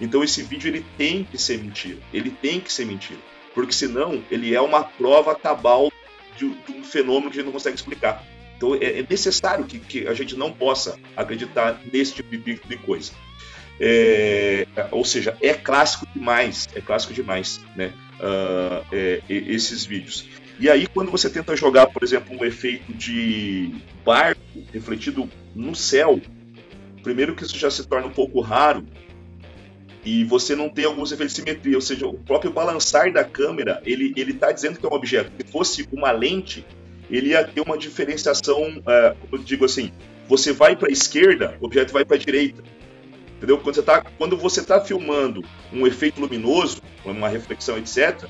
[0.00, 3.20] Então esse vídeo ele tem que ser mentira, ele tem que ser mentira,
[3.54, 5.92] porque senão ele é uma prova cabal
[6.36, 8.24] de, de um fenômeno que a gente não consegue explicar.
[8.56, 12.76] Então é, é necessário que, que, a gente não possa acreditar nesse tipo de, de
[12.78, 13.12] coisa.
[13.80, 17.92] É, ou seja, é clássico demais, é clássico demais, né?
[18.20, 20.28] Uh, é, esses vídeos.
[20.58, 24.40] E aí, quando você tenta jogar, por exemplo, um efeito de barco
[24.72, 26.20] refletido no céu,
[27.02, 28.84] primeiro que isso já se torna um pouco raro
[30.04, 33.80] e você não tem alguns efeitos de simetria, ou seja, o próprio balançar da câmera,
[33.84, 35.30] ele ele está dizendo que é um objeto.
[35.38, 36.64] Se fosse uma lente,
[37.10, 39.90] ele ia ter uma diferenciação, uh, eu digo assim,
[40.28, 42.62] você vai para a esquerda, o objeto vai para a direita.
[43.36, 43.58] Entendeu?
[43.58, 48.24] Quando você está quando você tá filmando um efeito luminoso, uma reflexão, etc.,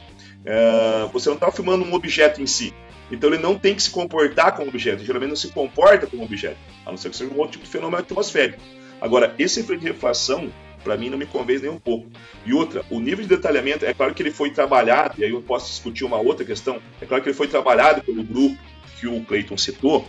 [0.44, 2.74] é, você não está filmando um objeto em si.
[3.14, 5.04] Então ele não tem que se comportar como objeto.
[5.04, 7.70] Geralmente não se comporta como objeto, a não ser que seja um outro tipo de
[7.70, 8.60] fenômeno atmosférico.
[9.00, 12.08] Agora, esse efeito de refração, para mim, não me convence nem um pouco.
[12.44, 15.42] E outra, o nível de detalhamento, é claro que ele foi trabalhado, e aí eu
[15.42, 18.56] posso discutir uma outra questão, é claro que ele foi trabalhado pelo grupo
[18.98, 20.06] que o Clayton citou,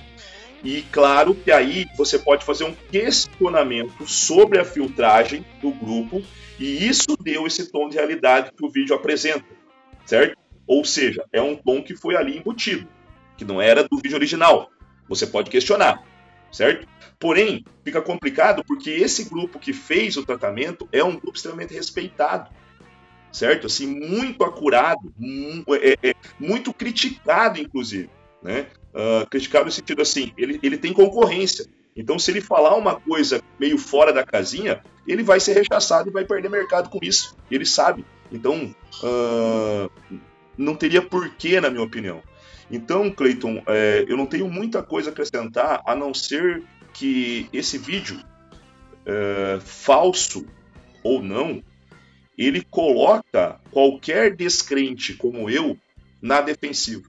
[0.64, 6.22] e claro que aí você pode fazer um questionamento sobre a filtragem do grupo,
[6.58, 9.46] e isso deu esse tom de realidade que o vídeo apresenta,
[10.06, 10.38] certo?
[10.66, 12.88] Ou seja, é um tom que foi ali embutido,
[13.38, 14.70] que não era do vídeo original.
[15.08, 16.04] Você pode questionar,
[16.52, 16.88] certo?
[17.20, 22.50] Porém, fica complicado porque esse grupo que fez o tratamento é um grupo extremamente respeitado,
[23.32, 23.68] certo?
[23.68, 25.14] Assim, muito acurado,
[25.82, 28.10] é, é, muito criticado, inclusive,
[28.42, 28.68] né?
[28.96, 31.66] uh, criticado no sentido assim, ele, ele tem concorrência.
[31.96, 36.12] Então, se ele falar uma coisa meio fora da casinha, ele vai ser rechaçado e
[36.12, 37.38] vai perder mercado com isso.
[37.50, 38.06] Ele sabe.
[38.32, 39.90] Então, uh,
[40.58, 42.22] não teria porquê, na minha opinião.
[42.70, 46.64] Então, Clayton, é, eu não tenho muita coisa a acrescentar a não ser
[46.94, 48.20] que esse vídeo,
[49.06, 50.46] é, falso
[51.04, 51.64] ou não,
[52.38, 55.78] ele coloca qualquer descrente como eu
[56.22, 57.08] na defensiva.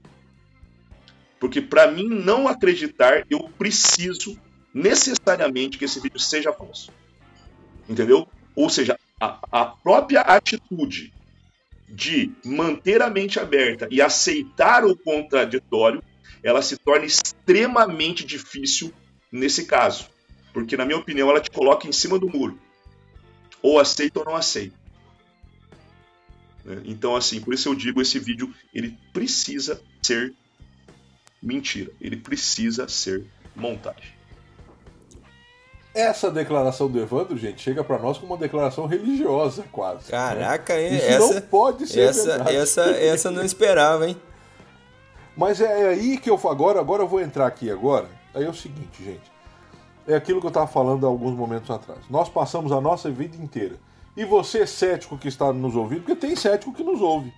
[1.39, 4.39] Porque para mim não acreditar, eu preciso
[4.73, 6.91] necessariamente que esse vídeo seja falso.
[7.89, 8.27] Entendeu?
[8.55, 11.13] Ou seja, a, a própria atitude
[11.87, 16.03] de manter a mente aberta e aceitar o contraditório,
[16.43, 18.93] ela se torna extremamente difícil
[19.31, 20.09] nesse caso.
[20.53, 22.59] Porque, na minha opinião, ela te coloca em cima do muro.
[23.61, 24.75] Ou aceita ou não aceita.
[26.83, 30.33] Então, assim, por isso eu digo, esse vídeo, ele precisa ser
[31.41, 31.91] mentira.
[32.01, 34.16] Ele precisa ser montagem.
[35.97, 40.11] Essa declaração do Evandro, gente, chega para nós como uma declaração religiosa, quase.
[40.11, 40.89] Caraca, né?
[40.89, 42.55] Isso essa não pode ser essa, verdade.
[42.55, 44.15] essa, essa não esperava, hein?
[45.35, 48.07] Mas é aí que eu agora, agora eu vou entrar aqui agora.
[48.33, 49.31] Aí é o seguinte, gente.
[50.07, 51.99] É aquilo que eu estava falando há alguns momentos atrás.
[52.09, 53.75] Nós passamos a nossa vida inteira.
[54.15, 57.33] E você, cético que está nos ouvindo, porque tem cético que nos ouve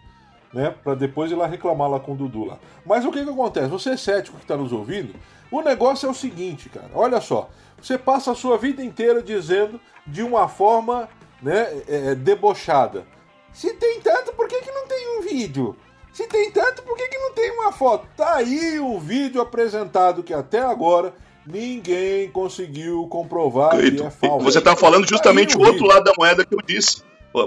[0.54, 0.74] né?
[0.84, 2.58] Para depois ir lá reclamar lá com o Dudu lá.
[2.86, 3.68] Mas o que que acontece?
[3.68, 5.14] Você é cético que está nos ouvindo,
[5.52, 6.90] o negócio é o seguinte, cara.
[6.94, 7.50] Olha só,
[7.82, 11.10] você passa a sua vida inteira dizendo de uma forma,
[11.42, 13.06] né, é, é, debochada.
[13.54, 15.76] Se tem tanto, por que que não tem um vídeo?
[16.14, 18.08] Se tem tanto, por que que não tem uma foto?
[18.18, 21.14] Tá aí o vídeo apresentado que até agora
[21.46, 24.44] ninguém conseguiu comprovar que é falso.
[24.44, 27.04] Você está falando justamente tá o outro lado da moeda que eu disse.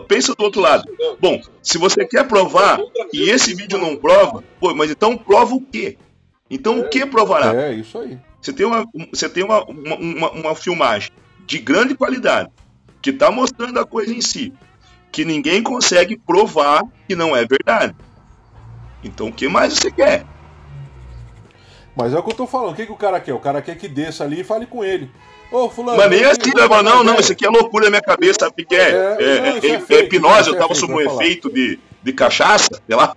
[0.06, 0.84] Pensa do outro lado.
[1.20, 2.80] Bom, se você quer provar
[3.12, 5.98] e esse vídeo não prova, pô, mas então prova o quê?
[6.48, 7.54] Então o que provará?
[7.54, 8.18] É, isso aí.
[8.42, 11.12] Você tem uma, você tem uma, uma, uma, uma filmagem
[11.46, 12.50] de grande qualidade
[13.00, 14.52] que está mostrando a coisa em si,
[15.12, 17.94] que ninguém consegue provar que não é verdade.
[19.04, 20.26] Então o que mais você quer?
[21.94, 22.72] Mas é o que eu tô falando.
[22.72, 23.34] O que, que o cara quer?
[23.34, 25.10] O cara quer que desça ali e fale com ele.
[25.50, 25.98] Ô, fulano.
[25.98, 26.66] Mas nem assim, né?
[26.66, 27.20] Não, não, ideia.
[27.20, 28.90] isso aqui é loucura na minha cabeça, sabe o que é?
[28.90, 31.52] É, É, não, é- é é- é fake, hipnose, eu é tava sob um efeito
[31.52, 33.14] de, de cachaça, sei lá.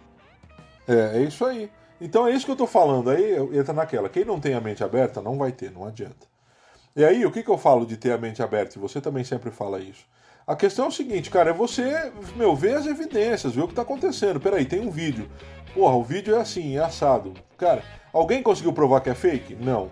[0.87, 1.69] É, é isso aí.
[1.99, 3.09] Então é isso que eu tô falando.
[3.09, 4.09] Aí entra naquela.
[4.09, 6.27] Quem não tem a mente aberta não vai ter, não adianta.
[6.95, 8.77] E aí, o que, que eu falo de ter a mente aberta?
[8.77, 10.05] E você também sempre fala isso.
[10.47, 13.73] A questão é o seguinte, cara, é você, meu, ver as evidências, ver o que
[13.73, 14.39] tá acontecendo.
[14.39, 15.29] Peraí, tem um vídeo.
[15.73, 17.33] Porra, o vídeo é assim, é assado.
[17.57, 19.55] Cara, alguém conseguiu provar que é fake?
[19.55, 19.89] Não.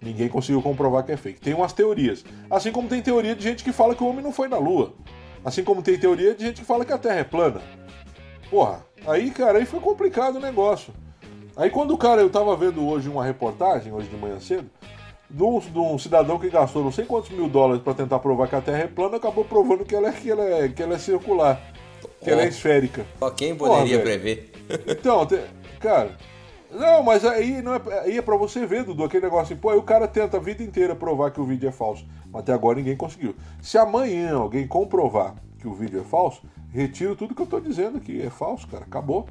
[0.00, 1.40] Ninguém conseguiu comprovar que é fake.
[1.40, 2.24] Tem umas teorias.
[2.50, 4.92] Assim como tem teoria de gente que fala que o homem não foi na Lua.
[5.44, 7.62] Assim como tem teoria de gente que fala que a Terra é plana.
[8.50, 10.92] Porra, aí, cara, aí foi complicado o negócio.
[11.56, 14.70] Aí quando o cara, eu tava vendo hoje uma reportagem, hoje de manhã cedo,
[15.28, 18.48] de um, de um cidadão que gastou não sei quantos mil dólares pra tentar provar
[18.48, 20.94] que a Terra é plana, acabou provando que ela é, que ela é, que ela
[20.94, 21.60] é circular,
[22.22, 23.04] que ela é esférica.
[23.18, 24.52] Só quem poderia prever?
[24.86, 25.40] Então, te-
[25.80, 26.16] cara,
[26.70, 29.70] não, mas aí, não é, aí é pra você ver, Dudu, aquele negócio assim, pô,
[29.70, 32.52] aí o cara tenta a vida inteira provar que o vídeo é falso, mas até
[32.52, 33.34] agora ninguém conseguiu.
[33.60, 37.98] Se amanhã alguém comprovar que o vídeo é falso, retiro tudo que eu tô dizendo
[37.98, 39.26] aqui, é falso, cara, acabou.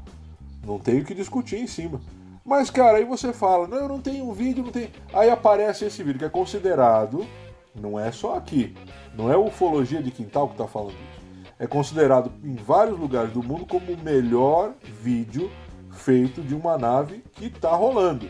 [0.69, 1.99] Não tenho o que discutir em cima.
[2.45, 4.91] Mas, cara, aí você fala, não, eu não tenho um vídeo, não tem.
[5.11, 7.25] Aí aparece esse vídeo que é considerado,
[7.73, 8.75] não é só aqui,
[9.17, 11.49] não é ufologia de quintal que tá falando isso.
[11.57, 15.49] É considerado em vários lugares do mundo como o melhor vídeo
[15.91, 18.29] feito de uma nave que tá rolando.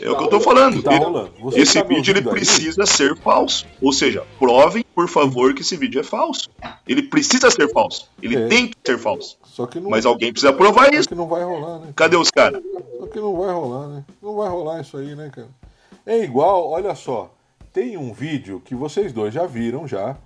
[0.00, 0.82] É o que eu tô falando.
[0.82, 1.32] Tá rolando.
[1.54, 2.34] Esse tá vídeo ele ouvindo aí?
[2.34, 3.66] precisa ser falso.
[3.80, 6.50] Ou seja, provem, por favor, que esse vídeo é falso.
[6.86, 8.08] Ele precisa ser falso.
[8.22, 8.46] Ele É.
[8.48, 9.37] tem que ser falso.
[9.58, 11.08] Só que não, Mas alguém precisa provar só isso.
[11.08, 11.92] que não vai rolar, né?
[11.96, 12.62] Cadê os caras?
[12.96, 14.04] Só que não vai rolar, né?
[14.22, 15.48] Não vai rolar isso aí, né, cara?
[16.06, 17.34] É igual, olha só.
[17.72, 20.16] Tem um vídeo que vocês dois já viram já.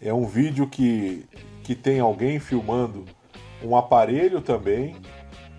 [0.00, 1.26] É um vídeo que,
[1.62, 3.04] que tem alguém filmando
[3.62, 4.96] um aparelho também.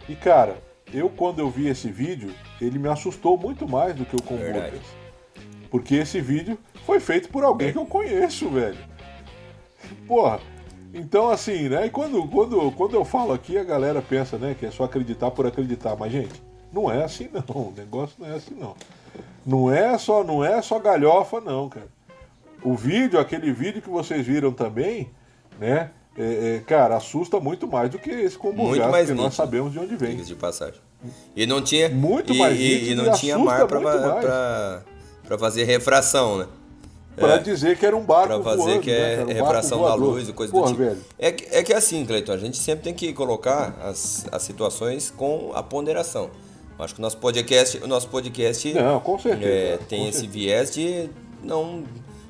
[0.09, 0.57] E, cara,
[0.91, 4.39] eu quando eu vi esse vídeo, ele me assustou muito mais do que o comum.
[4.39, 4.81] Verdade.
[5.69, 6.57] Porque esse vídeo
[6.87, 8.79] foi feito por alguém que eu conheço, velho.
[10.07, 10.39] Porra.
[10.93, 11.85] Então, assim, né?
[11.85, 15.31] E quando, quando, quando eu falo aqui, a galera pensa, né, que é só acreditar
[15.31, 15.95] por acreditar.
[15.95, 16.41] Mas, gente,
[16.71, 17.43] não é assim não.
[17.55, 18.75] O negócio não é assim não.
[19.45, 21.87] Não é só, não é só galhofa, não, cara.
[22.63, 25.09] O vídeo, aquele vídeo que vocês viram também,
[25.59, 25.91] né?
[26.17, 28.37] é- é, cara, assusta muito mais do que esse
[28.91, 30.17] mais porque nós sabemos de onde vem.
[30.17, 30.79] De passagem.
[31.35, 31.89] E não tinha.
[31.89, 33.65] Muito e, mais e, e não tinha mar
[35.27, 36.47] pra fazer refração, né?
[37.15, 37.37] Pra É.
[37.39, 39.27] dizer que era um barco Pra fazer voando, que né, é cara?
[39.27, 40.83] Um refração da luz e coisa Porra, do tipo.
[40.83, 40.97] velho.
[41.19, 45.11] É que, é que assim, Cleiton, a gente sempre tem que colocar as, as situações
[45.15, 46.29] com a ponderação.
[46.79, 49.51] Acho que o nosso podcast, o nosso podcast Não, com certeza.
[49.51, 50.33] é, com tem esse certeza.
[50.33, 51.09] viés de
[51.43, 51.83] não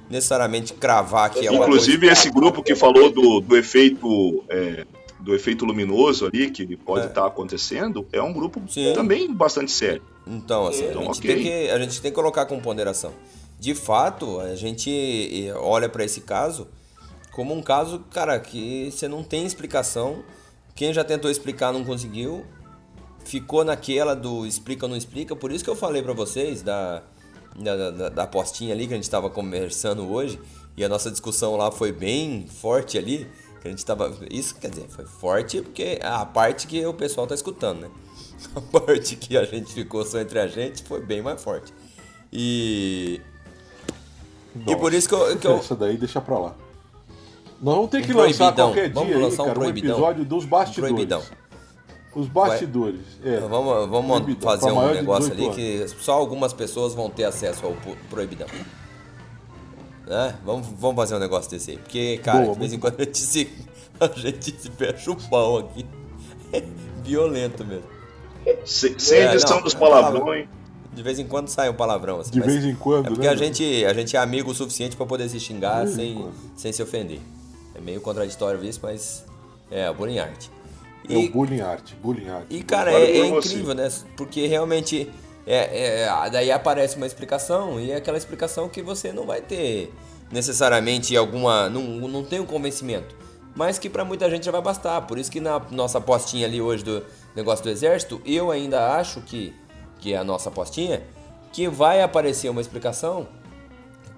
[0.10, 2.14] necessariamente cravar que é uma Inclusive, coisa.
[2.14, 4.44] esse grupo que falou do, do efeito.
[4.50, 4.86] é,
[5.22, 8.92] do efeito luminoso ali, que pode estar acontecendo, é um grupo Sim.
[8.96, 10.02] também bastante sério.
[10.26, 11.36] Então, assim, a, Então, gente ok.
[11.36, 13.12] tem que, a gente tem que colocar com ponderação.
[13.62, 16.68] De fato, a gente eh, olha para esse caso
[17.32, 20.24] como um caso, cara, que você não tem explicação.
[20.74, 22.44] Quem já tentou explicar não conseguiu.
[23.24, 25.36] Ficou naquela do explica ou não explica.
[25.36, 27.04] Por isso que eu falei para vocês da,
[27.56, 30.40] da, da, da apostinha ali que a gente estava conversando hoje.
[30.76, 33.30] E a nossa discussão lá foi bem forte ali.
[33.62, 34.12] Que a gente tava.
[34.32, 37.92] Isso quer dizer, foi forte porque a parte que o pessoal tá escutando, né?
[38.56, 41.72] A parte que a gente ficou só entre a gente foi bem mais forte.
[42.34, 43.22] E.
[44.68, 45.38] E por isso que eu.
[45.38, 46.56] Que eu Essa daí deixa pra lá.
[47.62, 48.68] Nós vamos ter que Um lançar proibidão.
[48.70, 49.92] qualquer Vamos dia aí, lançar um cara, um proibidão.
[49.92, 50.94] episódio dos bastidores.
[50.94, 51.22] proibidão.
[52.14, 53.00] Os bastidores.
[53.24, 53.38] É.
[53.40, 54.50] Vamos, vamos Proibidão.
[54.52, 57.96] fazer Pra um negócio 18 ali que só algumas pessoas vão ter acesso ao pro-
[58.10, 58.48] proibidão.
[60.08, 60.36] Né?
[60.44, 61.78] Vamos, vamos fazer um negócio desse aí.
[61.78, 63.50] Porque, cara, Boa, de vez em quando a gente se,
[64.00, 65.86] a gente se fecha o pau aqui.
[66.52, 66.62] É
[67.04, 67.86] violento mesmo.
[68.66, 70.48] Se- sem É, edição não, dos palavrões.
[70.94, 72.32] De vez em quando sai um palavrão assim.
[72.32, 73.44] De vez em quando, É porque né, a meu?
[73.44, 76.34] gente, a gente é amigo o suficiente pra poder se xingar sem, quando.
[76.56, 77.20] sem se ofender.
[77.74, 79.24] É meio contraditório isso, mas
[79.70, 80.48] é a bullying art.
[81.10, 82.46] É o bullying art, bullying art.
[82.50, 83.90] E, cara, é, é incrível, né?
[84.18, 85.10] Porque realmente
[85.48, 89.92] é, é, daí aparece uma explicação e é aquela explicação que você não vai ter
[90.32, 91.70] necessariamente alguma.
[91.70, 93.16] Não, não tem um convencimento.
[93.56, 95.02] Mas que pra muita gente já vai bastar.
[95.02, 97.04] Por isso que na nossa apostinha ali hoje do
[97.36, 99.54] negócio do exército, eu ainda acho que,
[100.02, 101.02] que é a nossa apostinha,
[101.54, 103.28] que vai aparecer uma explicação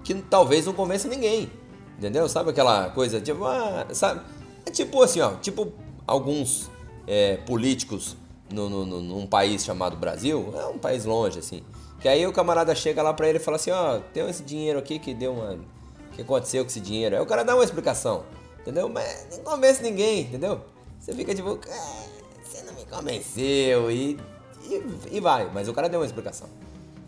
[0.02, 1.50] que talvez não convença ninguém.
[1.98, 2.28] Entendeu?
[2.28, 4.20] Sabe aquela coisa, tipo, ah, sabe?
[4.66, 5.72] É tipo assim, ó, tipo
[6.06, 6.68] alguns
[7.06, 8.16] é, políticos
[8.52, 11.62] no, no- no- num país chamado Brasil, é um país longe, assim.
[12.00, 14.78] Que aí o camarada chega lá pra ele e fala assim, ó, tem esse dinheiro
[14.78, 15.52] aqui que deu uma.
[15.54, 17.16] O que aconteceu com esse dinheiro?
[17.16, 18.24] Aí o cara dá uma explicação,
[18.60, 18.88] entendeu?
[18.88, 20.60] Mas não convence ninguém, entendeu?
[20.98, 22.04] Você fica tipo, "Ah,
[22.42, 24.18] você não me convenceu e,
[24.64, 25.50] e, e vai.
[25.52, 26.48] Mas o cara deu uma explicação.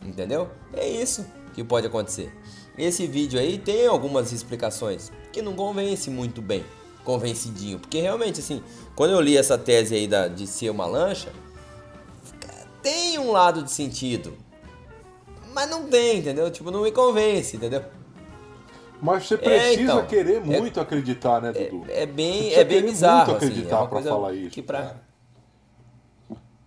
[0.04, 0.48] Entendeu?
[0.72, 2.32] É isso que pode acontecer.
[2.76, 6.64] esse vídeo aí tem algumas explicações que não convence muito bem,
[7.04, 7.78] convencidinho.
[7.78, 8.62] Porque realmente, assim,
[8.94, 11.32] quando eu li essa tese aí da, de ser uma lancha,
[12.82, 14.34] tem um lado de sentido.
[15.52, 16.50] Mas não tem, entendeu?
[16.50, 17.82] Tipo, não me convence, entendeu?
[19.00, 21.84] Mas você precisa então, querer é- muito acreditar, né, Dudu?
[21.88, 23.46] É bem, precisa é bem bizarro, muito assim.
[23.46, 24.96] acreditar é coisa falar isso, Que pra...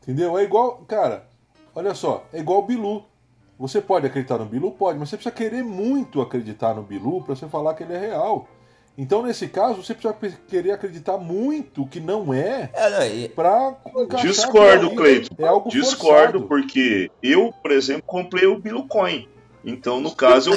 [0.09, 0.35] Entendeu?
[0.39, 1.23] É igual, cara,
[1.75, 3.03] olha só, é igual o Bilu.
[3.59, 4.71] Você pode acreditar no Bilu?
[4.71, 7.99] Pode, mas você precisa querer muito acreditar no Bilu pra você falar que ele é
[7.99, 8.47] real.
[8.97, 10.15] Então, nesse caso, você precisa
[10.47, 14.95] querer acreditar muito que não é É, encaixar Discordo.
[14.95, 15.35] Cleiton.
[15.37, 16.47] É algo Discordo, forçado.
[16.47, 19.27] porque eu, por exemplo, comprei o Bilucoin.
[19.63, 20.51] Então, no caso,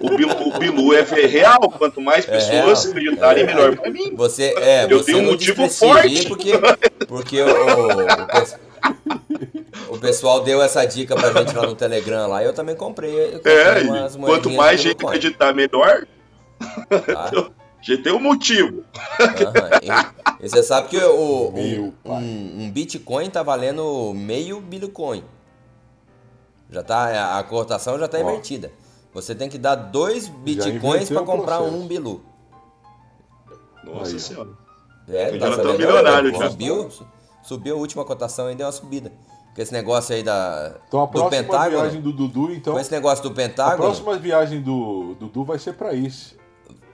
[0.00, 1.60] o Bilu, o Bilu é real.
[1.78, 2.92] Quanto mais pessoas real.
[2.96, 3.46] acreditarem, É.
[3.46, 4.14] melhor pra mim.
[4.14, 6.28] Você, é, Eu você tenho um não motivo forte.
[6.28, 6.52] Porque,
[7.08, 8.00] porque o, o,
[8.90, 8.94] o
[9.38, 12.74] pes- o pessoal deu essa dica pra gente lá no Telegram lá e eu também
[12.76, 13.12] comprei.
[13.28, 16.06] eu comprei É, umas quanto mais gente acreditar, melhor.
[16.88, 17.30] tá?
[17.86, 18.82] Já tem um motivo.
[19.20, 19.68] Aham.
[20.40, 25.22] E, e você sabe que o, Meu um, um, um Bitcoin tá valendo meio Bitcoin.
[26.70, 28.20] Já tá, a cotação já tá Ó.
[28.22, 28.72] invertida.
[29.12, 31.76] Você tem que dar dois Bitcoins o comprar processo.
[31.76, 32.24] um Bilu.
[33.84, 34.48] Nossa Aí, senhora.
[35.06, 35.78] É, Eu tá já sabendo?
[35.78, 36.50] milionário já.
[36.50, 36.90] Subiu,
[37.44, 39.12] subiu a última cotação e deu uma subida.
[39.54, 41.80] Com esse negócio aí da, Então a do próxima Pentágono.
[41.80, 42.72] viagem do Dudu, então.
[42.74, 43.76] Com esse negócio do A Pentágono.
[43.84, 46.36] próxima viagem do Dudu vai ser pra isso.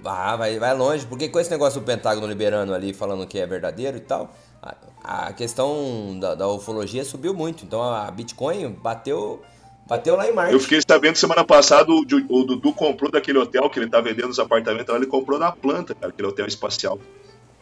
[0.05, 3.47] Ah, vai, vai longe, porque com esse negócio do Pentágono liberando ali, falando que é
[3.47, 4.31] verdadeiro e tal,
[4.63, 7.65] a, a questão da, da ufologia subiu muito.
[7.65, 9.41] Então a Bitcoin bateu,
[9.87, 10.53] bateu lá em Marte.
[10.55, 14.01] Eu fiquei sabendo que semana passada o, o Dudu comprou daquele hotel que ele tá
[14.01, 16.99] vendendo os apartamentos lá, ele comprou na planta, cara, aquele hotel espacial.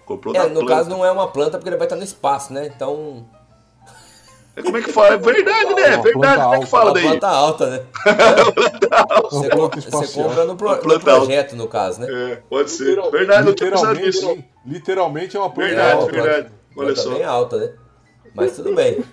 [0.08, 0.66] Comprou É, na no planta.
[0.74, 2.66] caso não é uma planta porque ele vai estar no espaço, né?
[2.74, 3.26] Então.
[4.64, 5.14] Como é que fala?
[5.14, 5.82] É verdade, né?
[5.82, 7.02] É Uma verdade, como é que fala uma daí?
[7.04, 7.82] planta alta, né?
[9.30, 11.26] Você, Uma co- planta você compra no, pro- Uma no planta alta.
[11.26, 12.06] projeto, no caso, né?
[12.10, 13.00] É, pode ser.
[13.10, 14.44] Verdade, não tinha pensado literalmente, nisso.
[14.66, 16.12] literalmente é uma planta Verdade, uma alta.
[16.12, 16.48] verdade.
[16.76, 17.10] Olha planta só.
[17.10, 17.72] bem alta, né?
[18.34, 19.04] Mas tudo bem.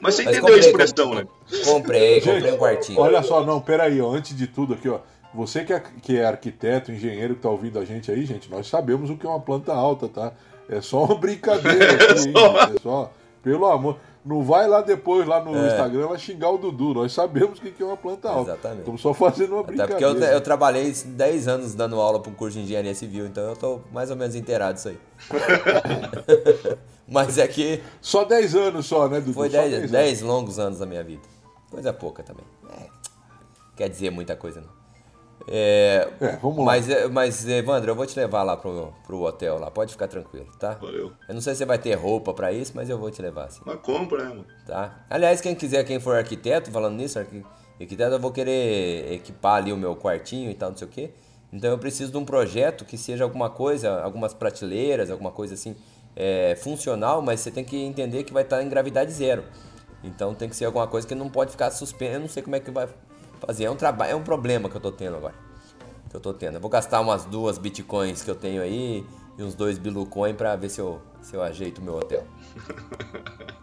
[0.00, 1.24] Mas você Mas entendeu a comprei, expressão, né?
[1.64, 3.00] Comprei, comprei Gente, um quartinho.
[3.00, 4.98] Olha só, não, peraí, ó, antes de tudo aqui, ó.
[5.34, 8.66] Você que é, que é arquiteto, engenheiro que tá ouvindo a gente aí, gente, nós
[8.66, 10.32] sabemos o que é uma planta alta, tá?
[10.68, 12.76] É só uma brincadeira aqui, hein, gente?
[12.76, 13.12] É só,
[13.42, 13.98] pelo amor.
[14.22, 16.92] Não vai lá depois, lá no Instagram, lá xingar o Dudu.
[16.92, 18.50] Nós sabemos o que é uma planta alta.
[18.50, 18.80] Exatamente.
[18.80, 20.10] Estamos só fazendo uma Até brincadeira.
[20.10, 23.42] porque eu, eu trabalhei 10 anos dando aula para um curso de engenharia civil, então
[23.44, 24.98] eu tô mais ou menos inteirado disso aí.
[27.08, 29.32] Mas é que Só 10 anos só, né, Dudu?
[29.32, 29.90] foi Só 10, anos.
[29.90, 31.22] 10 longos anos da minha vida.
[31.70, 32.44] Coisa pouca também.
[32.78, 32.86] É,
[33.74, 34.79] quer dizer muita coisa, não.
[35.52, 36.64] É, É, vamos lá.
[36.64, 40.06] mas, é, mas, Evandro, eu vou te levar lá pro, pro hotel lá, pode ficar
[40.06, 40.74] tranquilo, tá?
[40.74, 41.12] Valeu.
[41.28, 43.46] Eu não sei se você vai ter roupa pra isso, mas eu vou te levar
[43.46, 44.46] assim, Uma compra, né, mano?
[44.64, 45.04] tá?
[45.10, 47.44] Aliás, quem quiser, quem for arquiteto, falando nisso, arqui-
[47.80, 51.10] arquiteto, eu vou querer equipar ali o meu quartinho e tal, não sei o quê.
[51.52, 55.74] Então eu preciso de um projeto que seja alguma coisa, algumas prateleiras, alguma coisa assim,
[56.14, 59.42] é, funcional, mas você tem que entender que vai estar em gravidade zero.
[60.04, 62.14] Então tem que ser alguma coisa que não pode ficar suspensa.
[62.14, 62.88] Eu não sei como é que vai
[63.40, 63.64] fazer.
[63.64, 65.34] É um trabalho, é um problema que eu tô tendo agora.
[66.08, 66.54] Que eu tô tendo.
[66.56, 69.06] Eu vou gastar umas duas bitcoins que eu tenho aí
[69.38, 72.24] e uns dois bilucoin pra ver se eu, se eu ajeito o meu hotel.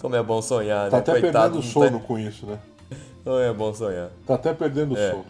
[0.00, 1.02] Como é bom sonhar, Tá né?
[1.02, 2.58] até Coitado, perdendo sono tá- com isso, né?
[3.24, 4.10] Não é bom sonhar.
[4.26, 5.10] Tá até perdendo É.
[5.10, 5.24] sono.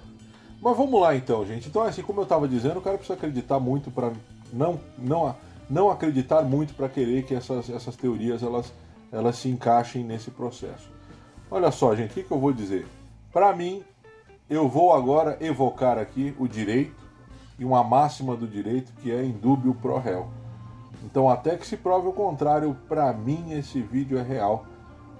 [0.60, 1.68] Mas vamos lá então, gente.
[1.68, 4.12] Então, assim, como eu tava dizendo, o cara precisa acreditar muito para
[4.52, 5.34] não, não,
[5.70, 8.72] não acreditar muito para querer que essas, essas teorias elas,
[9.12, 10.88] elas se encaixem nesse processo.
[11.50, 12.86] Olha só, gente, o que, que eu vou dizer?
[13.32, 13.82] Para mim,
[14.48, 16.96] eu vou agora evocar aqui o direito
[17.58, 20.28] e uma máxima do direito que é indúbio pro réu.
[21.04, 24.66] Então, até que se prove o contrário, para mim esse vídeo é real.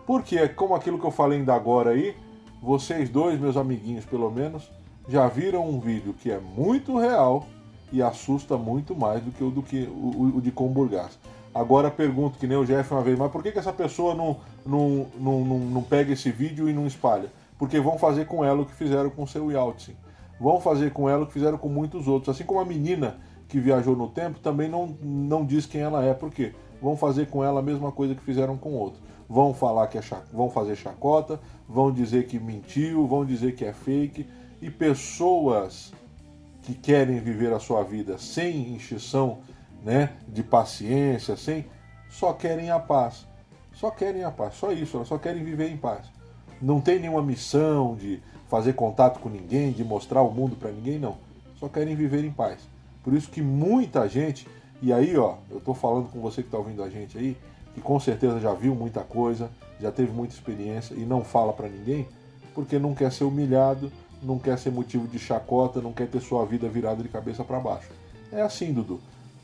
[0.07, 2.15] Porque, como aquilo que eu falei ainda agora aí,
[2.63, 4.71] vocês dois, meus amiguinhos pelo menos,
[5.09, 7.47] já viram um vídeo que é muito real
[7.93, 11.19] e assusta muito mais do que o, do que o- o de Comburgás.
[11.59, 14.36] Agora pergunto, que nem o Jeff uma vez, mas por que, que essa pessoa não,
[14.64, 17.32] não, não, não, não pega esse vídeo e não espalha?
[17.59, 19.97] Porque vão fazer com ela o que fizeram com o seu Yeltsin.
[20.39, 22.32] Vão fazer com ela o que fizeram com muitos outros.
[22.32, 23.18] Assim como a menina
[23.48, 26.14] que viajou no tempo também não, não diz quem ela é.
[26.14, 26.55] Por quê?
[26.80, 29.01] Vão fazer com ela a mesma coisa que fizeram com outro.
[29.28, 30.02] Vão falar que é
[30.32, 34.28] vão fazer chacota, vão dizer que mentiu, vão dizer que é fake.
[34.62, 35.93] E pessoas
[36.62, 39.39] que querem viver a sua vida sem encheção
[39.83, 41.67] né, de paciência, sem
[42.11, 43.27] só querem a paz.
[43.73, 46.07] Só querem a paz, só isso, elas só querem viver em paz.
[46.61, 50.99] Não tem nenhuma missão de fazer contato com ninguém, de mostrar o mundo para ninguém,
[50.99, 51.17] não.
[51.57, 52.59] Só querem viver em paz.
[53.05, 54.49] Por isso que muita gente,
[54.83, 57.37] e aí ó, eu tô falando com você que tá ouvindo a gente aí,
[57.75, 59.51] que com certeza já viu muita coisa,
[59.81, 62.09] já teve muita experiência e não fala para ninguém,
[62.55, 66.45] porque não quer ser humilhado, não quer ser motivo de chacota, não quer ter sua
[66.45, 67.89] vida virada de cabeça para baixo.
[68.33, 69.01] É assim, Dudu.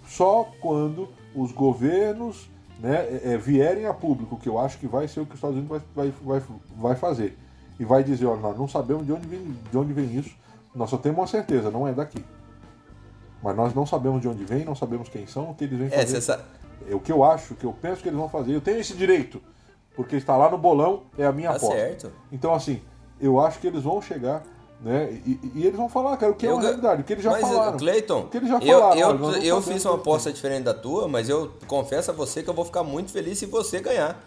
[0.06, 2.48] Só quando os governos
[2.78, 5.38] né, é, é, vierem a público, que eu acho que vai ser o que os
[5.38, 6.42] Estados Unidos vai, vai, vai,
[6.76, 7.36] vai fazer,
[7.78, 10.34] e vai dizer, olha, nós não sabemos de onde, vem, de onde vem isso,
[10.74, 12.24] nós só temos uma certeza, não é daqui.
[13.42, 15.88] Mas nós não sabemos de onde vem, não sabemos quem são, o que eles vêm
[15.88, 16.20] É, fazer.
[16.20, 16.42] sabe.
[16.88, 18.54] É o que eu acho, o que eu penso que eles vão fazer.
[18.54, 19.40] Eu tenho esse direito,
[19.94, 21.76] porque está lá no bolão, é a minha Tá aposta.
[21.76, 22.12] certo.
[22.32, 22.80] Então, assim,
[23.20, 24.42] eu acho que eles vão chegar,
[24.84, 25.18] né?
[25.26, 27.12] E, e eles vão falar, cara, o que é Eu uma ga- realidade, o que
[27.14, 27.78] eles já mas, falaram.
[27.78, 29.00] Cleiton, o que eles já eu, falaram.
[29.00, 32.42] eu, eu sabemos fiz uma que- aposta diferente da tua, mas eu confesso a você
[32.42, 34.22] que eu vou ficar muito feliz se você ganhar.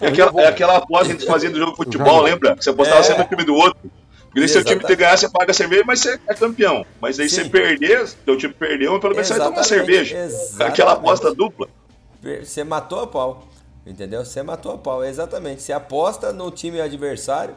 [0.00, 2.54] É aquela, é aquela aposta que a gente fazia do jogo de futebol, lembra?
[2.54, 3.02] Você apostava É.
[3.02, 3.90] sempre no time do outro.
[4.30, 6.84] Porque se o time te ganhar, você paga a cerveja, mas você é campeão.
[7.00, 7.44] Mas aí Sim.
[7.44, 10.18] você perder, teu time perdeu, mas pelo menos você vai tomar cerveja.
[10.18, 10.62] exatamente.
[10.62, 11.68] Aquela aposta dupla.
[12.42, 13.48] Você matou a pau.
[13.86, 14.22] Entendeu?
[14.24, 15.62] Você matou a pau, exatamente.
[15.62, 17.54] Você aposta no time adversário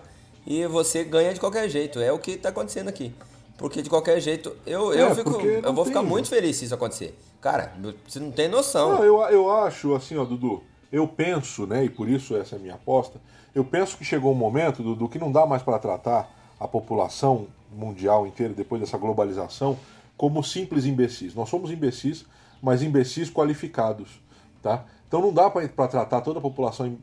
[0.50, 2.00] e você ganha de qualquer jeito.
[2.00, 3.14] É o que está acontecendo aqui.
[3.58, 6.66] Porque de qualquer jeito, eu, É, eu, fico, eu vou ficar tem- muito feliz se
[6.66, 7.18] isso acontecer.
[7.40, 7.74] Cara,
[8.08, 8.96] você não tem noção.
[8.96, 12.58] Não, eu, eu acho, assim, ó, Dudu, eu penso, né, e por isso essa é
[12.58, 13.20] a minha aposta,
[13.54, 17.48] eu penso que chegou um momento, Dudu, que não dá mais para tratar a população
[17.72, 19.78] mundial inteira, depois dessa globalização,
[20.18, 21.36] como simples imbecis.
[21.36, 22.26] Nós somos imbecis,
[22.62, 24.22] mas imbecis qualificados,
[24.64, 24.86] tá?
[25.08, 26.98] Então não dá para tratar toda a população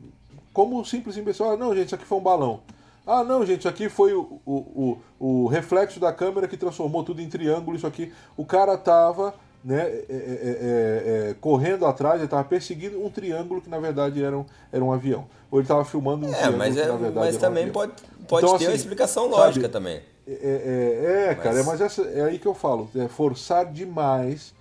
[0.53, 1.45] como simples imbecil.
[1.51, 2.61] Ah, não, gente, isso aqui foi um balão.
[3.07, 7.03] Ah, não, gente, isso aqui foi o, o, o, o reflexo da câmera que transformou
[7.03, 7.77] tudo em triângulo.
[7.77, 8.11] Isso aqui.
[8.35, 13.61] O cara tava né, é, é, é, é, correndo atrás, ele tava perseguindo um triângulo
[13.61, 15.25] que na verdade era um, era um avião.
[15.49, 17.39] Ou ele tava filmando um É, triângulo mas, que é, na verdade mas era um
[17.39, 17.73] também avião.
[17.73, 17.91] pode,
[18.27, 20.01] pode Então, ter uma assim, explicação sabe, lógica também.
[20.27, 22.89] É, é, é, cara, Mas- mas, essa, é aí que eu falo.
[22.95, 24.53] É forçar demais,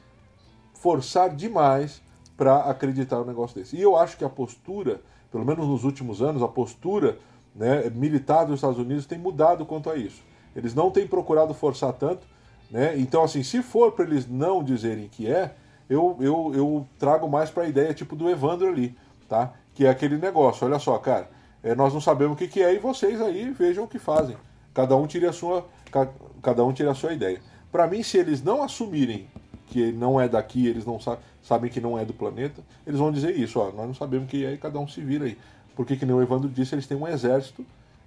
[0.75, 2.01] forçar demais
[2.37, 3.77] para acreditar no negócio desse.
[3.77, 5.01] E eu acho que a postura,
[5.33, 7.19] pelo menos nos últimos anos, a postura
[7.57, 10.23] né, militar dos Estados Unidos tem mudado quanto a isso.
[10.55, 12.27] Eles não têm procurado forçar tanto.
[12.71, 12.99] Né?
[12.99, 15.55] Então, assim, se for para eles não dizerem que é,
[15.89, 18.97] eu, eu, eu trago mais para a ideia tipo do Evandro ali,
[19.29, 19.53] tá?
[19.75, 21.29] Que é aquele negócio, olha só, cara,
[21.63, 24.37] é, nós não sabemos o que, que é e vocês aí vejam o que fazem.
[24.75, 26.09] Cada um tire a sua, ca-
[26.43, 27.41] cada um tire a sua ideia.
[27.71, 29.29] Para mim, se eles não assumirem
[29.67, 33.13] que não é daqui, eles não sa sabem que não é do planeta, eles vão
[33.13, 35.39] dizer isso, ó, nós não sabemos o que é e cada um se vira aí.
[35.77, 37.65] Porque, que nem o Evandro disse, eles têm um exército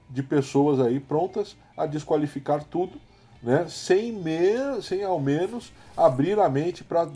[0.10, 3.00] de pessoas aí prontas a desqualificar tudo,
[3.42, 7.08] né, sem, me sem ao menos abrir a mente para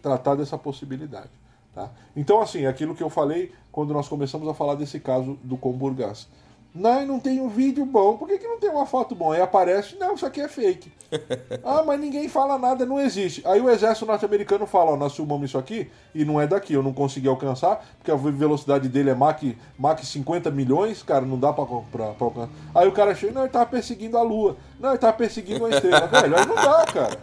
[0.00, 1.28] tratar dessa possibilidade.
[1.74, 1.90] Tá?
[2.16, 6.28] Então, assim, aquilo que eu falei quando nós começamos a falar desse caso do Comburgás.
[6.76, 8.18] Não, não tem um vídeo bom.
[8.18, 9.32] Por que, que não tem uma foto bom?
[9.32, 10.92] Aí aparece, não, isso aqui é fake.
[11.64, 13.42] ah, mas ninguém fala nada, não existe.
[13.46, 16.82] Aí o exército norte-americano fala, ó, nós filmamos isso aqui e não é daqui, eu
[16.82, 19.42] não consegui alcançar, porque a velocidade dele é Mach,
[19.78, 22.50] Mach 50 milhões, cara, não dá pra, pra, pra alcançar.
[22.74, 24.58] Aí o cara chega, não, ele tava perseguindo a lua.
[24.78, 26.06] Não, ele tava perseguindo uma estrela.
[26.06, 27.18] Velho, aí não dá, cara.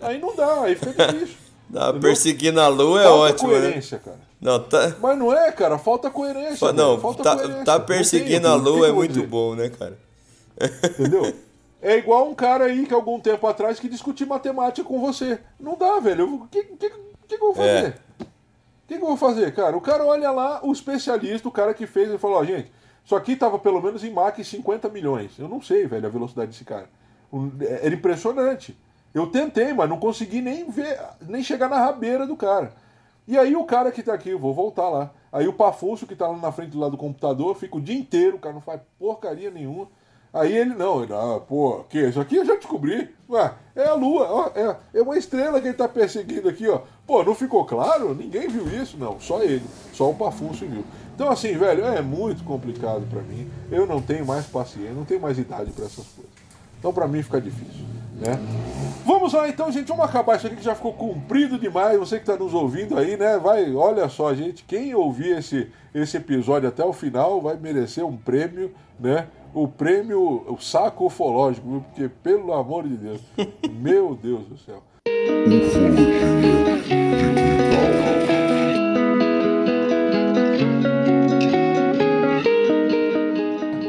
[0.00, 1.45] Aí não dá, aí fica difícil.
[1.70, 2.00] Entendeu?
[2.00, 3.60] perseguindo a lua é Falta ótimo, né?
[3.60, 4.20] coerência, cara.
[4.40, 6.56] Não, tá, Mas não é, cara, falta coerência.
[6.58, 7.64] Fa- não, falta tá, coerência.
[7.64, 9.98] tá perseguindo a lua é muito bom, né, cara?
[10.84, 11.32] Entendeu?
[11.82, 15.38] É igual um cara aí que algum tempo atrás que discutir matemática com você.
[15.60, 16.34] Não dá, velho.
[16.42, 16.90] O que, que,
[17.28, 17.68] que, eu vou fazer?
[17.68, 17.88] É.
[18.18, 18.26] O
[18.88, 19.76] que, que eu vou fazer, cara?
[19.76, 22.72] O cara olha lá, o especialista, o cara que fez, ele falou, ó, gente,
[23.04, 25.32] isso aqui tava pelo menos em Mach 50 milhões.
[25.38, 26.88] Eu não sei, velho, a velocidade desse cara.
[27.32, 28.76] Um- Era impressionante.
[29.16, 32.74] Eu tentei, mas não consegui nem ver, nem chegar na rabeira do cara.
[33.26, 35.10] E aí o cara que tá aqui, eu vou voltar lá.
[35.32, 38.36] Aí o Pafúcio que tá lá na frente lá do computador, fica o dia inteiro,
[38.36, 39.88] o cara não faz porcaria nenhuma.
[40.34, 43.08] Aí ele, não, ele, ah, pô, que isso aqui eu já descobri.
[43.26, 46.82] Ué, é a lua, ó, é, é uma estrela que ele tá perseguindo aqui, ó.
[47.06, 48.14] Pô, não ficou claro?
[48.14, 48.98] Ninguém viu isso?
[48.98, 49.64] Não, só ele,
[49.94, 50.84] só o Pafúcio viu.
[51.14, 53.50] Então assim, velho, é muito complicado pra mim.
[53.70, 56.45] Eu não tenho mais paciência, não tenho mais idade pra essas coisas.
[56.78, 57.84] Então pra mim fica difícil,
[58.20, 58.38] né?
[59.06, 61.96] Vamos lá então, gente, vamos acabar isso aqui que já ficou comprido demais.
[61.96, 63.38] Você que está nos ouvindo aí, né?
[63.38, 68.16] Vai, olha só, gente, quem ouvir esse, esse episódio até o final vai merecer um
[68.16, 69.28] prêmio, né?
[69.54, 73.20] O prêmio, o saco ufológico, porque pelo amor de Deus,
[73.80, 74.82] meu Deus do céu.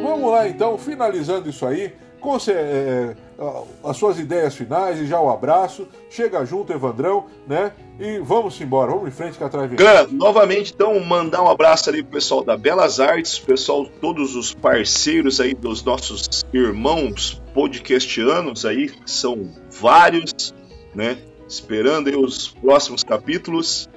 [0.04, 1.94] Vamos lá então, finalizando isso aí,
[2.36, 3.16] é, é,
[3.84, 5.88] as suas ideias finais e já o abraço.
[6.10, 7.72] Chega junto, Evandrão, né?
[8.00, 9.78] E vamos embora, vamos em frente que atrás vem.
[9.78, 14.54] Gan, novamente, então, mandar um abraço ali pro pessoal da Belas Artes, pessoal, todos os
[14.54, 20.54] parceiros aí dos nossos irmãos podcastianos aí, que são vários,
[20.94, 21.18] né?
[21.48, 23.90] Esperando aí os próximos capítulos.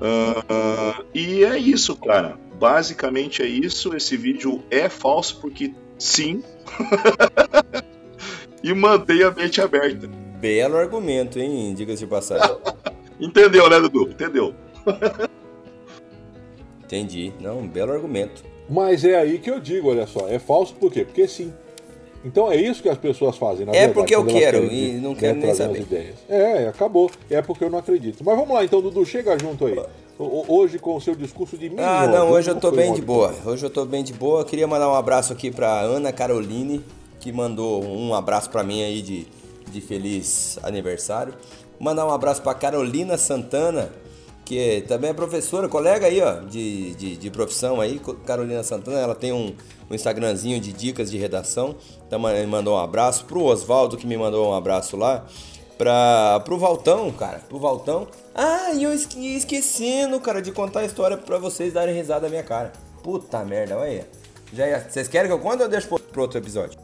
[0.00, 2.38] Ah, e é isso, cara.
[2.58, 3.94] Basicamente é isso.
[3.94, 6.42] Esse vídeo é falso porque Sim.
[8.62, 10.08] e mantenha a mente aberta.
[10.40, 11.74] Belo argumento, hein?
[11.74, 12.56] Diga-se de passagem.
[13.20, 14.10] Entendeu, né, Dudu?
[14.10, 14.54] Entendeu?
[16.84, 17.32] Entendi.
[17.40, 18.44] Não, um belo argumento.
[18.68, 21.04] Mas é aí que eu digo, olha só, é falso por quê?
[21.04, 21.52] Porque sim.
[22.24, 25.00] Então é isso que as pessoas fazem, na É verdade, porque eu quero e né,
[25.00, 25.86] não quero nem trazer umas saber.
[25.98, 26.16] ideias.
[26.28, 27.10] É, acabou.
[27.28, 28.24] É porque eu não acredito.
[28.24, 29.78] Mas vamos lá então, Dudu, chega junto aí.
[30.16, 31.76] Hoje com o seu discurso de mim.
[31.80, 33.34] Ah, não, hoje eu tô bem de boa.
[33.44, 34.44] Hoje eu tô bem de boa.
[34.44, 36.84] Queria mandar um abraço aqui pra Ana Caroline,
[37.18, 39.26] que mandou um abraço pra mim aí de,
[39.68, 41.34] de feliz aniversário.
[41.80, 43.90] Mandar um abraço pra Carolina Santana,
[44.44, 48.00] que também é professora, colega aí, ó, de, de, de profissão aí.
[48.24, 49.52] Carolina Santana, ela tem um,
[49.90, 51.74] um Instagramzinho de dicas de redação.
[52.06, 53.24] Então me mandou um abraço.
[53.24, 55.26] Pro Oswaldo, que me mandou um abraço lá.
[55.78, 58.06] Pra, pro Valtão, cara, pro Valtão.
[58.34, 62.28] Ah, e eu esque- esquecendo, cara, de contar a história pra vocês darem risada da
[62.28, 62.72] minha cara.
[63.02, 64.04] Puta merda, olha aí.
[64.52, 66.78] Já ia- Vocês querem que eu conte ou eu deixo pro, pro outro episódio?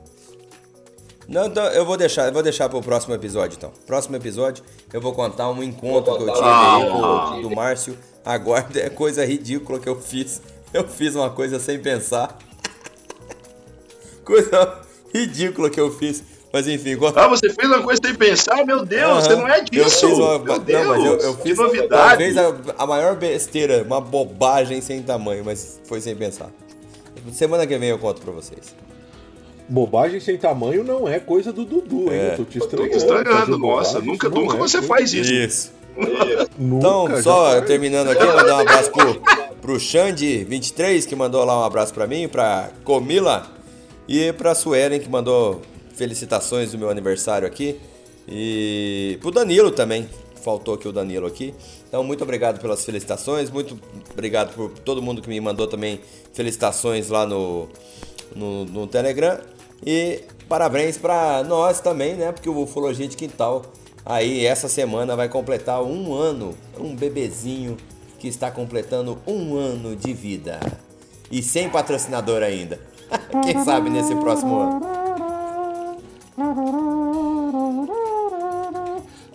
[1.29, 3.71] Não, então eu vou deixar, eu vou deixar pro próximo episódio, então.
[3.87, 7.97] Próximo episódio eu vou contar um encontro que eu tive aí com, do Márcio.
[8.25, 10.43] Aguarda, é coisa ridícula que eu fiz.
[10.75, 12.37] Eu fiz uma coisa sem pensar.
[14.25, 14.81] Coisa
[15.15, 16.23] ridícula que eu fiz.
[16.53, 18.65] Mas enfim, conta- Ah, você fez uma coisa sem pensar?
[18.67, 19.21] Meu Deus, Aham.
[19.21, 20.09] você não é Eu disso!
[20.09, 21.89] fiz uma, Meu Deus, não, mas eu, eu que fiz novidade!
[21.89, 26.51] talvez a, a maior besteira, uma bobagem sem tamanho, mas foi sem pensar.
[27.33, 28.75] Semana que vem eu conto pra vocês.
[29.69, 32.19] Bobagem sem tamanho não é coisa do Dudu, hein?
[32.21, 32.33] É.
[32.33, 32.91] Eu tô te Tô estranhando.
[32.91, 35.33] te estranhando, fazer nossa, nunca, nunca é você faz isso.
[35.33, 35.73] Isso.
[36.59, 39.23] Nunca, Então, já só terminando aqui, mandar um abraço pro,
[39.61, 43.47] pro Xande23, que mandou lá um abraço pra mim, pra Comila
[44.09, 45.61] e pra Suelen, que mandou
[46.01, 47.79] felicitações do meu aniversário aqui.
[48.27, 50.09] E pro Danilo também,
[50.43, 51.55] faltou aqui o Danilo aqui.
[51.87, 53.79] Então, muito obrigado pelas felicitações, muito
[54.11, 56.01] obrigado por todo mundo que me mandou também
[56.33, 57.69] felicitações lá no,
[58.35, 59.41] no, no Telegram.
[59.85, 62.33] E parabéns pra nós também, né?
[62.33, 63.63] Porque o Ufologia de Quintal
[64.03, 67.77] aí essa semana vai completar um ano, um bebezinho
[68.19, 70.61] que está completando um ano de vida.
[71.31, 72.81] E sem patrocinador ainda.
[73.45, 75.00] Quem sabe nesse próximo ano.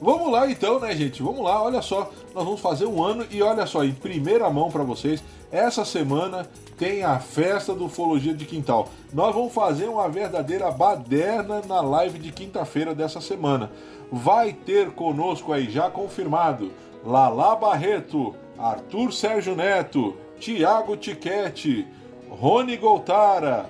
[0.02, 1.24] Vamos lá então, né, gente?
[1.24, 2.12] Vamos lá, olha só.
[2.34, 6.48] Nós vamos fazer um ano e olha só, em primeira mão pra vocês, essa semana
[6.78, 8.90] tem a festa do Ufologia de Quintal.
[9.14, 13.72] Nós vamos fazer uma verdadeira baderna na live de quinta-feira dessa semana.
[14.12, 16.72] Vai ter conosco aí, já confirmado,
[17.04, 21.88] Lala Barreto, Arthur Sérgio Neto, Tiago Tiquete,
[22.30, 23.70] Rony Goltara,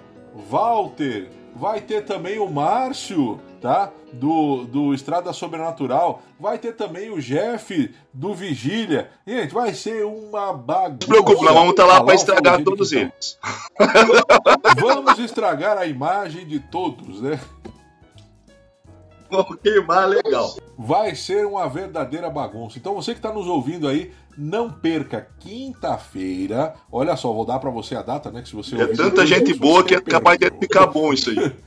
[0.49, 3.91] Walter, vai ter também o Márcio, tá?
[4.11, 9.10] Do, do Estrada Sobrenatural, vai ter também o Jeff do Vigília.
[9.26, 11.07] Gente, vai ser uma bagunça.
[11.07, 13.11] Não se preocupe, nós vamos estar lá Falar para estragar todos Quintal.
[13.15, 13.40] eles.
[14.77, 17.40] Vamos estragar a imagem de todos, né?
[19.30, 20.56] Vamos queimar legal.
[20.77, 22.77] Vai ser uma verdadeira bagunça.
[22.77, 26.73] Então você que está nos ouvindo aí, não perca quinta-feira.
[26.91, 28.41] Olha só, vou dar para você a data, né?
[28.41, 31.51] Que se você É tanta gente boa que é capaz de ficar bom isso aí.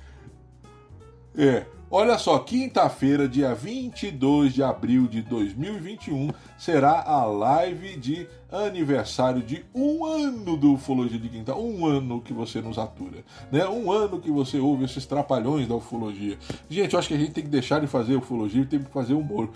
[1.40, 1.64] É.
[1.90, 9.64] Olha só, quinta-feira, dia 22 de abril de 2021, será a live de aniversário de
[9.74, 11.58] um ano do Ufologia de Quintal.
[11.62, 13.66] Um ano que você nos atura, né?
[13.66, 16.36] Um ano que você ouve esses trapalhões da ufologia.
[16.68, 18.90] Gente, eu acho que a gente tem que deixar de fazer ufologia e tem que
[18.90, 19.48] fazer humor.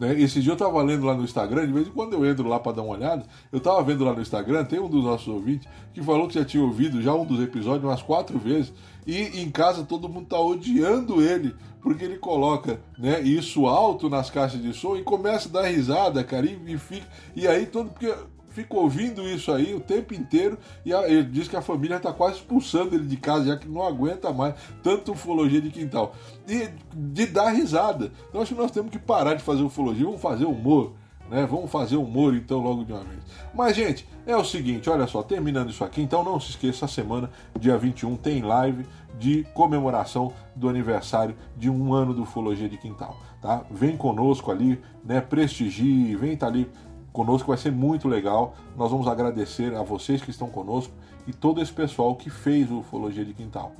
[0.00, 0.18] Né?
[0.18, 2.58] Esse dia eu tava lendo lá no Instagram, de vez em quando eu entro lá
[2.58, 3.22] para dar uma olhada,
[3.52, 6.44] eu tava vendo lá no Instagram, tem um dos nossos ouvintes que falou que já
[6.44, 8.72] tinha ouvido já um dos episódios umas quatro vezes,
[9.06, 14.30] e em casa todo mundo tá odiando ele, porque ele coloca né, isso alto nas
[14.30, 17.06] caixas de som e começa a dar risada, cara, e, e fica,
[17.36, 17.90] e aí todo.
[17.90, 18.14] Porque,
[18.50, 22.12] Fica ouvindo isso aí o tempo inteiro e a- ele diz que a família está
[22.12, 26.14] quase expulsando ele de casa, já que não aguenta mais tanto ufologia de quintal.
[26.48, 28.12] E de dar risada.
[28.28, 30.92] Então acho que nós temos que parar de fazer ufologia, vamos fazer humor.
[31.30, 31.46] Né?
[31.48, 33.20] Vamos fazer humor então logo de uma vez.
[33.54, 37.30] Mas, gente, é o seguinte, olha só, terminando isso aqui, então não se esqueça, semana,
[37.56, 38.84] dia 21, tem live
[39.16, 43.16] de comemoração do aniversário de um ano do Ufologia de Quintal.
[43.40, 43.62] Tá?
[43.70, 45.20] Vem conosco ali, né?
[45.20, 46.68] Prestigie, vem estar ali
[47.12, 48.54] conosco, vai ser muito legal.
[48.76, 50.92] Nós vamos agradecer a vocês que estão conosco
[51.26, 53.72] e todo esse pessoal que fez o Ufologia de Quintal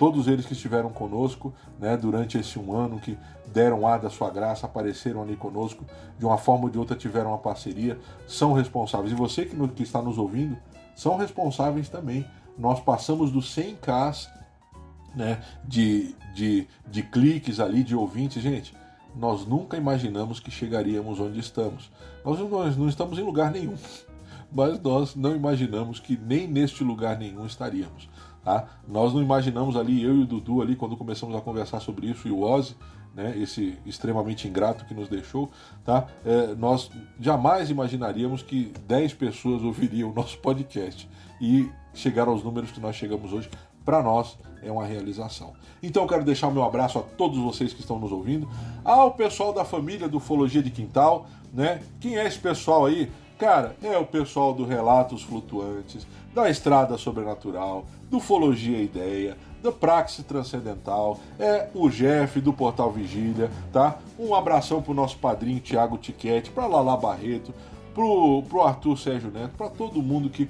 [0.00, 3.18] todos eles que estiveram conosco né, durante esse um ano, que
[3.52, 5.84] deram ar da sua graça, apareceram ali conosco,
[6.18, 9.12] de uma forma ou de outra tiveram uma parceria, são responsáveis.
[9.12, 10.56] E você que, no- que está nos ouvindo,
[10.96, 12.24] são responsáveis também.
[12.56, 14.26] Nós passamos dos 100k
[15.14, 18.42] né, de, de, de cliques ali, de ouvintes.
[18.42, 18.74] Gente,
[19.14, 21.90] nós nunca imaginamos que chegaríamos onde estamos.
[22.24, 23.76] Nós, não estamos em lugar nenhum
[24.52, 28.08] mas nós não imaginamos que nem neste lugar nenhum estaríamos.
[28.44, 28.66] Tá?
[28.88, 32.26] Nós não imaginamos ali, eu e o Dudu ali, quando começamos a conversar sobre isso,
[32.26, 32.74] e o Ozzy,
[33.14, 35.50] né, esse extremamente ingrato que nos deixou,
[35.84, 36.06] tá?
[36.24, 41.08] É, nós jamais imaginaríamos que 10 pessoas ouviriam o nosso podcast
[41.40, 43.50] e chegar aos números que nós chegamos hoje,
[43.84, 45.54] para nós é uma realização.
[45.82, 48.48] Então eu quero deixar o meu abraço a todos vocês que estão nos ouvindo,
[48.84, 51.82] ao pessoal da família do Ufologia de Quintal, né?
[52.00, 53.10] Quem é esse pessoal aí?
[53.38, 60.22] Cara, é o pessoal do Relatos Flutuantes, da Estrada Sobrenatural, do Ufologia Ideia, da Praxe
[60.22, 63.98] Transcendental, é o Jeff do Portal Vigília, tá?
[64.18, 67.54] Um abração pro nosso padrinho Tiago Tiquete, pra Lala Barreto,
[67.94, 70.48] pro, pro Arthur Sérgio Neto, para todo mundo que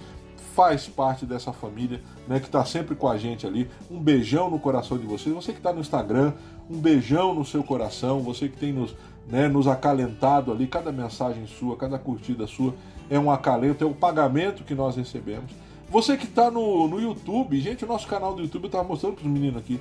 [0.54, 3.70] faz parte dessa família, né, que está sempre com a gente ali.
[3.90, 5.34] Um beijão no coração de vocês.
[5.34, 6.32] Você que está no Instagram,
[6.68, 8.20] um beijão no seu coração.
[8.20, 8.94] Você que tem nos,
[9.28, 12.74] né, nos acalentado ali, cada mensagem sua, cada curtida sua
[13.08, 15.50] é um acalento, é um pagamento que nós recebemos.
[15.90, 19.16] Você que está no, no YouTube, gente, o nosso canal do YouTube eu estava mostrando
[19.16, 19.80] para os meninos aqui.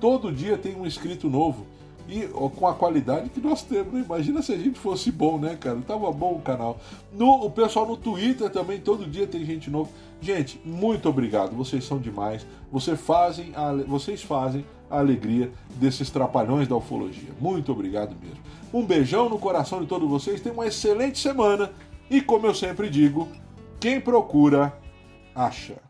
[0.00, 1.66] Todo dia tem um inscrito novo.
[2.08, 4.02] E ó, com a qualidade que nós temos, né?
[4.04, 5.78] Imagina se a gente fosse bom, né, cara?
[5.86, 6.80] Tava bom o canal.
[7.12, 9.90] No, o pessoal no Twitter também, todo dia tem gente nova.
[10.20, 11.54] Gente, muito obrigado.
[11.54, 12.46] Vocês são demais.
[12.72, 17.30] Vocês fazem a, vocês fazem a alegria desses trapalhões da ufologia.
[17.40, 18.40] Muito obrigado mesmo.
[18.72, 20.40] Um beijão no coração de todos vocês.
[20.40, 21.70] Tenham uma excelente semana.
[22.10, 23.28] E como eu sempre digo,
[23.78, 24.72] quem procura,
[25.34, 25.89] acha.